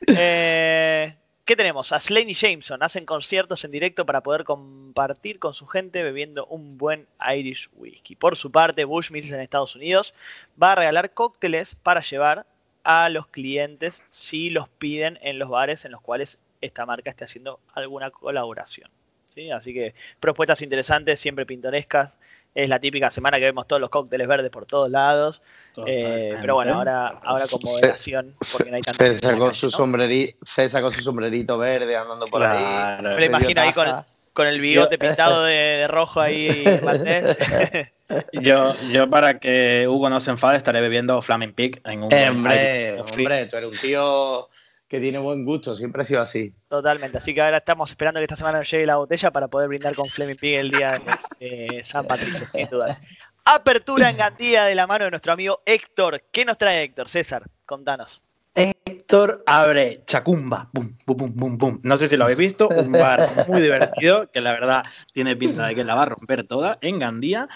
Eh, 0.08 1.16
¿Qué 1.46 1.56
tenemos? 1.56 1.92
A 1.92 2.00
Slaney 2.00 2.36
Jameson 2.36 2.84
hacen 2.84 3.08
conciertos 3.08 3.66
en 3.66 3.72
directo 3.72 4.06
para 4.06 4.22
poder 4.22 4.44
compartir 4.44 5.40
con 5.40 5.56
su 5.56 5.66
gente 5.66 6.04
bebiendo 6.04 6.46
un 6.46 6.78
buen 6.78 7.08
Irish 7.36 7.70
whisky. 7.74 8.16
Por 8.16 8.36
su 8.36 8.52
parte, 8.52 8.86
Bushmills 8.86 9.32
en 9.32 9.40
Estados 9.40 9.76
Unidos 9.76 10.14
va 10.62 10.74
a 10.74 10.76
regalar 10.76 11.12
cócteles 11.12 11.74
para 11.76 12.02
llevar 12.02 12.46
a 12.84 13.10
los 13.10 13.26
clientes 13.28 14.04
si 14.12 14.52
los 14.52 14.70
piden 14.70 15.18
en 15.24 15.40
los 15.40 15.50
bares 15.50 15.86
en 15.86 15.92
los 15.92 16.02
cuales 16.02 16.38
esta 16.62 16.86
marca 16.86 17.10
esté 17.10 17.24
haciendo 17.24 17.60
alguna 17.74 18.12
colaboración. 18.12 18.92
¿Sí? 19.34 19.52
Así 19.52 19.74
que 19.74 19.94
propuestas 20.20 20.62
interesantes, 20.62 21.20
siempre 21.20 21.46
pintorescas. 21.46 22.18
Es 22.56 22.68
la 22.68 22.80
típica 22.80 23.12
semana 23.12 23.38
que 23.38 23.46
vemos 23.46 23.68
todos 23.68 23.80
los 23.80 23.90
cócteles 23.90 24.28
verdes 24.28 24.50
por 24.50 24.66
todos 24.66 24.90
lados. 24.90 25.42
Eh, 25.86 26.36
pero 26.42 26.56
bueno, 26.56 26.76
ahora, 26.76 27.08
ahora 27.24 27.46
con 27.50 27.60
moderación, 27.64 28.36
porque 28.52 28.70
no 28.70 28.76
hay 28.78 28.82
tanto. 28.82 29.06
César 29.06 29.38
con, 29.38 29.54
su 29.54 29.70
sombrerito, 29.70 30.38
César 30.46 30.82
con 30.82 30.92
su 30.92 31.02
sombrerito 31.02 31.58
verde 31.58 31.96
andando 31.96 32.26
por 32.28 32.44
ahí. 32.44 33.02
Me 33.04 33.20
lo 33.20 33.26
imagino 33.26 33.62
ahí 33.62 33.72
con, 33.72 34.48
el 34.48 34.60
bigote 34.60 34.98
pintado 34.98 35.44
de, 35.46 35.86
rojo 35.90 36.22
ahí 36.22 36.64
yo, 38.34 38.74
yo, 38.90 39.10
para 39.10 39.38
que 39.38 39.86
Hugo 39.88 40.10
no 40.10 40.20
se 40.22 40.32
enfade, 40.32 40.58
estaré 40.58 40.82
bebiendo 40.82 41.22
Flaming 41.22 41.54
Pig 41.54 41.82
en 41.86 42.04
un. 42.04 42.14
Hombre, 42.14 43.00
hombre, 43.02 43.46
tú 43.46 43.58
eres 43.58 43.70
un 43.70 43.78
tío 43.78 44.50
que 44.90 45.00
tiene 45.00 45.20
buen 45.20 45.46
gusto, 45.46 45.76
siempre 45.76 46.02
ha 46.02 46.06
sido 46.06 46.22
así. 46.22 46.52
Totalmente, 46.68 47.20
así 47.20 47.34
que 47.34 47.42
ahora 47.42 47.58
estamos 47.58 47.92
esperando 47.92 48.20
que 48.20 48.24
esta 48.24 48.36
semana 48.36 48.58
nos 48.58 48.70
llegue 48.70 48.88
la 48.88 48.98
botella 48.98 49.30
para 49.30 49.48
poder 49.48 49.70
brindar 49.70 49.96
con 49.96 50.08
Flaming 50.08 50.36
Pig 50.36 50.56
el 50.56 50.72
día 50.72 51.00
de 51.40 51.82
San 51.86 52.06
Patricio, 52.08 52.48
sin 52.48 52.68
dudas. 52.68 53.00
Apertura 53.46 54.10
en 54.10 54.18
Gandía 54.18 54.66
de 54.66 54.74
la 54.74 54.88
mano 54.88 55.06
de 55.06 55.12
nuestro 55.12 55.32
amigo 55.32 55.62
Héctor. 55.66 56.24
¿Qué 56.32 56.44
nos 56.44 56.58
trae 56.58 56.84
Héctor? 56.84 57.08
César, 57.08 57.44
contanos. 57.68 58.24
Héctor 58.56 59.44
abre 59.46 60.02
Chacumba. 60.06 60.70
Bum, 60.74 60.98
bum, 61.06 61.34
bum, 61.36 61.58
bum, 61.58 61.80
No 61.84 61.96
sé 61.96 62.08
si 62.08 62.18
lo 62.18 62.24
habéis 62.26 62.40
visto. 62.40 62.68
Un 62.68 62.92
bar 62.92 63.48
muy 63.48 63.62
divertido 63.62 64.30
que 64.32 64.42
la 64.42 64.52
verdad 64.54 64.84
tiene 65.14 65.36
pinta 65.36 65.68
de 65.68 65.76
que 65.76 65.84
la 65.84 65.94
va 65.94 66.04
a 66.04 66.06
romper 66.06 66.46
toda 66.46 66.80
en 66.82 66.98
Gandía. 66.98 67.48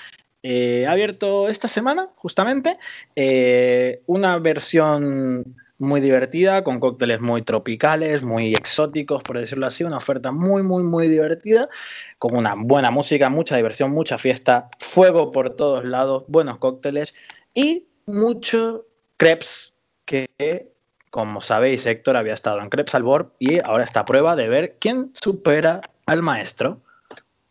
Eh, 0.44 0.86
ha 0.88 0.92
abierto 0.92 1.48
esta 1.48 1.68
semana, 1.68 2.10
justamente, 2.16 2.78
eh, 3.16 4.02
una 4.06 4.38
versión 4.40 5.56
muy 5.84 6.02
divertida, 6.02 6.64
con 6.64 6.80
cócteles 6.80 7.22
muy 7.22 7.42
tropicales, 7.42 8.24
muy 8.24 8.54
exóticos, 8.54 9.22
por 9.24 9.38
decirlo 9.38 9.68
así, 9.68 9.84
una 9.84 9.98
oferta 9.98 10.32
muy, 10.32 10.64
muy, 10.64 10.84
muy 10.84 11.08
divertida, 11.08 11.70
con 12.18 12.36
una 12.36 12.56
buena 12.58 12.90
música, 12.90 13.30
mucha 13.30 13.56
diversión, 13.56 13.92
mucha 13.92 14.18
fiesta, 14.18 14.70
fuego 14.80 15.32
por 15.32 15.52
todos 15.52 15.86
lados, 15.86 16.24
buenos 16.28 16.58
cócteles 16.58 17.14
y 17.54 17.86
mucho 18.06 18.86
crepes 19.18 19.74
que, 20.06 20.72
como 21.10 21.42
sabéis, 21.42 21.86
Héctor 21.86 22.18
había 22.18 22.34
estado 22.34 22.62
en 22.62 22.70
Crepes 22.70 22.96
Albor 22.96 23.34
y 23.40 23.60
ahora 23.60 23.84
está 23.84 24.02
a 24.02 24.06
prueba 24.06 24.36
de 24.36 24.50
ver 24.50 24.78
quién 24.80 25.12
supera 25.14 25.82
al 26.06 26.22
maestro. 26.22 26.82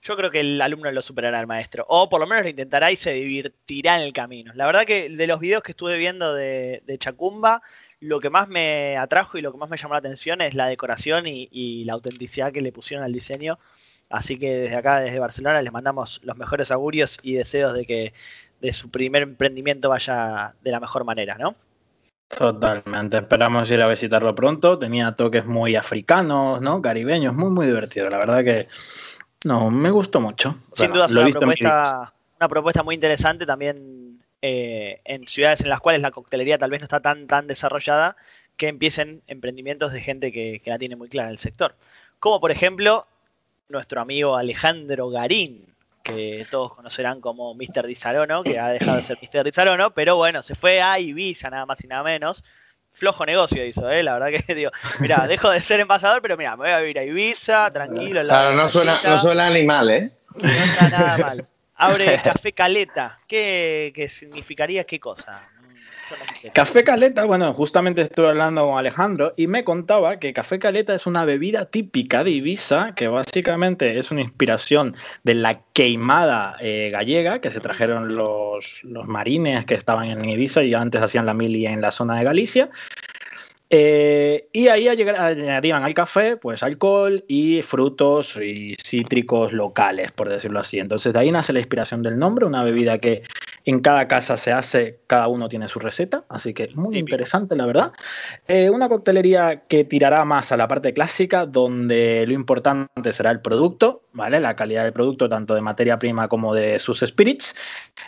Yo 0.02 0.16
creo 0.16 0.32
que 0.32 0.40
el 0.40 0.60
alumno 0.60 0.90
lo 0.90 1.00
superará 1.00 1.38
al 1.38 1.46
maestro, 1.46 1.86
o 1.88 2.08
por 2.08 2.20
lo 2.20 2.26
menos 2.26 2.42
lo 2.42 2.50
intentará 2.50 2.90
y 2.90 2.96
se 2.96 3.12
divertirá 3.12 3.98
en 3.98 4.02
el 4.02 4.12
camino. 4.12 4.52
La 4.54 4.66
verdad 4.66 4.84
que 4.84 5.08
de 5.08 5.26
los 5.28 5.38
videos 5.38 5.62
que 5.62 5.72
estuve 5.72 5.96
viendo 5.96 6.34
de 6.34 6.96
Chacumba, 6.98 7.62
lo 8.02 8.18
que 8.18 8.30
más 8.30 8.48
me 8.48 8.96
atrajo 8.96 9.38
y 9.38 9.42
lo 9.42 9.52
que 9.52 9.58
más 9.58 9.70
me 9.70 9.76
llamó 9.76 9.94
la 9.94 9.98
atención 9.98 10.40
es 10.40 10.54
la 10.54 10.66
decoración 10.66 11.24
y, 11.26 11.84
la 11.84 11.92
autenticidad 11.94 12.52
que 12.52 12.60
le 12.60 12.72
pusieron 12.72 13.04
al 13.04 13.12
diseño. 13.12 13.58
Así 14.10 14.38
que 14.38 14.54
desde 14.56 14.76
acá, 14.76 14.98
desde 14.98 15.20
Barcelona, 15.20 15.62
les 15.62 15.72
mandamos 15.72 16.20
los 16.24 16.36
mejores 16.36 16.70
augurios 16.70 17.18
y 17.22 17.34
deseos 17.34 17.72
de 17.74 17.86
que 17.86 18.12
de 18.60 18.72
su 18.72 18.90
primer 18.90 19.22
emprendimiento 19.22 19.88
vaya 19.88 20.54
de 20.62 20.70
la 20.70 20.80
mejor 20.80 21.04
manera, 21.04 21.36
¿no? 21.38 21.54
Totalmente, 22.28 23.18
esperamos 23.18 23.70
ir 23.70 23.80
a 23.80 23.86
visitarlo 23.86 24.34
pronto. 24.34 24.78
Tenía 24.78 25.12
toques 25.12 25.46
muy 25.46 25.76
africanos, 25.76 26.60
¿no? 26.60 26.82
Caribeños, 26.82 27.34
muy, 27.34 27.50
muy 27.50 27.66
divertido. 27.66 28.10
La 28.10 28.18
verdad 28.18 28.42
que 28.42 28.66
no, 29.44 29.70
me 29.70 29.90
gustó 29.90 30.20
mucho. 30.20 30.56
Sin 30.72 30.92
duda, 30.92 31.06
una 31.06 31.30
propuesta, 31.30 32.12
una 32.40 32.48
propuesta 32.48 32.82
muy 32.82 32.96
interesante 32.96 33.46
también 33.46 34.01
eh, 34.42 35.00
en 35.04 35.28
ciudades 35.28 35.60
en 35.60 35.68
las 35.68 35.80
cuales 35.80 36.02
la 36.02 36.10
coctelería 36.10 36.58
tal 36.58 36.70
vez 36.70 36.80
no 36.80 36.84
está 36.84 37.00
tan, 37.00 37.28
tan 37.28 37.46
desarrollada, 37.46 38.16
que 38.56 38.68
empiecen 38.68 39.22
emprendimientos 39.28 39.92
de 39.92 40.00
gente 40.00 40.32
que, 40.32 40.60
la 40.64 40.78
tiene 40.78 40.96
muy 40.96 41.08
clara 41.08 41.28
en 41.28 41.32
el 41.32 41.38
sector. 41.38 41.76
Como 42.18 42.40
por 42.40 42.50
ejemplo 42.50 43.06
nuestro 43.68 44.00
amigo 44.00 44.36
Alejandro 44.36 45.08
Garín, 45.10 45.72
que 46.02 46.44
todos 46.50 46.74
conocerán 46.74 47.20
como 47.20 47.54
Mr. 47.54 47.86
Dizarono, 47.86 48.42
que 48.42 48.58
ha 48.58 48.68
dejado 48.68 48.96
de 48.96 49.02
ser 49.04 49.18
Mr. 49.22 49.44
Dizarono, 49.44 49.94
pero 49.94 50.16
bueno, 50.16 50.42
se 50.42 50.54
fue 50.54 50.82
a 50.82 50.98
Ibiza 50.98 51.48
nada 51.48 51.64
más 51.64 51.82
y 51.84 51.86
nada 51.86 52.02
menos. 52.02 52.42
Flojo 52.90 53.24
negocio 53.24 53.64
hizo, 53.64 53.88
¿eh? 53.88 54.02
La 54.02 54.18
verdad 54.18 54.44
que 54.44 54.54
digo, 54.56 54.70
mira, 54.98 55.26
dejo 55.28 55.50
de 55.50 55.60
ser 55.60 55.80
embajador, 55.80 56.20
pero 56.20 56.36
mira, 56.36 56.56
me 56.56 56.64
voy 56.64 56.72
a 56.72 56.80
vivir 56.80 56.98
a 56.98 57.04
Ibiza, 57.04 57.72
tranquilo. 57.72 58.22
Claro, 58.22 58.54
no 58.54 58.68
suena, 58.68 59.00
no 59.04 59.18
suena 59.18 59.46
animal, 59.46 59.90
¿eh? 59.90 60.10
No 60.34 60.48
está 60.48 60.88
nada 60.90 61.18
mal. 61.18 61.48
Abre 61.82 62.04
Café 62.24 62.52
Caleta. 62.52 63.18
¿Qué, 63.26 64.06
significaría 64.08 64.84
qué 64.84 65.00
cosa? 65.00 65.48
Café 66.52 66.84
Caleta, 66.84 67.24
bueno, 67.24 67.52
justamente 67.54 68.02
estuve 68.02 68.28
hablando 68.28 68.66
con 68.66 68.78
Alejandro 68.78 69.32
y 69.36 69.46
me 69.46 69.64
contaba 69.64 70.18
que 70.18 70.32
Café 70.32 70.58
Caleta 70.58 70.94
es 70.94 71.06
una 71.06 71.24
bebida 71.24 71.64
típica 71.64 72.22
de 72.22 72.30
Ibiza, 72.30 72.94
que 72.94 73.08
básicamente 73.08 73.98
es 73.98 74.10
una 74.10 74.20
inspiración 74.20 74.94
de 75.24 75.34
la 75.34 75.62
queimada 75.72 76.56
eh, 76.60 76.90
gallega 76.92 77.40
que 77.40 77.50
se 77.50 77.60
trajeron 77.60 78.14
los, 78.14 78.84
los 78.84 79.08
marines 79.08 79.64
que 79.64 79.74
estaban 79.74 80.06
en 80.10 80.28
Ibiza 80.28 80.62
y 80.62 80.74
antes 80.74 81.02
hacían 81.02 81.26
la 81.26 81.34
mili 81.34 81.66
en 81.66 81.80
la 81.80 81.90
zona 81.90 82.16
de 82.16 82.24
Galicia. 82.24 82.70
Eh, 83.74 84.50
y 84.52 84.68
ahí 84.68 84.86
añadían 84.86 85.82
al 85.82 85.94
café 85.94 86.36
pues 86.36 86.62
alcohol 86.62 87.24
y 87.26 87.62
frutos 87.62 88.36
y 88.36 88.74
cítricos 88.76 89.54
locales, 89.54 90.12
por 90.12 90.28
decirlo 90.28 90.60
así. 90.60 90.78
Entonces 90.78 91.14
de 91.14 91.18
ahí 91.18 91.30
nace 91.30 91.54
la 91.54 91.60
inspiración 91.60 92.02
del 92.02 92.18
nombre, 92.18 92.44
una 92.44 92.64
bebida 92.64 92.98
que 92.98 93.22
en 93.64 93.80
cada 93.80 94.08
casa 94.08 94.36
se 94.36 94.52
hace, 94.52 95.00
cada 95.06 95.28
uno 95.28 95.48
tiene 95.48 95.68
su 95.68 95.78
receta, 95.78 96.24
así 96.28 96.54
que 96.54 96.68
muy 96.74 96.98
interesante 96.98 97.56
la 97.56 97.66
verdad. 97.66 97.92
Eh, 98.48 98.70
una 98.70 98.88
coctelería 98.88 99.62
que 99.68 99.84
tirará 99.84 100.24
más 100.24 100.52
a 100.52 100.56
la 100.56 100.68
parte 100.68 100.92
clásica, 100.92 101.46
donde 101.46 102.24
lo 102.26 102.32
importante 102.32 103.12
será 103.12 103.30
el 103.30 103.40
producto, 103.40 104.02
¿vale? 104.12 104.40
La 104.40 104.56
calidad 104.56 104.84
del 104.84 104.92
producto, 104.92 105.28
tanto 105.28 105.54
de 105.54 105.60
materia 105.60 105.98
prima 105.98 106.28
como 106.28 106.54
de 106.54 106.78
sus 106.78 107.00
spirits. 107.00 107.54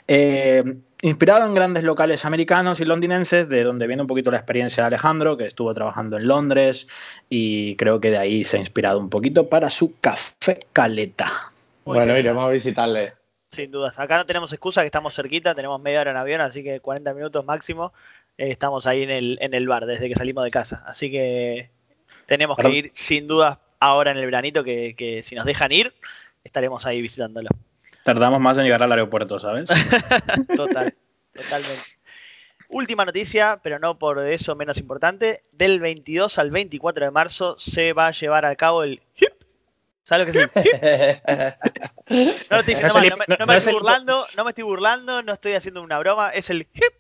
Eh, 0.09 0.65
Inspirado 1.05 1.45
en 1.45 1.53
grandes 1.53 1.85
locales 1.85 2.25
americanos 2.25 2.81
y 2.81 2.87
londinenses, 2.87 3.51
de 3.51 3.63
donde 3.63 3.87
viene 3.87 4.01
un 4.01 4.09
poquito 4.09 4.31
la 4.31 4.39
experiencia 4.39 4.85
de 4.85 4.87
Alejandro, 4.87 5.37
que 5.37 5.45
estuvo 5.45 5.75
trabajando 5.75 6.17
en 6.17 6.27
Londres 6.27 6.89
y 7.29 7.77
creo 7.77 8.01
que 8.01 8.11
de 8.11 8.17
ahí 8.17 8.43
se 8.43 8.57
ha 8.57 8.61
inspirado 8.61 8.99
un 8.99 9.11
poquito 9.11 9.51
para 9.51 9.69
su 9.69 10.01
café 10.01 10.67
caleta. 10.73 11.53
bueno, 11.85 12.17
iremos 12.17 12.47
a 12.47 12.49
visitarle. 12.49 13.13
Sin 13.55 13.71
dudas. 13.71 13.99
Acá 13.99 14.17
no 14.19 14.27
tenemos 14.27 14.53
excusa, 14.53 14.81
que 14.83 14.87
estamos 14.87 15.15
cerquita, 15.15 15.55
tenemos 15.55 15.81
media 15.81 16.01
hora 16.01 16.11
en 16.11 16.17
avión, 16.17 16.41
así 16.41 16.65
que 16.65 16.81
40 16.81 17.15
minutos 17.15 17.45
máximo. 17.45 17.93
Eh, 18.37 18.51
estamos 18.51 18.87
ahí 18.87 19.03
en 19.03 19.11
el, 19.11 19.39
en 19.41 19.55
el 19.55 19.69
bar 19.69 19.87
desde 19.87 20.09
que 20.09 20.15
salimos 20.15 20.45
de 20.45 20.51
casa. 20.51 20.83
Así 20.87 21.11
que 21.11 21.71
tenemos 22.27 22.57
que 22.57 22.71
ir 22.71 22.91
sin 22.93 23.29
dudas 23.29 23.59
ahora 23.81 24.11
en 24.11 24.19
el 24.19 24.27
veranito, 24.27 24.65
que, 24.65 24.95
que 24.97 25.23
si 25.23 25.35
nos 25.35 25.45
dejan 25.45 25.73
ir, 25.73 25.93
estaremos 26.43 26.85
ahí 26.87 27.01
visitándolo. 27.01 27.49
Tardamos 28.03 28.41
más 28.41 28.59
en 28.59 28.65
llegar 28.65 28.83
al 28.83 28.93
aeropuerto, 28.93 29.39
¿sabes? 29.39 29.69
Total, 30.57 30.95
totalmente. 31.33 31.99
Última 32.69 33.05
noticia, 33.05 33.61
pero 33.63 33.79
no 33.79 33.99
por 33.99 34.27
eso 34.27 34.57
menos 34.57 34.79
importante. 34.79 35.45
Del 35.53 35.81
22 35.81 36.39
al 36.39 36.51
24 36.51 37.05
de 37.05 37.11
marzo 37.11 37.57
se 37.59 37.93
va 37.93 38.09
a 38.09 38.11
llevar 38.11 38.45
a 38.47 38.57
cabo 38.57 38.83
el 38.83 39.01
HIP. 39.15 39.33
¿Sabes 40.03 40.27
lo 40.27 40.33
que 40.33 40.43
es 40.43 40.51
el 40.55 40.63
HIP? 40.65 41.94
No, 42.09 42.59
estoy 42.59 42.75
diciendo 42.75 42.95
no, 43.39 43.47
me, 43.47 43.57
estoy 43.57 43.73
burlando, 43.73 44.27
no 44.37 44.45
me 44.45 44.51
estoy 44.51 44.65
burlando, 44.65 45.23
no 45.23 45.33
estoy 45.33 45.55
haciendo 45.55 45.83
una 45.83 45.99
broma. 45.99 46.31
Es 46.31 46.51
el 46.51 46.69
HIP. 46.73 46.93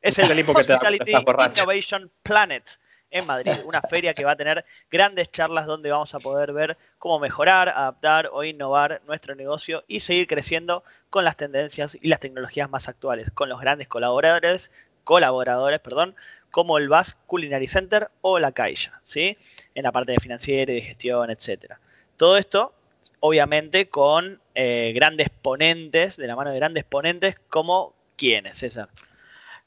Es 0.00 0.18
el 0.18 0.48
Hospitality 0.48 1.12
Innovation 1.12 2.10
Planet 2.22 2.64
en 3.12 3.26
Madrid, 3.26 3.52
una 3.64 3.82
feria 3.82 4.14
que 4.14 4.24
va 4.24 4.32
a 4.32 4.36
tener 4.36 4.64
grandes 4.90 5.30
charlas 5.30 5.66
donde 5.66 5.90
vamos 5.90 6.14
a 6.14 6.18
poder 6.18 6.52
ver 6.52 6.76
cómo 6.98 7.20
mejorar, 7.20 7.68
adaptar 7.68 8.30
o 8.32 8.42
innovar 8.42 9.02
nuestro 9.06 9.34
negocio 9.34 9.84
y 9.86 10.00
seguir 10.00 10.26
creciendo 10.26 10.82
con 11.10 11.24
las 11.24 11.36
tendencias 11.36 11.96
y 12.00 12.08
las 12.08 12.20
tecnologías 12.20 12.70
más 12.70 12.88
actuales, 12.88 13.30
con 13.32 13.48
los 13.48 13.60
grandes 13.60 13.86
colaboradores, 13.86 14.72
colaboradores, 15.04 15.80
perdón, 15.80 16.16
como 16.50 16.78
el 16.78 16.88
Basque 16.88 17.20
Culinary 17.26 17.68
Center 17.68 18.10
o 18.22 18.38
la 18.38 18.52
Caixa, 18.52 19.00
¿sí? 19.04 19.36
En 19.74 19.84
la 19.84 19.92
parte 19.92 20.12
de 20.12 20.20
financiera 20.20 20.72
y 20.72 20.76
de 20.76 20.82
gestión, 20.82 21.30
etcétera. 21.30 21.80
Todo 22.16 22.36
esto, 22.36 22.74
obviamente, 23.22 23.88
con 23.88 24.40
eh, 24.54 24.92
grandes 24.94 25.28
ponentes, 25.30 26.16
de 26.16 26.26
la 26.26 26.36
mano 26.36 26.50
de 26.50 26.56
grandes 26.56 26.84
ponentes, 26.84 27.36
como 27.48 27.94
¿quiénes, 28.16 28.58
César? 28.58 28.88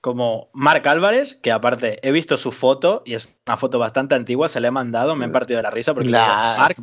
como 0.01 0.49
Marc 0.53 0.85
Álvarez, 0.85 1.33
que 1.41 1.51
aparte 1.51 1.97
he 2.07 2.11
visto 2.11 2.37
su 2.37 2.51
foto 2.51 3.01
y 3.07 3.15
es 3.15 3.35
una 3.47 3.57
foto 3.57 3.79
bastante 3.79 4.13
antigua, 4.13 4.49
se 4.49 4.59
le 4.59 4.67
he 4.67 4.71
mandado, 4.71 5.15
me 5.15 5.25
he 5.25 5.29
partido 5.29 5.57
de 5.57 5.63
la 5.63 5.71
risa 5.71 5.95
porque 5.95 6.11
Marc, 6.11 6.77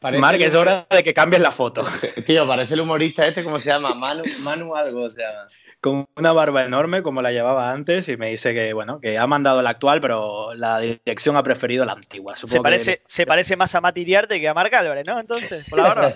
Marc 0.00 0.40
es 0.40 0.54
hora 0.54 0.84
de 0.90 1.04
que 1.04 1.14
cambies 1.14 1.40
la 1.40 1.52
foto. 1.52 1.86
Tío, 2.26 2.48
parece 2.48 2.74
el 2.74 2.80
humorista 2.80 3.28
este, 3.28 3.44
¿cómo 3.44 3.60
se 3.60 3.68
llama? 3.68 3.94
Manu, 3.94 4.24
Manu 4.42 4.74
algo, 4.74 5.04
o 5.04 5.08
sea 5.10 5.46
con 5.80 6.06
una 6.16 6.32
barba 6.32 6.64
enorme 6.64 7.02
como 7.02 7.22
la 7.22 7.30
llevaba 7.30 7.70
antes 7.70 8.08
y 8.08 8.16
me 8.16 8.30
dice 8.30 8.52
que 8.52 8.72
bueno 8.72 9.00
que 9.00 9.16
ha 9.16 9.26
mandado 9.28 9.62
la 9.62 9.70
actual 9.70 10.00
pero 10.00 10.52
la 10.54 10.80
dirección 10.80 11.36
ha 11.36 11.42
preferido 11.42 11.84
la 11.84 11.92
antigua. 11.92 12.34
Se 12.36 12.60
parece 12.60 13.02
se 13.06 13.26
parece 13.26 13.56
más 13.56 13.74
a 13.74 13.80
Mati 13.80 14.04
Diarte 14.04 14.40
que 14.40 14.48
a 14.48 14.54
Marc 14.54 14.74
Álvarez 14.74 15.06
no 15.06 15.20
entonces 15.20 15.68
por 15.68 15.80
barba. 15.80 16.12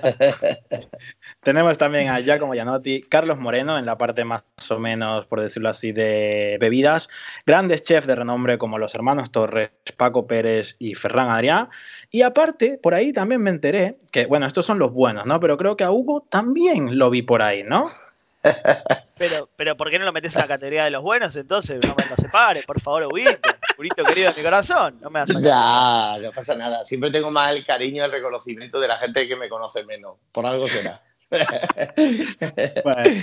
Tenemos 1.43 1.79
también 1.79 2.09
a 2.09 2.21
Giacomo 2.21 2.55
Gianotti 2.55 3.03
Carlos 3.03 3.39
Moreno 3.39 3.79
en 3.79 3.87
la 3.87 3.97
parte 3.97 4.25
más 4.25 4.43
o 4.69 4.79
menos 4.79 5.27
por 5.27 5.41
decirlo 5.41 5.69
así 5.69 5.93
de 5.93 6.57
bebidas. 6.59 7.09
Grandes 7.47 7.85
chefs 7.85 8.07
de 8.07 8.17
renombre 8.17 8.59
como 8.59 8.79
los 8.79 8.95
hermanos 8.97 9.31
Torres 9.31 9.71
Paco 9.97 10.27
Pérez 10.27 10.75
y 10.81 10.97
Ferran 10.97 11.29
Adrià. 11.29 11.69
Y 12.11 12.23
aparte 12.23 12.81
por 12.83 12.95
ahí 12.95 13.13
también 13.13 13.41
me 13.41 13.51
enteré 13.51 13.97
que 14.11 14.27
bueno 14.27 14.47
estos 14.47 14.67
son 14.67 14.81
los 14.81 14.93
buenos 14.93 15.25
no 15.25 15.39
pero 15.39 15.57
creo 15.57 15.77
que 15.77 15.85
a 15.85 15.93
Hugo 15.93 16.27
también 16.29 16.99
lo 16.99 17.11
vi 17.11 17.23
por 17.23 17.43
ahí 17.43 17.63
no 17.63 17.89
pero, 19.17 19.49
pero 19.57 19.77
¿por 19.77 19.91
qué 19.91 19.99
no 19.99 20.05
lo 20.05 20.13
metes 20.13 20.35
en 20.35 20.43
la 20.43 20.49
categoría 20.49 20.85
de 20.85 20.91
los 20.91 21.03
buenos 21.03 21.37
entonces? 21.37 21.81
No 21.85 21.95
me 21.97 22.05
no 22.09 22.17
separe, 22.17 22.63
por 22.67 22.81
favor, 22.81 23.05
Huguito. 23.05 23.49
Huguito 23.79 24.05
querido 24.05 24.31
de 24.31 24.39
mi 24.39 24.45
corazón. 24.45 24.99
No 25.01 25.11
me 25.11 25.21
hagas 25.21 25.41
Ya, 25.41 26.19
no 26.21 26.31
pasa 26.33 26.55
nada. 26.55 26.85
Siempre 26.85 27.11
tengo 27.11 27.31
más 27.31 27.55
el 27.55 27.65
cariño 27.65 28.03
y 28.03 28.05
el 28.05 28.13
reconocimiento 28.13 28.81
de 28.81 28.89
la 28.89 28.97
gente 28.99 29.27
que 29.29 29.37
me 29.37 29.49
conoce 29.49 29.85
menos. 29.85 30.17
Por 30.33 30.47
algo 30.47 30.69
será. 30.69 31.03
bueno, 32.85 33.23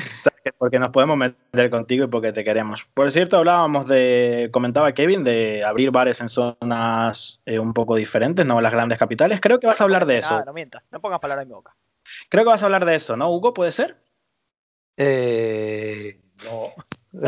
porque 0.58 0.80
nos 0.80 0.90
podemos 0.90 1.18
meter 1.18 1.70
contigo 1.70 2.06
y 2.06 2.08
porque 2.08 2.32
te 2.32 2.44
queremos. 2.44 2.86
Por 2.94 3.12
cierto, 3.12 3.38
hablábamos 3.38 3.88
de, 3.88 4.50
comentaba 4.52 4.92
Kevin, 4.94 5.24
de 5.24 5.64
abrir 5.64 5.92
bares 5.92 6.20
en 6.22 6.30
zonas 6.30 7.40
eh, 7.46 7.60
un 7.60 7.74
poco 7.74 7.96
diferentes, 7.96 8.46
no 8.46 8.58
en 8.58 8.64
las 8.64 8.74
grandes 8.74 8.98
capitales. 8.98 9.40
Creo 9.42 9.60
que 9.60 9.68
vas 9.68 9.80
a 9.82 9.84
hablar 9.84 10.06
de 10.06 10.20
eso. 10.20 10.44
no 10.44 10.54
mientas, 10.54 10.84
no 10.92 11.00
pongas 11.00 11.20
palabras 11.20 11.44
en 11.44 11.50
mi 11.50 11.54
boca. 11.54 11.76
Creo 12.30 12.44
que 12.44 12.50
vas 12.50 12.64
a 12.64 12.66
hablar 12.66 12.86
de 12.86 12.96
eso, 12.96 13.16
¿no, 13.16 13.30
Hugo? 13.30 13.54
¿Puede 13.54 13.72
ser? 13.72 13.98
Eh, 15.02 16.20
no. 16.44 16.74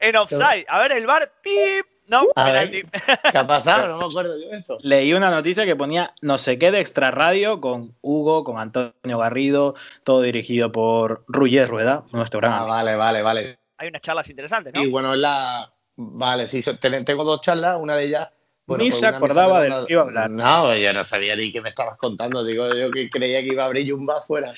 en 0.00 0.16
offside. 0.16 0.66
A 0.68 0.80
ver, 0.80 0.92
el 0.92 1.06
bar, 1.06 1.32
pip. 1.42 1.86
No, 2.08 2.22
¿Qué 2.34 3.38
ha 3.38 3.46
pasado? 3.46 3.86
No 3.86 3.98
me 3.98 4.04
acuerdo 4.06 4.36
yo 4.36 4.48
de 4.48 4.56
esto. 4.56 4.78
Leí 4.82 5.12
una 5.12 5.30
noticia 5.30 5.64
que 5.64 5.76
ponía 5.76 6.12
no 6.22 6.38
sé 6.38 6.58
qué 6.58 6.72
de 6.72 6.80
extra 6.80 7.12
radio 7.12 7.60
con 7.60 7.94
Hugo, 8.00 8.42
con 8.42 8.58
Antonio 8.58 9.18
Garrido, 9.18 9.76
todo 10.02 10.20
dirigido 10.20 10.72
por 10.72 11.24
Ruyer 11.28 11.68
Rueda, 11.68 12.02
nuestro 12.12 12.40
gran. 12.40 12.52
Ah, 12.52 12.64
vale, 12.64 12.96
vale, 12.96 13.22
vale. 13.22 13.60
Hay 13.78 13.86
unas 13.86 14.02
charlas 14.02 14.28
interesantes, 14.28 14.74
¿no? 14.74 14.82
Y 14.82 14.90
bueno, 14.90 15.14
es 15.14 15.20
la. 15.20 15.72
Vale, 15.94 16.48
sí, 16.48 16.64
tengo 16.80 17.22
dos 17.22 17.42
charlas, 17.42 17.78
una 17.80 17.94
de 17.94 18.06
ellas. 18.06 18.28
ni 18.66 18.76
pues 18.76 18.98
se 18.98 19.06
acordaba 19.06 19.62
de 19.62 19.68
lo 19.68 19.86
que 19.86 19.92
iba 19.92 20.02
a 20.02 20.06
hablar. 20.06 20.30
No, 20.30 20.76
yo 20.76 20.92
no 20.92 21.04
sabía 21.04 21.36
ni 21.36 21.52
qué 21.52 21.60
me 21.60 21.68
estabas 21.68 21.96
contando. 21.96 22.42
Digo, 22.42 22.74
yo 22.74 22.90
que 22.90 23.08
creía 23.08 23.40
que 23.40 23.52
iba 23.52 23.62
a 23.62 23.66
abrir 23.66 23.94
un 23.94 24.04
bar 24.04 24.18
afuera. 24.18 24.52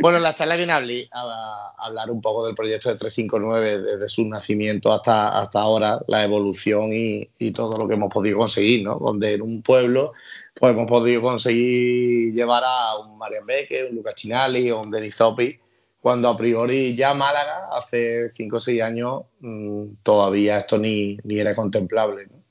Bueno, 0.00 0.18
la 0.18 0.34
charla 0.34 0.56
viene 0.56 0.72
a, 0.72 1.74
hablar 1.76 2.10
un 2.10 2.20
poco 2.20 2.46
del 2.46 2.54
proyecto 2.54 2.88
de 2.88 2.96
359, 2.96 3.82
desde 3.82 4.08
su 4.08 4.26
nacimiento 4.26 4.92
hasta, 4.92 5.38
hasta 5.38 5.60
ahora, 5.60 6.00
la 6.06 6.24
evolución 6.24 6.90
y, 6.92 7.52
todo 7.52 7.76
lo 7.76 7.86
que 7.86 7.94
hemos 7.94 8.12
podido 8.12 8.38
conseguir, 8.38 8.82
¿no? 8.84 8.98
Donde 8.98 9.34
en 9.34 9.42
un 9.42 9.62
pueblo 9.62 10.12
pues 10.54 10.72
hemos 10.72 10.88
podido 10.88 11.20
conseguir 11.20 12.32
llevar 12.32 12.62
a 12.64 12.96
un 12.98 13.18
Marian 13.18 13.44
Beque, 13.44 13.84
un 13.84 13.96
Lucas 13.96 14.14
Chinali 14.14 14.70
o 14.70 14.80
un 14.80 14.90
Denis 14.90 15.16
Zopi 15.16 15.58
cuando 16.00 16.28
a 16.28 16.36
priori 16.36 16.96
ya 16.96 17.14
Málaga, 17.14 17.68
hace 17.72 18.28
5 18.28 18.56
o 18.56 18.60
6 18.60 18.82
años, 18.82 19.22
mm, 19.38 19.84
todavía 20.02 20.58
esto 20.58 20.76
ni, 20.76 21.16
ni 21.22 21.38
era 21.38 21.54
contemplable. 21.54 22.26
¿no? 22.26 22.42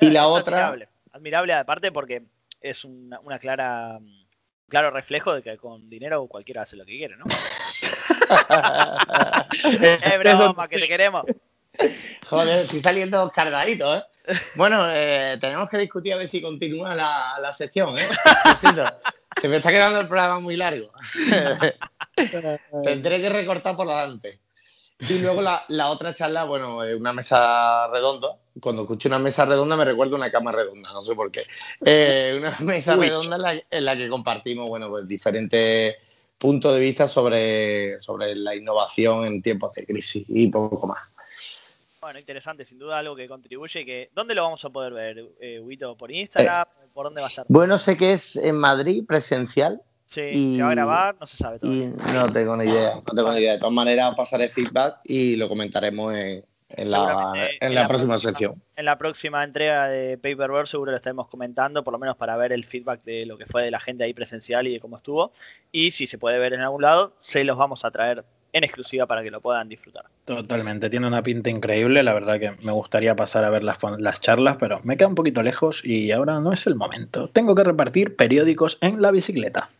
Y 0.00 0.10
la 0.10 0.22
Es 0.22 0.26
otra... 0.26 0.68
Admirable, 0.68 0.88
admirable 1.12 1.52
aparte 1.52 1.92
porque 1.92 2.22
es 2.62 2.84
una, 2.86 3.20
una 3.20 3.38
clara 3.38 4.00
claro 4.72 4.90
reflejo 4.90 5.34
de 5.34 5.42
que 5.42 5.58
con 5.58 5.90
dinero 5.90 6.26
cualquiera 6.26 6.62
hace 6.62 6.76
lo 6.76 6.86
que 6.86 6.96
quiere, 6.96 7.14
¿no? 7.18 7.26
es 9.52 10.18
broma, 10.18 10.66
que 10.66 10.78
te 10.78 10.88
queremos. 10.88 11.24
Joder, 12.26 12.60
estoy 12.60 12.80
saliendo 12.80 13.30
cargadito, 13.30 13.94
¿eh? 13.94 14.02
Bueno, 14.54 14.90
eh, 14.90 15.36
tenemos 15.42 15.68
que 15.68 15.76
discutir 15.76 16.14
a 16.14 16.16
ver 16.16 16.26
si 16.26 16.40
continúa 16.40 16.94
la, 16.94 17.34
la 17.38 17.52
sección, 17.52 17.98
¿eh? 17.98 18.08
Lo 18.46 18.56
siento, 18.56 18.84
Se 19.38 19.48
me 19.48 19.56
está 19.56 19.68
quedando 19.68 20.00
el 20.00 20.08
programa 20.08 20.40
muy 20.40 20.56
largo. 20.56 20.90
Tendré 22.82 23.20
que 23.20 23.28
recortar 23.28 23.76
por 23.76 23.86
delante. 23.86 24.40
Y 25.08 25.18
luego 25.18 25.42
la, 25.42 25.64
la 25.68 25.90
otra 25.90 26.14
charla, 26.14 26.44
bueno, 26.44 26.84
es 26.84 26.94
una 26.94 27.12
mesa 27.12 27.88
redonda. 27.88 28.36
Cuando 28.60 28.82
escucho 28.82 29.08
una 29.08 29.18
mesa 29.18 29.44
redonda 29.44 29.76
me 29.76 29.84
recuerdo 29.84 30.16
una 30.16 30.30
cama 30.30 30.52
redonda, 30.52 30.92
no 30.92 31.02
sé 31.02 31.14
por 31.14 31.30
qué. 31.30 31.42
Eh, 31.84 32.36
una 32.38 32.56
mesa 32.60 32.96
Uy. 32.96 33.06
redonda 33.06 33.36
en 33.36 33.42
la, 33.42 33.62
en 33.70 33.84
la 33.84 33.96
que 33.96 34.08
compartimos, 34.08 34.68
bueno, 34.68 34.88
pues 34.88 35.06
diferentes 35.08 35.96
puntos 36.38 36.74
de 36.74 36.80
vista 36.80 37.06
sobre, 37.08 38.00
sobre 38.00 38.34
la 38.36 38.54
innovación 38.54 39.26
en 39.26 39.42
tiempos 39.42 39.72
de 39.74 39.86
crisis 39.86 40.24
y 40.28 40.50
poco 40.50 40.86
más. 40.86 41.14
Bueno, 42.00 42.18
interesante, 42.18 42.64
sin 42.64 42.80
duda 42.80 42.98
algo 42.98 43.14
que 43.14 43.28
contribuye 43.28 43.84
que... 43.84 44.10
¿Dónde 44.12 44.34
lo 44.34 44.42
vamos 44.42 44.64
a 44.64 44.70
poder 44.70 44.92
ver, 44.92 45.24
eh, 45.40 45.60
Huguito? 45.60 45.96
¿Por 45.96 46.10
Instagram? 46.10 46.66
¿Por 46.92 47.04
dónde 47.06 47.20
va 47.20 47.28
a 47.28 47.30
estar? 47.30 47.46
Bueno, 47.48 47.78
sé 47.78 47.96
que 47.96 48.12
es 48.12 48.34
en 48.34 48.56
Madrid, 48.56 49.04
presencial, 49.06 49.80
Sí, 50.12 50.20
y- 50.20 50.56
¿Se 50.56 50.62
va 50.62 50.68
a 50.70 50.74
grabar? 50.74 51.16
No 51.20 51.26
se 51.26 51.36
sabe 51.38 51.58
todavía. 51.58 51.86
y 51.86 52.12
no 52.12 52.30
tengo 52.32 52.56
ni 52.56 52.64
idea, 52.68 52.94
no 52.96 53.14
tengo 53.14 53.32
ni 53.32 53.40
idea. 53.40 53.52
De 53.52 53.58
todas 53.58 53.72
maneras, 53.74 54.14
pasaré 54.14 54.48
feedback 54.48 55.00
y 55.04 55.36
lo 55.36 55.48
comentaremos 55.48 56.12
en, 56.14 56.44
en 56.68 56.90
la, 56.90 57.32
en 57.34 57.68
en 57.68 57.74
la 57.74 57.82
la 57.82 57.88
próxima 57.88 58.10
próxima. 58.14 58.30
sección. 58.30 58.62
En 58.76 58.84
la 58.84 58.98
próxima 58.98 59.42
entrega 59.42 59.88
de 59.88 60.18
Paperverse 60.18 60.72
seguro 60.72 60.90
lo 60.90 60.96
estaremos 60.96 61.28
comentando, 61.28 61.82
por 61.82 61.92
lo 61.92 61.98
menos 61.98 62.16
para 62.16 62.36
ver 62.36 62.52
el 62.52 62.64
feedback 62.64 63.02
de 63.04 63.24
lo 63.26 63.38
que 63.38 63.46
fue 63.46 63.62
de 63.62 63.70
la 63.70 63.80
gente 63.80 64.04
ahí 64.04 64.12
presencial 64.12 64.66
y 64.66 64.72
de 64.74 64.80
cómo 64.80 64.96
estuvo. 64.98 65.32
Y 65.70 65.92
si 65.92 66.06
se 66.06 66.18
puede 66.18 66.38
ver 66.38 66.52
en 66.52 66.60
algún 66.60 66.82
lado, 66.82 67.14
se 67.18 67.44
los 67.44 67.56
vamos 67.56 67.84
a 67.86 67.90
traer 67.90 68.22
en 68.54 68.64
exclusiva 68.64 69.06
para 69.06 69.22
que 69.22 69.30
lo 69.30 69.40
puedan 69.40 69.66
disfrutar. 69.66 70.04
Totalmente, 70.26 70.90
tiene 70.90 71.06
una 71.06 71.22
pinta 71.22 71.48
increíble. 71.48 72.02
La 72.02 72.12
verdad 72.12 72.38
que 72.38 72.50
me 72.66 72.72
gustaría 72.72 73.16
pasar 73.16 73.44
a 73.44 73.50
ver 73.50 73.64
las, 73.64 73.78
las 73.98 74.20
charlas, 74.20 74.58
pero 74.60 74.78
me 74.84 74.98
queda 74.98 75.08
un 75.08 75.14
poquito 75.14 75.42
lejos 75.42 75.82
y 75.82 76.12
ahora 76.12 76.38
no 76.38 76.52
es 76.52 76.66
el 76.66 76.74
momento. 76.74 77.28
Tengo 77.28 77.54
que 77.54 77.64
repartir 77.64 78.14
periódicos 78.14 78.76
en 78.82 79.00
la 79.00 79.10
bicicleta. 79.10 79.70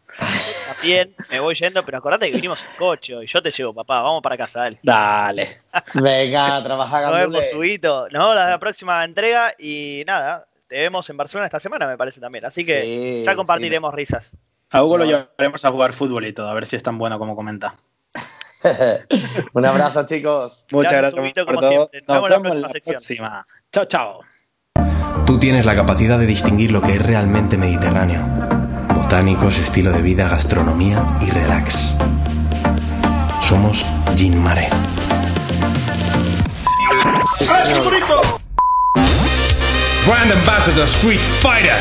También 0.75 1.15
me 1.31 1.41
voy 1.41 1.55
yendo, 1.55 1.85
pero 1.85 1.99
acordate 1.99 2.27
que 2.31 2.37
vinimos 2.37 2.63
en 2.65 2.77
coche 2.79 3.15
y 3.23 3.27
yo 3.27 3.43
te 3.43 3.51
llevo, 3.51 3.73
papá. 3.75 4.03
Vamos 4.03 4.23
para 4.23 4.37
casa, 4.37 4.61
dale. 4.61 4.79
Dale. 4.83 5.61
Venga, 5.95 6.57
a 6.57 6.63
trabajar 6.63 7.05
Nos 7.05 7.15
vemos, 7.15 7.45
Huguito. 7.55 8.09
No, 8.11 8.35
la 8.35 8.59
próxima 8.59 9.05
entrega 9.05 9.53
y 9.59 10.03
nada, 10.07 10.47
te 10.69 10.77
vemos 10.79 11.09
en 11.11 11.17
Barcelona 11.17 11.47
esta 11.47 11.61
semana, 11.61 11.87
me 11.87 11.97
parece 11.97 12.21
también. 12.21 12.45
Así 12.45 12.65
que 12.65 12.83
Sí, 12.83 13.23
ya 13.25 13.35
compartiremos 13.35 13.93
risas. 13.95 14.31
A 14.71 14.83
Hugo 14.83 14.99
lo 14.99 15.05
llevaremos 15.05 15.65
a 15.65 15.71
jugar 15.71 15.93
fútbol 15.93 16.27
y 16.27 16.33
todo, 16.33 16.49
a 16.49 16.55
ver 16.55 16.67
si 16.67 16.77
es 16.77 16.83
tan 16.83 16.97
bueno 16.99 17.19
como 17.19 17.37
comenta. 17.37 17.75
Un 19.55 19.67
abrazo, 19.67 20.07
chicos. 20.07 20.67
Muchas 20.71 20.93
Gracias, 20.93 21.15
gracias, 21.15 21.45
por 21.45 21.55
como 21.57 21.61
todo. 21.61 21.71
siempre. 21.91 22.01
Nos 22.07 22.09
Nos 22.09 22.29
vemos 22.29 22.43
vemos 22.43 22.57
en 22.57 22.63
la 22.63 22.69
próxima 22.69 22.99
sección. 22.99 23.19
próxima. 23.23 23.45
Chao, 23.73 23.85
chao. 23.87 24.21
Tú 25.27 25.39
tienes 25.39 25.67
la 25.67 25.75
capacidad 25.75 26.19
de 26.19 26.27
distinguir 26.27 26.71
lo 26.71 26.81
que 26.81 26.93
es 26.95 27.03
realmente 27.05 27.59
mediterráneo. 27.59 28.62
Botánicos, 29.13 29.59
estilo 29.59 29.93
de 29.93 30.01
vida, 30.01 30.27
gastronomía 30.27 31.05
y 31.21 31.29
relax. 31.29 31.93
Somos 33.43 33.85
Gin 34.17 34.43
Mare. 34.43 34.71
Brand 40.07 40.33
Ambassador 40.33 40.89
Street 40.89 41.21
Fighter. 41.43 41.77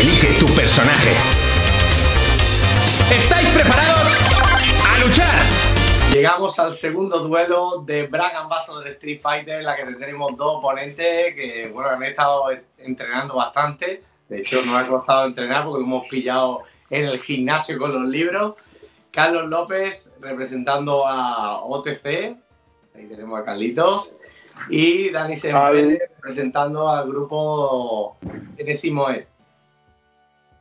Elige 0.00 0.40
tu 0.40 0.46
personaje. 0.52 1.12
¿Estáis 3.14 3.48
preparados? 3.50 4.12
¡A 4.84 5.06
luchar! 5.06 5.42
Llegamos 6.12 6.58
al 6.58 6.74
segundo 6.74 7.20
duelo 7.20 7.84
de 7.86 8.08
Brand 8.08 8.34
Ambassador 8.34 8.88
Street 8.88 9.20
Fighter, 9.22 9.60
en 9.60 9.64
la 9.64 9.76
que 9.76 9.84
tendremos 9.84 10.36
dos 10.36 10.56
oponentes 10.58 11.36
que, 11.36 11.70
bueno, 11.72 11.90
han 11.90 12.02
estado 12.02 12.46
entrenando 12.78 13.36
bastante. 13.36 14.02
De 14.32 14.38
hecho, 14.38 14.64
nos 14.64 14.76
ha 14.76 14.86
costado 14.88 15.26
entrenar 15.26 15.64
porque 15.64 15.80
lo 15.80 15.86
hemos 15.86 16.08
pillado 16.08 16.62
en 16.88 17.04
el 17.04 17.18
gimnasio 17.20 17.78
con 17.78 17.92
los 17.92 18.08
libros. 18.08 18.54
Carlos 19.10 19.50
López 19.50 20.10
representando 20.22 21.06
a 21.06 21.62
OTC. 21.62 22.06
Ahí 22.94 23.06
tenemos 23.10 23.38
a 23.38 23.44
Carlitos. 23.44 24.16
Y 24.70 25.10
Dani 25.10 25.36
Semper 25.36 26.08
representando 26.16 26.88
al 26.88 27.08
grupo 27.08 28.16
Enesimoe. 28.56 29.26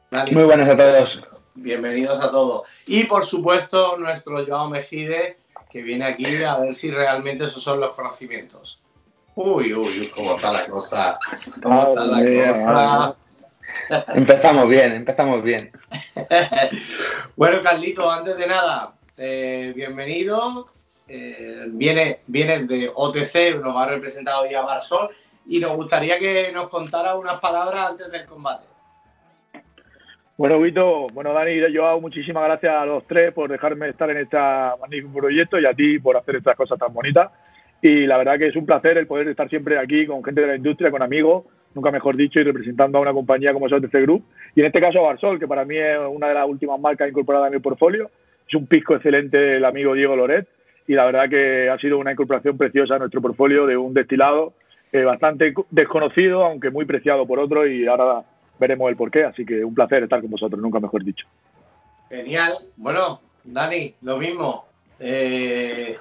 Dani, 0.10 0.32
Muy 0.34 0.44
buenas 0.44 0.68
a 0.68 0.76
todos. 0.76 1.24
Bienvenidos 1.56 2.22
a 2.22 2.30
todos. 2.30 2.68
Y 2.88 3.06
por 3.06 3.24
supuesto, 3.24 3.96
nuestro 3.98 4.46
Joao 4.46 4.70
Mejide, 4.70 5.38
que 5.70 5.82
viene 5.82 6.04
aquí 6.04 6.44
a 6.44 6.58
ver 6.58 6.74
si 6.74 6.92
realmente 6.92 7.46
esos 7.46 7.64
son 7.64 7.80
los 7.80 7.92
conocimientos. 7.92 8.82
Uy, 9.34 9.74
uy, 9.74 10.12
cómo 10.14 10.36
está 10.36 10.52
la 10.52 10.66
cosa. 10.66 11.18
¿Cómo 11.64 11.88
está 11.88 12.04
la 12.04 12.52
cosa? 12.52 13.16
Empezamos 14.16 14.68
bien, 14.68 14.94
empezamos 14.94 15.44
bien. 15.44 15.72
Bueno, 17.36 17.60
Carlito, 17.62 18.10
antes 18.10 18.38
de 18.38 18.46
nada, 18.48 18.94
eh, 19.18 19.74
bienvenido. 19.76 20.68
Eh, 21.08 21.64
viene, 21.70 22.20
viene 22.28 22.66
de 22.66 22.92
OTC, 22.94 23.60
nos 23.62 23.76
ha 23.76 23.88
representado 23.88 24.50
ya 24.50 24.62
Barsol 24.62 25.10
y 25.48 25.60
nos 25.60 25.76
gustaría 25.76 26.20
que 26.20 26.52
nos 26.54 26.70
contara 26.70 27.16
unas 27.16 27.40
palabras 27.40 27.92
antes 27.92 28.12
del 28.12 28.26
combate. 28.26 28.66
Bueno, 30.38 30.60
Vito, 30.60 31.08
bueno, 31.14 31.34
Dani 31.34 31.52
y 31.52 31.76
Joao, 31.76 32.00
muchísimas 32.00 32.44
gracias 32.44 32.74
a 32.74 32.86
los 32.86 33.06
tres 33.06 33.34
por 33.34 33.50
dejarme 33.50 33.90
estar 33.90 34.10
en 34.10 34.18
este 34.18 34.38
magnífico 34.38 35.20
proyecto 35.20 35.60
y 35.60 35.66
a 35.66 35.74
ti 35.74 36.00
por 36.00 36.16
hacer 36.16 36.38
estas 36.38 36.56
cosas 36.56 36.80
tan 36.80 36.94
bonitas. 36.94 37.32
Y 37.82 38.06
la 38.06 38.18
verdad 38.18 38.38
que 38.38 38.48
es 38.48 38.56
un 38.56 38.66
placer 38.66 38.98
el 38.98 39.08
poder 39.08 39.28
estar 39.28 39.50
siempre 39.50 39.78
aquí 39.78 40.06
con 40.06 40.24
gente 40.24 40.42
de 40.42 40.48
la 40.48 40.56
industria, 40.56 40.92
con 40.92 41.02
amigos, 41.02 41.46
nunca 41.74 41.92
mejor 41.92 42.16
dicho, 42.16 42.40
y 42.40 42.44
representando 42.44 42.98
a 42.98 43.02
una 43.02 43.14
compañía 43.14 43.54
como 43.54 43.68
es 43.68 43.74
OTC 43.74 43.94
Group. 44.02 44.24
Y 44.56 44.62
en 44.62 44.68
este 44.68 44.82
caso 44.82 45.00
a 45.00 45.10
Barsol, 45.10 45.40
que 45.40 45.48
para 45.48 45.66
mí 45.66 45.78
es 45.78 45.98
una 46.10 46.28
de 46.28 46.34
las 46.34 46.48
últimas 46.48 46.80
marcas 46.80 47.10
incorporadas 47.10 47.48
en 47.48 47.54
mi 47.54 47.60
portfolio. 47.60 48.10
Es 48.48 48.56
un 48.56 48.68
pisco 48.68 48.96
excelente 48.96 49.58
el 49.58 49.66
amigo 49.66 49.94
Diego 49.94 50.16
Loret 50.16 50.48
y 50.88 50.94
la 50.94 51.06
verdad 51.06 51.30
que 51.30 51.70
ha 51.70 51.78
sido 51.78 51.98
una 51.98 52.12
incorporación 52.12 52.58
preciosa 52.58 52.96
a 52.96 53.00
nuestro 53.00 53.22
portfolio 53.22 53.66
de 53.66 53.78
un 53.78 53.94
destilado 53.94 54.54
eh, 54.92 55.04
bastante 55.04 55.54
desconocido, 55.70 56.44
aunque 56.44 56.70
muy 56.70 56.86
preciado 56.86 57.26
por 57.26 57.40
otros 57.40 57.70
y 57.70 57.88
ahora 57.88 58.24
veremos 58.60 58.90
el 58.90 58.98
porqué. 58.98 59.24
Así 59.24 59.46
que 59.46 59.64
un 59.64 59.74
placer 59.74 60.04
estar 60.04 60.20
con 60.20 60.30
vosotros, 60.30 60.62
nunca 60.62 60.80
mejor 60.80 61.04
dicho. 61.04 61.26
Genial. 62.10 62.56
Bueno, 62.76 63.22
Dani, 63.44 63.96
lo 64.02 64.18
mismo. 64.18 64.66
Eh, 65.00 65.96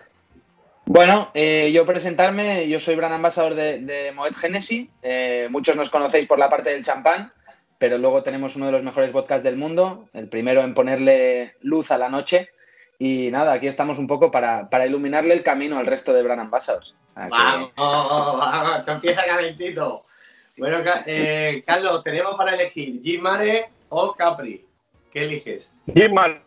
Bueno, 0.92 1.30
eh, 1.34 1.70
yo 1.72 1.86
presentarme, 1.86 2.68
yo 2.68 2.80
soy 2.80 2.96
gran 2.96 3.12
ambasador 3.12 3.54
de, 3.54 3.78
de 3.78 4.10
Moet 4.10 4.34
Genesis. 4.34 4.88
Eh, 5.02 5.46
muchos 5.48 5.76
nos 5.76 5.88
conocéis 5.88 6.26
por 6.26 6.36
la 6.40 6.48
parte 6.48 6.70
del 6.70 6.82
champán, 6.82 7.32
pero 7.78 7.96
luego 7.96 8.24
tenemos 8.24 8.56
uno 8.56 8.66
de 8.66 8.72
los 8.72 8.82
mejores 8.82 9.10
podcasts 9.10 9.44
del 9.44 9.56
mundo, 9.56 10.08
el 10.14 10.28
primero 10.28 10.62
en 10.62 10.74
ponerle 10.74 11.54
luz 11.60 11.92
a 11.92 11.98
la 11.98 12.08
noche. 12.08 12.48
Y 12.98 13.28
nada, 13.30 13.52
aquí 13.52 13.68
estamos 13.68 14.00
un 14.00 14.08
poco 14.08 14.32
para, 14.32 14.68
para 14.68 14.84
iluminarle 14.84 15.32
el 15.32 15.44
camino 15.44 15.78
al 15.78 15.86
resto 15.86 16.12
de 16.12 16.24
Brand 16.24 16.40
Ambassadors. 16.40 16.96
A 17.14 17.26
que- 17.26 17.30
Vamos, 17.30 17.70
vamos, 17.76 18.78
esto 18.80 18.90
empieza 18.90 19.24
calentito. 19.24 20.02
Bueno, 20.58 20.78
eh, 21.06 21.62
Carlos, 21.64 22.02
tenemos 22.02 22.34
para 22.36 22.54
elegir 22.56 23.00
Jim 23.00 23.20
Mare 23.20 23.68
o 23.90 24.12
Capri. 24.12 24.66
¿Qué 25.12 25.22
eliges? 25.22 25.76
Jim 25.94 26.12
Mar- 26.12 26.42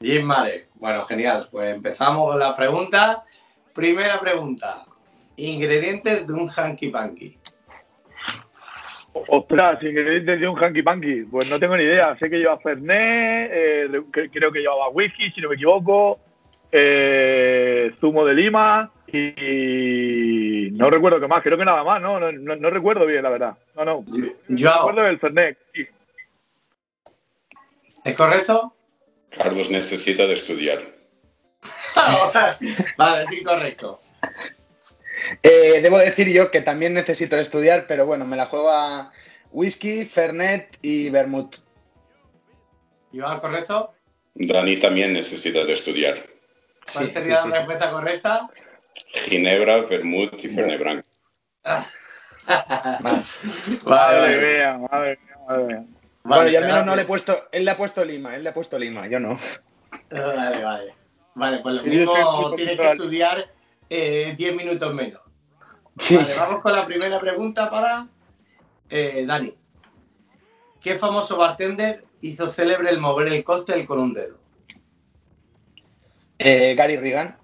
Jim 0.00 0.24
Mare. 0.24 0.66
Bueno, 0.74 1.04
genial. 1.06 1.46
Pues 1.48 1.72
empezamos 1.72 2.28
con 2.28 2.40
la 2.40 2.56
pregunta. 2.56 3.22
Primera 3.74 4.20
pregunta. 4.20 4.84
Ingredientes 5.36 6.26
de 6.26 6.32
un 6.32 6.48
hanky 6.48 6.88
panky. 6.88 7.36
Ostras, 9.12 9.82
ingredientes 9.82 10.40
de 10.40 10.48
un 10.48 10.56
hanky 10.56 10.82
panky. 10.82 11.22
Pues 11.24 11.50
no 11.50 11.58
tengo 11.58 11.76
ni 11.76 11.82
idea. 11.82 12.16
Sé 12.18 12.30
que 12.30 12.38
lleva 12.38 12.58
Fernet, 12.58 13.50
eh, 13.52 14.02
creo 14.32 14.52
que 14.52 14.60
llevaba 14.60 14.88
whisky, 14.90 15.30
si 15.32 15.40
no 15.40 15.48
me 15.48 15.56
equivoco, 15.56 16.20
eh, 16.70 17.92
zumo 18.00 18.24
de 18.24 18.34
lima 18.34 18.92
y, 19.06 20.66
y 20.66 20.70
no 20.72 20.88
recuerdo 20.88 21.20
qué 21.20 21.26
más. 21.26 21.42
Creo 21.42 21.58
que 21.58 21.64
nada 21.64 21.82
más, 21.82 22.00
¿no? 22.00 22.20
No, 22.20 22.30
no, 22.30 22.56
no 22.56 22.70
recuerdo 22.70 23.06
bien, 23.06 23.22
la 23.22 23.30
verdad. 23.30 23.56
No, 23.76 23.84
no. 23.84 24.04
Yo, 24.48 24.72
recuerdo 24.72 25.02
del 25.02 25.18
Fernet. 25.18 25.58
sí. 25.72 25.86
¿es 28.04 28.16
correcto? 28.16 28.74
Carlos 29.30 29.70
necesita 29.70 30.26
de 30.26 30.34
estudiar. 30.34 30.78
vale, 32.96 33.24
es 33.24 33.32
incorrecto. 33.32 34.00
Eh, 35.42 35.80
debo 35.82 35.98
decir 35.98 36.28
yo 36.28 36.50
que 36.50 36.60
también 36.60 36.94
necesito 36.94 37.36
estudiar, 37.36 37.86
pero 37.86 38.06
bueno, 38.06 38.24
me 38.24 38.36
la 38.36 38.46
juego 38.46 38.70
a 38.70 39.12
whisky, 39.52 40.04
Fernet 40.04 40.78
y 40.82 41.10
Vermouth. 41.10 41.56
¿Iván, 43.12 43.40
correcto? 43.40 43.94
Dani 44.34 44.78
también 44.78 45.12
necesita 45.12 45.64
de 45.64 45.72
estudiar. 45.72 46.18
¿Cuál 46.92 47.10
sería 47.10 47.46
la 47.46 47.58
respuesta 47.58 47.90
correcta? 47.90 48.48
Ginebra, 49.12 49.80
Vermouth 49.82 50.44
y 50.44 50.48
Fernet 50.48 50.80
Branca. 50.80 51.08
Madre 53.84 54.36
mía, 54.36 54.78
madre 54.90 55.18
mía, 55.24 55.36
madre 55.48 55.64
mía. 55.64 55.84
Bueno, 56.24 56.48
yo 56.48 56.58
al 56.58 56.64
menos 56.66 56.86
no 56.86 56.96
le 56.96 57.02
he 57.02 57.06
puesto, 57.06 57.48
él 57.52 57.64
le 57.64 57.70
ha 57.70 57.76
puesto 57.76 58.04
Lima, 58.04 58.34
él 58.34 58.42
le 58.42 58.50
ha 58.50 58.54
puesto 58.54 58.78
Lima, 58.78 59.06
yo 59.06 59.20
no. 59.20 59.38
Vale, 60.10 60.62
vale. 60.62 60.94
Vale, 61.34 61.58
pues 61.58 61.74
lo 61.74 61.82
mismo 61.82 62.54
tienes 62.54 62.78
que 62.78 62.92
estudiar 62.92 63.50
eh, 63.90 64.34
10 64.36 64.56
minutos 64.56 64.94
menos. 64.94 65.20
Sí. 65.98 66.16
Vale, 66.16 66.34
vamos 66.36 66.62
con 66.62 66.72
la 66.72 66.86
primera 66.86 67.20
pregunta 67.20 67.70
para 67.70 68.06
eh, 68.88 69.24
Dani. 69.26 69.54
¿Qué 70.80 70.96
famoso 70.96 71.36
bartender 71.36 72.04
hizo 72.20 72.48
célebre 72.50 72.90
el 72.90 73.00
mover 73.00 73.28
el 73.28 73.42
cóctel 73.42 73.86
con 73.86 73.98
un 73.98 74.12
dedo? 74.12 74.38
Eh, 76.38 76.74
Gary 76.74 76.96
Regan. 76.96 77.38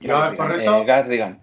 ¿Yo, 0.00 0.18
Gary 0.18 0.32
es 0.32 0.36
correcto? 0.38 0.76
Eh, 0.76 0.84
Gary 0.84 1.08
Regan. 1.08 1.42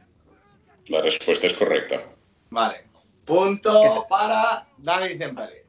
La 0.88 1.02
respuesta 1.02 1.48
es 1.48 1.54
correcta. 1.54 2.02
Vale. 2.50 2.78
Punto 3.26 4.06
para 4.10 4.68
Dani 4.78 5.16
Sempere. 5.16 5.66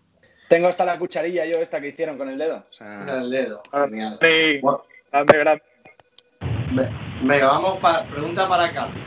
Tengo 0.48 0.66
hasta 0.66 0.84
la 0.84 0.98
cucharilla 0.98 1.44
yo 1.46 1.58
esta 1.58 1.80
que 1.80 1.88
hicieron 1.88 2.18
con 2.18 2.28
el 2.28 2.38
dedo. 2.38 2.56
O 2.68 2.72
sea, 2.72 3.04
el 3.18 3.30
dedo. 3.30 3.62
Ah, 3.70 3.84
Genial. 3.88 4.18
Sí, 4.20 4.58
Bueno, 4.60 4.82
grande, 5.12 5.38
grande. 5.38 5.62
Ve- 6.72 6.88
Venga, 7.22 7.46
vamos 7.46 7.78
para 7.78 8.06
pregunta 8.06 8.48
para 8.48 8.72
Carlos. 8.72 9.04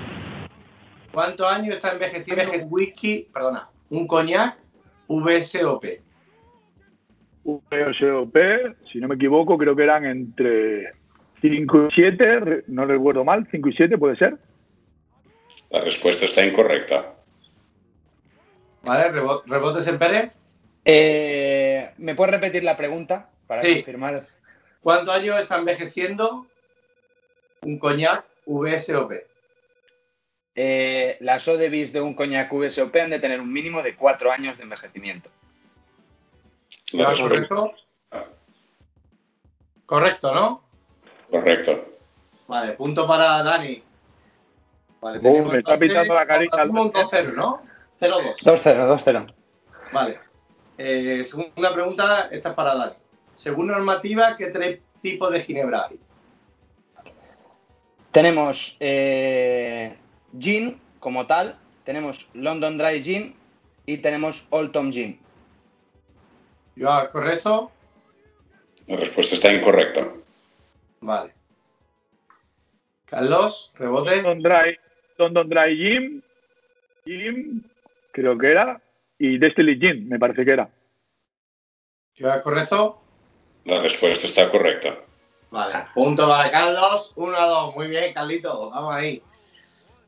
¿Cuántos 1.12 1.52
años 1.52 1.76
está 1.76 1.92
envejeciendo 1.92 2.52
un 2.52 2.68
whisky, 2.70 3.28
perdona, 3.34 3.70
un 3.90 4.08
coñac 4.08 4.58
VSOP? 5.08 5.86
VSOP, 7.44 8.38
si 8.92 9.00
no 9.00 9.08
me 9.08 9.16
equivoco, 9.16 9.58
creo 9.58 9.76
que 9.76 9.84
eran 9.84 10.06
entre 10.06 10.92
5 11.42 11.88
y 11.90 11.92
7, 11.94 12.64
no 12.68 12.86
recuerdo 12.86 13.24
mal, 13.24 13.48
5 13.52 13.70
y 13.70 13.74
7 13.74 13.98
puede 13.98 14.16
ser. 14.16 14.38
La 15.70 15.82
respuesta 15.82 16.26
está 16.26 16.46
incorrecta. 16.46 17.14
¿Vale? 18.86 19.12
Rebo- 19.12 19.44
Rebote 19.46 19.82
Sempere. 19.82 20.30
eh, 20.86 21.92
¿Me 21.98 22.16
puedes 22.16 22.34
repetir 22.34 22.64
la 22.64 22.76
pregunta 22.76 23.30
para 23.48 23.62
Sí. 23.62 23.76
confirmar? 23.76 24.20
¿Cuántos 24.82 25.16
años 25.16 25.40
está 25.40 25.58
envejeciendo 25.58 26.46
un 27.66 27.80
coñac 27.80 28.26
VSOP? 28.46 29.12
Eh, 30.56 31.18
las 31.22 31.48
ODBs 31.48 31.94
de 31.94 32.02
un 32.02 32.14
coñac 32.14 32.52
VSOP 32.52 32.96
han 32.98 33.10
de 33.10 33.20
tener 33.20 33.42
un 33.42 33.52
mínimo 33.52 33.82
de 33.82 33.96
4 33.96 34.32
años 34.32 34.58
de 34.58 34.64
envejecimiento. 34.64 35.30
La 36.94 37.04
¿Ya 37.04 37.10
respuesta 37.10 37.48
correcto? 37.48 37.76
Correcto, 39.86 40.34
¿no? 40.34 40.64
correcto. 41.30 41.86
Vale, 42.48 42.74
punto 42.74 43.08
para 43.08 43.42
Dani. 43.42 43.82
Vale, 45.02 45.20
Uh, 45.28 45.46
me 45.52 45.58
está 45.60 45.78
pintando 45.78 46.14
la 46.14 46.26
carita. 46.26 46.56
ahora 46.58 46.66
mismo 46.66 46.82
un 46.84 46.92
2-0, 46.94 47.34
¿no? 47.34 47.62
0-2. 48.00 48.36
2-0, 48.44 48.88
2-0. 48.88 49.34
Vale. 49.92 50.20
Eh, 50.78 51.24
segunda 51.24 51.74
pregunta, 51.74 52.28
esta 52.32 52.50
es 52.50 52.56
para 52.56 52.76
Dani. 52.76 52.94
Según 53.34 53.68
normativa, 53.68 54.38
¿qué 54.38 54.48
tres 54.48 54.80
tipos 55.02 55.32
de 55.32 55.42
ginebra 55.42 55.88
hay? 55.90 56.00
Tenemos 58.14 58.78
eh, 58.80 59.98
gin 60.40 60.80
como 61.00 61.26
tal, 61.26 61.58
tenemos 61.84 62.30
London 62.36 62.78
Dry 62.78 63.02
Gin 63.02 63.36
y 63.88 63.98
tenemos 63.98 64.46
Old 64.52 64.72
Tom 64.72 64.92
Gin. 64.92 65.20
¿Yo 66.76 67.02
¿es 67.02 67.10
correcto? 67.10 67.72
La 68.86 68.98
respuesta 68.98 69.34
está 69.34 69.52
incorrecta. 69.52 70.08
Vale. 71.02 71.34
Carlos, 73.06 73.74
rebote. 73.80 74.22
London 74.22 74.44
Dry, 74.44 74.80
London 75.18 75.50
Dry 75.50 75.76
Gin, 75.76 76.24
Gin, 77.06 77.72
creo 78.12 78.38
que 78.38 78.52
era, 78.52 78.80
y 79.18 79.40
Destiny 79.40 79.80
Gin, 79.80 80.08
me 80.08 80.20
parece 80.20 80.46
que 80.46 80.52
era. 80.52 80.70
¿Yo 82.14 82.32
¿es 82.32 82.42
correcto? 82.44 83.02
La 83.66 83.82
respuesta 83.82 84.28
está 84.28 84.52
correcta. 84.52 85.00
Vale, 85.54 85.86
punto 85.94 86.28
para 86.28 86.50
Carlos, 86.50 87.14
1 87.16 87.38
a 87.38 87.46
2. 87.46 87.76
Muy 87.76 87.88
bien, 87.88 88.12
Carlito, 88.12 88.72
vamos 88.72 88.96
ahí. 88.96 89.22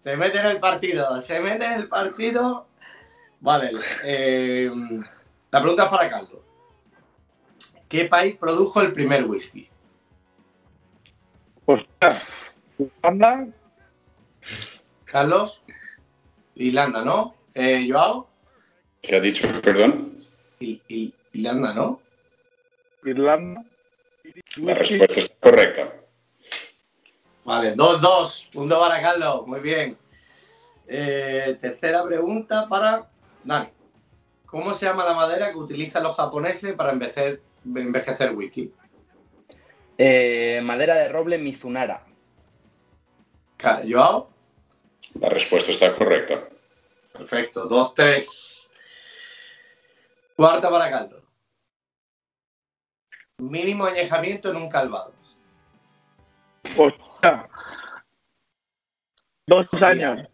Se 0.04 0.18
mete 0.18 0.40
en 0.40 0.48
el 0.48 0.60
partido, 0.60 1.20
se 1.20 1.40
mete 1.40 1.66
en 1.66 1.74
el 1.74 1.88
partido. 1.88 2.66
Vale, 3.42 3.70
eh, 4.06 4.72
la 5.52 5.60
pregunta 5.62 5.84
es 5.84 5.90
para 5.90 6.10
Carlos. 6.10 6.42
¿Qué 7.88 8.06
país 8.06 8.36
produjo 8.38 8.82
el 8.82 8.92
primer 8.92 9.26
whisky? 9.26 9.70
Ostras, 11.68 12.58
Uganda, 12.80 13.46
Carlos, 15.06 15.62
Irlanda, 16.56 17.06
¿no? 17.06 17.36
Eh, 17.54 17.88
Joao, 17.88 18.28
¿Qué 19.00 19.16
ha 19.16 19.20
dicho? 19.20 19.48
Perdón. 19.62 20.26
I- 20.60 20.82
I- 20.88 21.14
Irlanda, 21.34 21.72
¿no? 21.76 22.02
Irlanda. 23.04 23.64
La 24.58 24.74
respuesta 24.74 25.20
está 25.20 25.36
correcta. 25.40 25.94
Vale, 27.44 27.76
2-2. 27.76 28.50
Punto 28.52 28.80
para 28.80 29.02
Carlos, 29.02 29.48
muy 29.48 29.60
bien. 29.60 29.98
Eh, 30.88 31.58
tercera 31.62 32.04
pregunta 32.04 32.68
para 32.68 33.10
Dani. 33.44 33.70
¿Cómo 34.46 34.74
se 34.74 34.86
llama 34.86 35.06
la 35.06 35.14
madera 35.14 35.52
que 35.52 35.58
utilizan 35.58 36.04
los 36.04 36.16
japoneses 36.16 36.74
para 36.74 36.92
envejecer, 36.92 37.42
envejecer 37.66 38.32
whisky? 38.36 38.74
Eh, 39.98 40.62
madera 40.64 40.96
de 40.96 41.10
roble 41.10 41.38
Mizunara. 41.38 42.06
Joao, 43.88 44.30
La 45.20 45.30
respuesta 45.30 45.72
está 45.72 45.96
correcta. 45.96 46.48
perfecto, 47.14 47.68
2-3. 47.68 48.70
Cuarta 50.36 50.70
para 50.70 50.90
Carlos. 50.92 51.24
Mínimo 53.38 53.86
añejamiento 53.86 54.50
en 54.50 54.56
un 54.56 54.70
calvado. 54.70 55.14
Ostras. 56.78 57.50
Dos 59.48 59.68
años. 59.74 60.28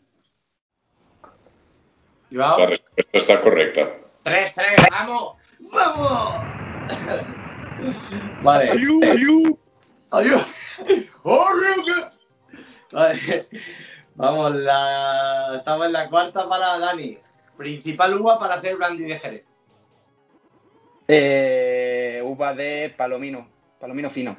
La 2.30 2.56
respuesta 2.66 3.18
está 3.18 3.42
correcta. 3.42 3.90
3-3, 4.24 4.90
vamos, 4.92 5.36
vamos. 5.74 6.44
vale. 8.44 8.70
Ayú, 8.70 9.00
ayú. 9.04 9.60
Adiós. 10.12 10.78
Vale. 12.92 13.46
Vamos, 14.16 14.56
la... 14.56 15.56
estamos 15.58 15.88
en 15.88 15.94
la 15.94 16.10
cuarta 16.10 16.48
para 16.48 16.78
Dani. 16.78 17.18
Principal 17.58 18.14
uva 18.20 18.40
para 18.40 18.56
hacer 18.56 18.78
brandy 18.78 19.06
de 19.06 19.20
Jerez. 19.20 19.51
Eh, 21.14 22.22
uva 22.24 22.54
de 22.54 22.94
palomino. 22.96 23.46
Palomino 23.78 24.10
fino. 24.10 24.38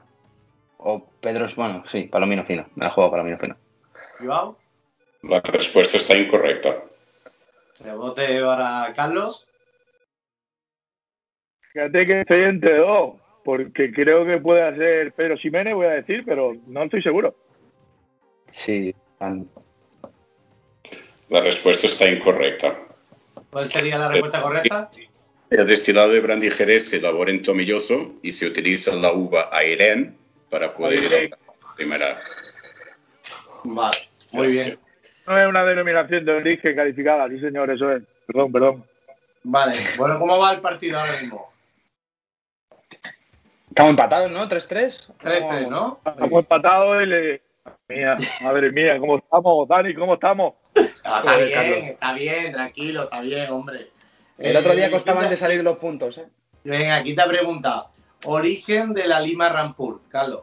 O 0.78 1.04
Pedros, 1.20 1.54
bueno, 1.54 1.84
sí, 1.86 2.04
palomino 2.04 2.44
fino. 2.46 2.66
Me 2.76 2.86
la 2.86 2.90
juego 2.90 3.10
palomino 3.10 3.36
fino. 3.36 3.56
Joao, 4.18 4.58
La 5.22 5.40
respuesta 5.40 5.98
está 5.98 6.16
incorrecta. 6.16 6.82
rebote 7.78 8.40
para 8.40 8.90
Carlos. 8.96 9.46
Fíjate 11.74 12.06
que 12.06 12.20
estoy 12.22 12.42
entre 12.44 12.78
dos, 12.78 13.16
porque 13.44 13.92
creo 13.92 14.24
que 14.24 14.38
puede 14.38 14.74
ser 14.76 15.12
Pedro 15.12 15.36
Ximénez, 15.36 15.74
voy 15.74 15.86
a 15.86 15.90
decir, 15.90 16.22
pero 16.24 16.54
no 16.66 16.84
estoy 16.84 17.02
seguro. 17.02 17.34
Sí. 18.50 18.94
La 21.28 21.40
respuesta 21.42 21.86
está 21.86 22.08
incorrecta. 22.08 22.78
¿Cuál 23.50 23.66
sería 23.66 23.98
la 23.98 24.08
respuesta 24.08 24.40
correcta? 24.40 24.90
El 25.52 25.66
destilado 25.66 26.08
de 26.08 26.20
brandy 26.20 26.50
jerez 26.50 26.88
se 26.88 26.96
elabora 26.96 27.30
en 27.30 27.42
tomilloso 27.42 28.14
y 28.22 28.32
se 28.32 28.46
utiliza 28.46 28.96
la 28.96 29.12
uva 29.12 29.50
Airén 29.52 30.16
para 30.48 30.72
poder 30.72 30.98
Airén. 30.98 31.26
elaborar 31.26 31.76
primera. 31.76 32.22
Vale, 33.62 33.98
muy 34.30 34.50
bien. 34.50 34.78
No 35.26 35.38
es 35.38 35.46
una 35.46 35.62
denominación 35.66 36.24
de 36.24 36.32
origen 36.32 36.74
calificada, 36.74 37.28
sí 37.28 37.38
señor, 37.38 37.70
eso 37.70 37.92
es. 37.92 38.02
Perdón, 38.26 38.50
perdón. 38.50 38.84
Vale, 39.42 39.74
bueno, 39.98 40.18
¿cómo 40.18 40.38
va 40.38 40.54
el 40.54 40.60
partido 40.60 40.98
ahora 40.98 41.20
mismo? 41.20 41.52
Estamos 43.68 43.90
empatados, 43.90 44.30
¿no? 44.30 44.48
3-3. 44.48 45.16
3-3, 45.18 45.68
¿no? 45.68 46.00
Estamos 46.06 46.32
empatados 46.32 47.02
y 47.02 47.06
le... 47.06 47.42
Mía, 47.88 48.16
madre 48.40 48.72
mía, 48.72 48.98
¿cómo 48.98 49.18
estamos, 49.18 49.68
Dani? 49.68 49.94
¿Cómo 49.94 50.14
estamos? 50.14 50.54
Ah, 51.04 51.20
está 51.22 51.36
bien, 51.36 51.84
está 51.84 52.12
bien, 52.14 52.52
tranquilo, 52.52 53.02
está 53.02 53.20
bien, 53.20 53.50
hombre. 53.50 53.90
El 54.42 54.56
otro 54.56 54.74
día 54.74 54.86
Eh, 54.86 54.90
costaban 54.90 55.30
de 55.30 55.36
salir 55.36 55.62
los 55.62 55.76
puntos, 55.76 56.18
¿eh? 56.18 56.28
Venga, 56.64 56.96
aquí 56.96 57.14
te 57.14 57.22
ha 57.22 57.28
preguntado. 57.28 57.90
Origen 58.24 58.92
de 58.92 59.06
la 59.06 59.20
lima 59.20 59.48
Rampur, 59.48 60.02
Carlos. 60.08 60.42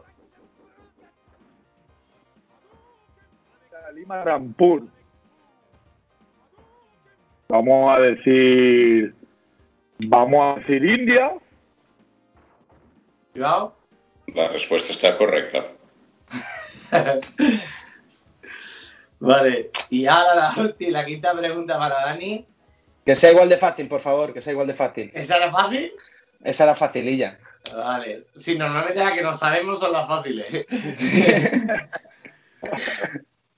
Lima 3.94 4.24
Rampur. 4.24 4.84
Vamos 7.48 7.96
a 7.96 8.00
decir... 8.00 9.14
Vamos 9.98 10.56
a 10.56 10.60
decir 10.60 10.82
India. 10.84 11.32
Joao, 13.36 13.76
La 14.34 14.48
respuesta 14.48 14.92
está 14.92 15.18
correcta. 15.18 15.66
Vale, 19.18 19.70
y 19.90 20.06
ahora 20.06 20.34
la, 20.34 20.54
última, 20.62 20.90
la 20.92 21.04
quinta 21.04 21.34
pregunta 21.34 21.78
para 21.78 22.06
Dani. 22.06 22.46
Que 23.10 23.16
sea 23.16 23.32
igual 23.32 23.48
de 23.48 23.56
fácil, 23.56 23.88
por 23.88 24.00
favor, 24.00 24.32
que 24.32 24.40
sea 24.40 24.52
igual 24.52 24.68
de 24.68 24.74
fácil. 24.74 25.10
¿Esa 25.12 25.38
era 25.38 25.50
fácil? 25.50 25.92
Esa 26.44 26.62
era 26.62 26.76
facililla. 26.76 27.40
Vale. 27.74 28.26
Sí, 28.36 28.56
normalmente 28.56 29.00
las 29.00 29.14
que 29.14 29.22
no 29.22 29.34
sabemos 29.34 29.80
son 29.80 29.92
las 29.92 30.06
fáciles. 30.06 30.46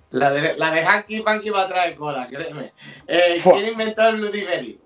la, 0.09 0.31
de, 0.31 0.57
la 0.57 0.71
de 0.71 0.87
Hanky 0.87 1.21
Panky 1.21 1.51
va 1.51 1.65
a 1.65 1.69
traer 1.69 1.97
cola, 1.97 2.27
créeme. 2.29 2.73
Eh. 3.07 3.41
¿Quién 3.43 3.67
inventó 3.67 4.09
el 4.09 4.17
Bloody 4.17 4.41
Belly? 4.43 4.81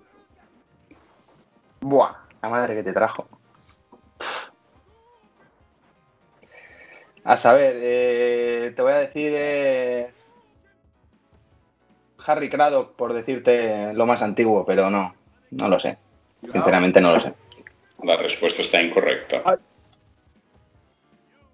Buah, 1.79 2.17
la 2.41 2.49
madre 2.49 2.75
que 2.75 2.83
te 2.83 2.91
trajo. 2.91 3.25
A 7.23 7.37
saber, 7.37 7.73
eh, 7.77 8.73
te 8.75 8.81
voy 8.81 8.91
a 8.91 8.97
decir 8.97 9.31
eh, 9.33 10.11
Harry 12.27 12.49
Craddock, 12.49 12.95
por 12.95 13.13
decirte 13.13 13.93
lo 13.93 14.05
más 14.05 14.21
antiguo, 14.21 14.65
pero 14.65 14.89
no, 14.89 15.15
no 15.51 15.67
lo 15.67 15.79
sé. 15.79 15.97
Sinceramente 16.41 17.01
no 17.01 17.13
lo 17.13 17.21
sé. 17.21 17.33
La 18.03 18.17
respuesta 18.17 18.61
está 18.61 18.81
incorrecta. 18.81 19.43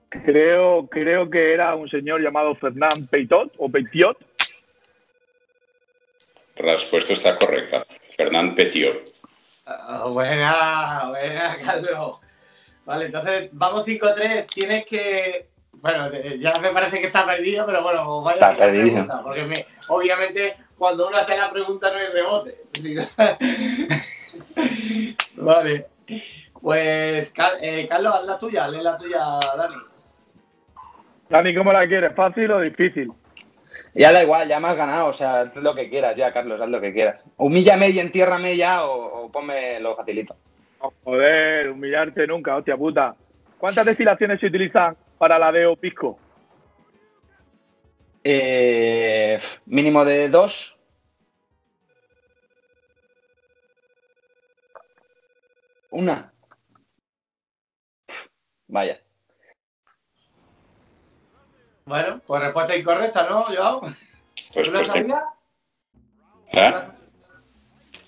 Creo, 0.10 0.88
creo 0.88 1.30
que 1.30 1.54
era 1.54 1.76
un 1.76 1.90
señor 1.90 2.22
llamado 2.22 2.54
Fernand 2.56 3.10
Peitot 3.10 3.54
o 3.58 3.70
Peitiot. 3.70 4.18
La 6.58 6.74
respuesta 6.74 7.14
está 7.14 7.38
correcta. 7.38 7.86
Fernand 8.16 8.56
Petiot. 8.56 9.12
Ah, 9.66 10.08
buena, 10.12 11.06
buena, 11.10 11.58
Carlos. 11.66 12.20
Vale, 12.86 13.06
entonces 13.06 13.50
vamos 13.54 13.88
5-3. 13.88 14.46
Tienes 14.54 14.86
que. 14.86 15.48
Bueno, 15.84 16.10
ya 16.40 16.58
me 16.60 16.70
parece 16.72 17.02
que 17.02 17.08
está 17.08 17.26
perdido, 17.26 17.66
pero 17.66 17.84
bueno, 17.84 18.22
vaya 18.22 18.52
Está 18.52 18.58
perdido. 18.58 18.86
pregunta, 18.86 19.20
porque 19.22 19.44
me- 19.44 19.66
obviamente 19.90 20.56
cuando 20.78 21.10
uno 21.10 21.18
hace 21.18 21.38
la 21.38 21.52
pregunta 21.52 21.92
no 21.92 21.98
hay 22.00 22.08
rebote. 22.08 22.58
Vale. 25.36 25.88
Pues, 26.62 27.34
Cal- 27.34 27.58
eh, 27.62 27.86
Carlos, 27.90 28.16
haz 28.16 28.24
la 28.24 28.38
tuya, 28.38 28.66
lee 28.70 28.82
la 28.82 28.98
tuya, 28.98 29.26
Dani. 29.58 29.76
Dani, 31.28 31.54
¿cómo 31.54 31.74
la 31.74 31.86
quieres? 31.86 32.14
¿Fácil 32.16 32.50
o 32.52 32.62
difícil? 32.62 33.12
Ya 33.94 34.14
da 34.14 34.24
igual, 34.24 34.48
ya 34.48 34.62
me 34.62 34.70
has 34.70 34.78
ganado, 34.78 35.08
o 35.08 35.14
sea, 35.14 35.42
haz 35.42 35.56
lo 35.58 35.76
que 35.76 35.90
quieras 35.90 36.16
ya, 36.16 36.32
Carlos, 36.32 36.62
haz 36.62 36.70
lo 36.70 36.80
que 36.80 36.94
quieras. 36.94 37.26
Humíllame 37.36 37.90
y 37.90 38.00
entiérrame 38.00 38.56
ya 38.56 38.86
o, 38.86 39.26
o 39.26 39.32
ponme 39.34 39.82
lo 39.82 39.98
facilito. 39.98 40.34
Oh, 40.80 40.94
joder, 41.04 41.72
humillarte 41.72 42.26
nunca, 42.26 42.56
hostia 42.56 42.78
puta. 42.78 43.14
¿Cuántas 43.58 43.86
destilaciones 43.86 44.40
se 44.40 44.46
utilizan 44.48 44.96
para 45.24 45.40
la 45.40 45.54
de 45.54 45.78
pisco? 45.78 46.20
Eh, 48.26 49.40
mínimo 49.68 50.04
de 50.04 50.28
dos. 50.28 50.78
Una. 55.92 56.34
Vaya. 58.68 59.02
Bueno, 61.86 62.20
pues 62.28 62.42
respuesta 62.42 62.76
incorrecta, 62.76 63.26
¿no, 63.30 63.44
Joao? 63.44 63.80
¿Tú 63.80 63.90
la 64.54 64.62
Respuesta 64.62 64.94
sabías? 64.94 65.24
¿Eh? 66.52 66.74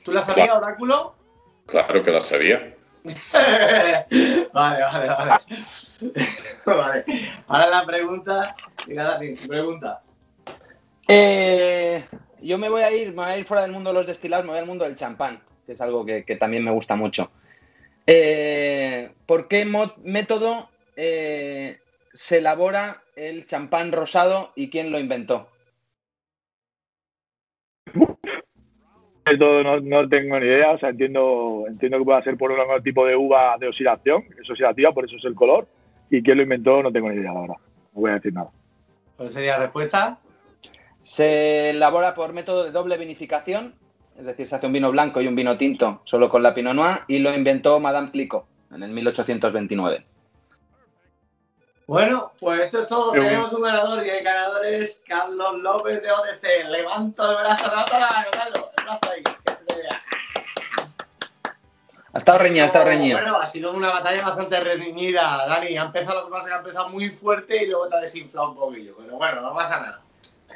¿Tú 0.03 0.11
la 0.11 0.21
sabías, 0.21 0.47
Claro. 0.47 0.65
Oráculo? 0.65 1.15
Claro 1.65 2.03
que 2.03 2.11
la 2.11 2.19
sabía. 2.19 2.75
vale, 4.51 4.81
vale, 4.81 5.07
vale. 5.07 5.37
vale. 6.65 7.05
Ahora 7.47 7.69
la 7.69 7.85
pregunta. 7.85 8.55
Pregunta. 9.47 10.01
Eh, 11.07 12.03
yo 12.41 12.57
me 12.57 12.69
voy 12.69 12.81
a 12.81 12.91
ir, 12.91 13.09
me 13.09 13.23
voy 13.23 13.25
a 13.25 13.37
ir 13.37 13.45
fuera 13.45 13.63
del 13.63 13.71
mundo 13.71 13.91
de 13.91 13.95
los 13.95 14.07
destilados, 14.07 14.45
me 14.45 14.51
voy 14.51 14.59
al 14.59 14.65
mundo 14.65 14.85
del 14.85 14.95
champán, 14.95 15.41
que 15.65 15.73
es 15.73 15.81
algo 15.81 16.05
que, 16.05 16.23
que 16.23 16.35
también 16.35 16.63
me 16.63 16.71
gusta 16.71 16.95
mucho. 16.95 17.31
Eh, 18.07 19.11
¿Por 19.25 19.47
qué 19.47 19.65
método 20.03 20.69
eh, 20.95 21.79
se 22.13 22.37
elabora 22.37 23.01
el 23.15 23.47
champán 23.47 23.91
rosado 23.91 24.51
y 24.55 24.69
quién 24.69 24.91
lo 24.91 24.99
inventó? 24.99 25.49
Todo 29.39 29.63
no, 29.63 29.79
no 29.79 30.07
tengo 30.07 30.39
ni 30.39 30.45
idea, 30.45 30.71
o 30.71 30.77
sea, 30.77 30.89
entiendo, 30.89 31.65
entiendo 31.67 31.97
que 31.97 32.05
pueda 32.05 32.23
ser 32.23 32.37
por 32.37 32.51
un 32.51 32.83
tipo 32.83 33.07
de 33.07 33.15
uva 33.15 33.57
de 33.59 33.67
oxidación, 33.67 34.23
es 34.39 34.47
oxidativa, 34.47 34.91
por 34.91 35.05
eso 35.05 35.15
es 35.17 35.25
el 35.25 35.33
color. 35.33 35.67
Y 36.09 36.21
quién 36.21 36.37
lo 36.37 36.43
inventó, 36.43 36.83
no 36.83 36.91
tengo 36.91 37.09
ni 37.09 37.17
idea, 37.17 37.33
la 37.33 37.41
verdad. 37.41 37.55
No 37.93 38.01
voy 38.01 38.11
a 38.11 38.15
decir 38.15 38.33
nada. 38.33 38.49
¿Cuál 39.17 39.31
sería 39.31 39.53
la 39.53 39.63
respuesta? 39.65 40.19
Se 41.03 41.69
elabora 41.69 42.13
por 42.13 42.33
método 42.33 42.63
de 42.63 42.71
doble 42.71 42.97
vinificación, 42.97 43.75
es 44.17 44.25
decir, 44.25 44.47
se 44.47 44.55
hace 44.55 44.67
un 44.67 44.73
vino 44.73 44.91
blanco 44.91 45.21
y 45.21 45.27
un 45.27 45.35
vino 45.35 45.57
tinto 45.57 46.01
solo 46.05 46.29
con 46.29 46.41
la 46.41 46.53
Pinot 46.53 46.73
Noir 46.73 47.01
y 47.07 47.19
lo 47.19 47.33
inventó 47.33 47.79
Madame 47.79 48.11
Clicquot 48.11 48.45
en 48.71 48.83
el 48.83 48.91
1829. 48.91 50.05
Bueno, 51.87 52.31
pues 52.39 52.61
esto 52.61 52.81
es 52.81 52.87
todo. 52.87 53.11
Tenemos 53.11 53.53
un 53.53 53.61
ganador 53.61 54.03
y 54.03 54.09
el 54.09 54.23
ganador 54.23 54.65
es 54.65 55.03
Carlos 55.07 55.61
López 55.61 56.01
de 56.01 56.11
ODC. 56.11 56.69
Levanto 56.69 57.29
el 57.29 57.37
brazo, 57.37 57.69
levanta 57.69 58.25
Carlos. 58.31 58.69
El 58.77 58.83
brazo 58.85 59.11
ahí, 59.13 59.23
Ha 62.15 62.19
estado 62.19 62.37
reñido, 62.37 62.63
ha 62.63 62.67
estado 62.67 62.85
reñido. 62.85 63.17
Bueno, 63.19 63.41
ha 63.41 63.45
sido 63.45 63.73
una 63.73 63.89
batalla 63.89 64.23
bastante 64.23 64.57
reñida, 64.61 65.45
Dani. 65.49 65.77
Ha 65.77 65.81
empezado 65.83 66.21
lo 66.21 66.25
que 66.27 66.31
pasa 66.31 66.47
que 66.47 66.53
ha 66.53 66.57
empezado 66.59 66.87
muy 66.87 67.09
fuerte 67.09 67.61
y 67.61 67.67
luego 67.67 67.89
te 67.89 67.97
ha 67.97 67.99
desinflado 67.99 68.51
un 68.51 68.55
poquillo. 68.55 68.95
Pero 68.97 69.17
bueno, 69.17 69.41
no 69.41 69.53
pasa 69.53 69.81
nada. 69.81 70.01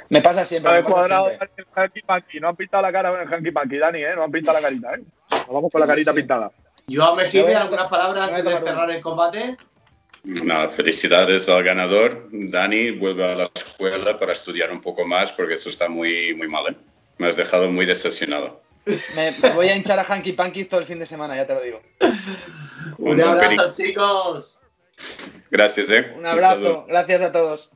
Me 0.07 0.21
pasa 0.21 0.45
siempre, 0.45 0.71
No 0.71 0.81
me 0.81 0.87
he 0.87 0.89
pasa 0.89 1.21
siempre. 1.25 1.49
el 1.57 1.65
hanky 1.75 2.01
panky, 2.03 2.39
no 2.39 2.47
han 2.47 2.55
pintado 2.55 2.81
la 2.81 2.93
cara 2.93 3.11
con 3.11 3.19
el 3.19 3.27
hanky 3.33 3.51
panky, 3.51 3.77
Dani, 3.77 4.01
¿eh? 4.01 4.15
No 4.15 4.23
han 4.23 4.31
pintado 4.31 4.57
la 4.57 4.63
carita, 4.63 4.93
¿eh? 4.95 5.03
Nos 5.31 5.47
vamos 5.49 5.69
con 5.69 5.81
la 5.81 5.87
carita 5.87 6.13
pintada. 6.13 6.49
Joao 6.89 7.17
Me 7.17 7.23
Mejide, 7.23 7.43
voy 7.43 7.51
a 7.51 7.61
algunas 7.63 7.87
palabras 7.89 8.29
antes 8.29 8.45
de 8.45 8.51
cerrar 8.61 8.89
el 8.91 9.01
combate. 9.01 9.57
Nada, 10.23 10.69
felicidades 10.69 11.49
al 11.49 11.61
ganador. 11.63 12.29
Dani, 12.31 12.91
vuelve 12.91 13.33
a 13.33 13.35
la 13.35 13.43
escuela 13.53 14.17
para 14.17 14.31
estudiar 14.31 14.71
un 14.71 14.79
poco 14.79 15.05
más 15.05 15.33
porque 15.33 15.55
eso 15.55 15.69
está 15.69 15.89
muy, 15.89 16.33
muy 16.35 16.47
mal. 16.47 16.71
¿eh? 16.71 16.75
Me 17.17 17.27
has 17.27 17.35
dejado 17.35 17.69
muy 17.69 17.85
decepcionado. 17.85 18.61
Me, 19.15 19.31
me 19.31 19.49
voy 19.51 19.67
a 19.67 19.75
hinchar 19.75 19.99
a 19.99 20.03
Hanky 20.03 20.33
Pankies 20.33 20.69
todo 20.69 20.79
el 20.79 20.85
fin 20.85 20.99
de 20.99 21.05
semana, 21.05 21.35
ya 21.35 21.45
te 21.45 21.53
lo 21.53 21.61
digo. 21.61 21.81
Un 22.97 23.19
Un 23.19 23.21
abrazo, 23.21 23.71
chicos. 23.71 24.59
Gracias, 25.51 25.89
¿eh? 25.89 26.13
Un 26.17 26.25
abrazo, 26.25 26.85
gracias 26.87 27.21
a 27.21 27.31
todos. 27.31 27.71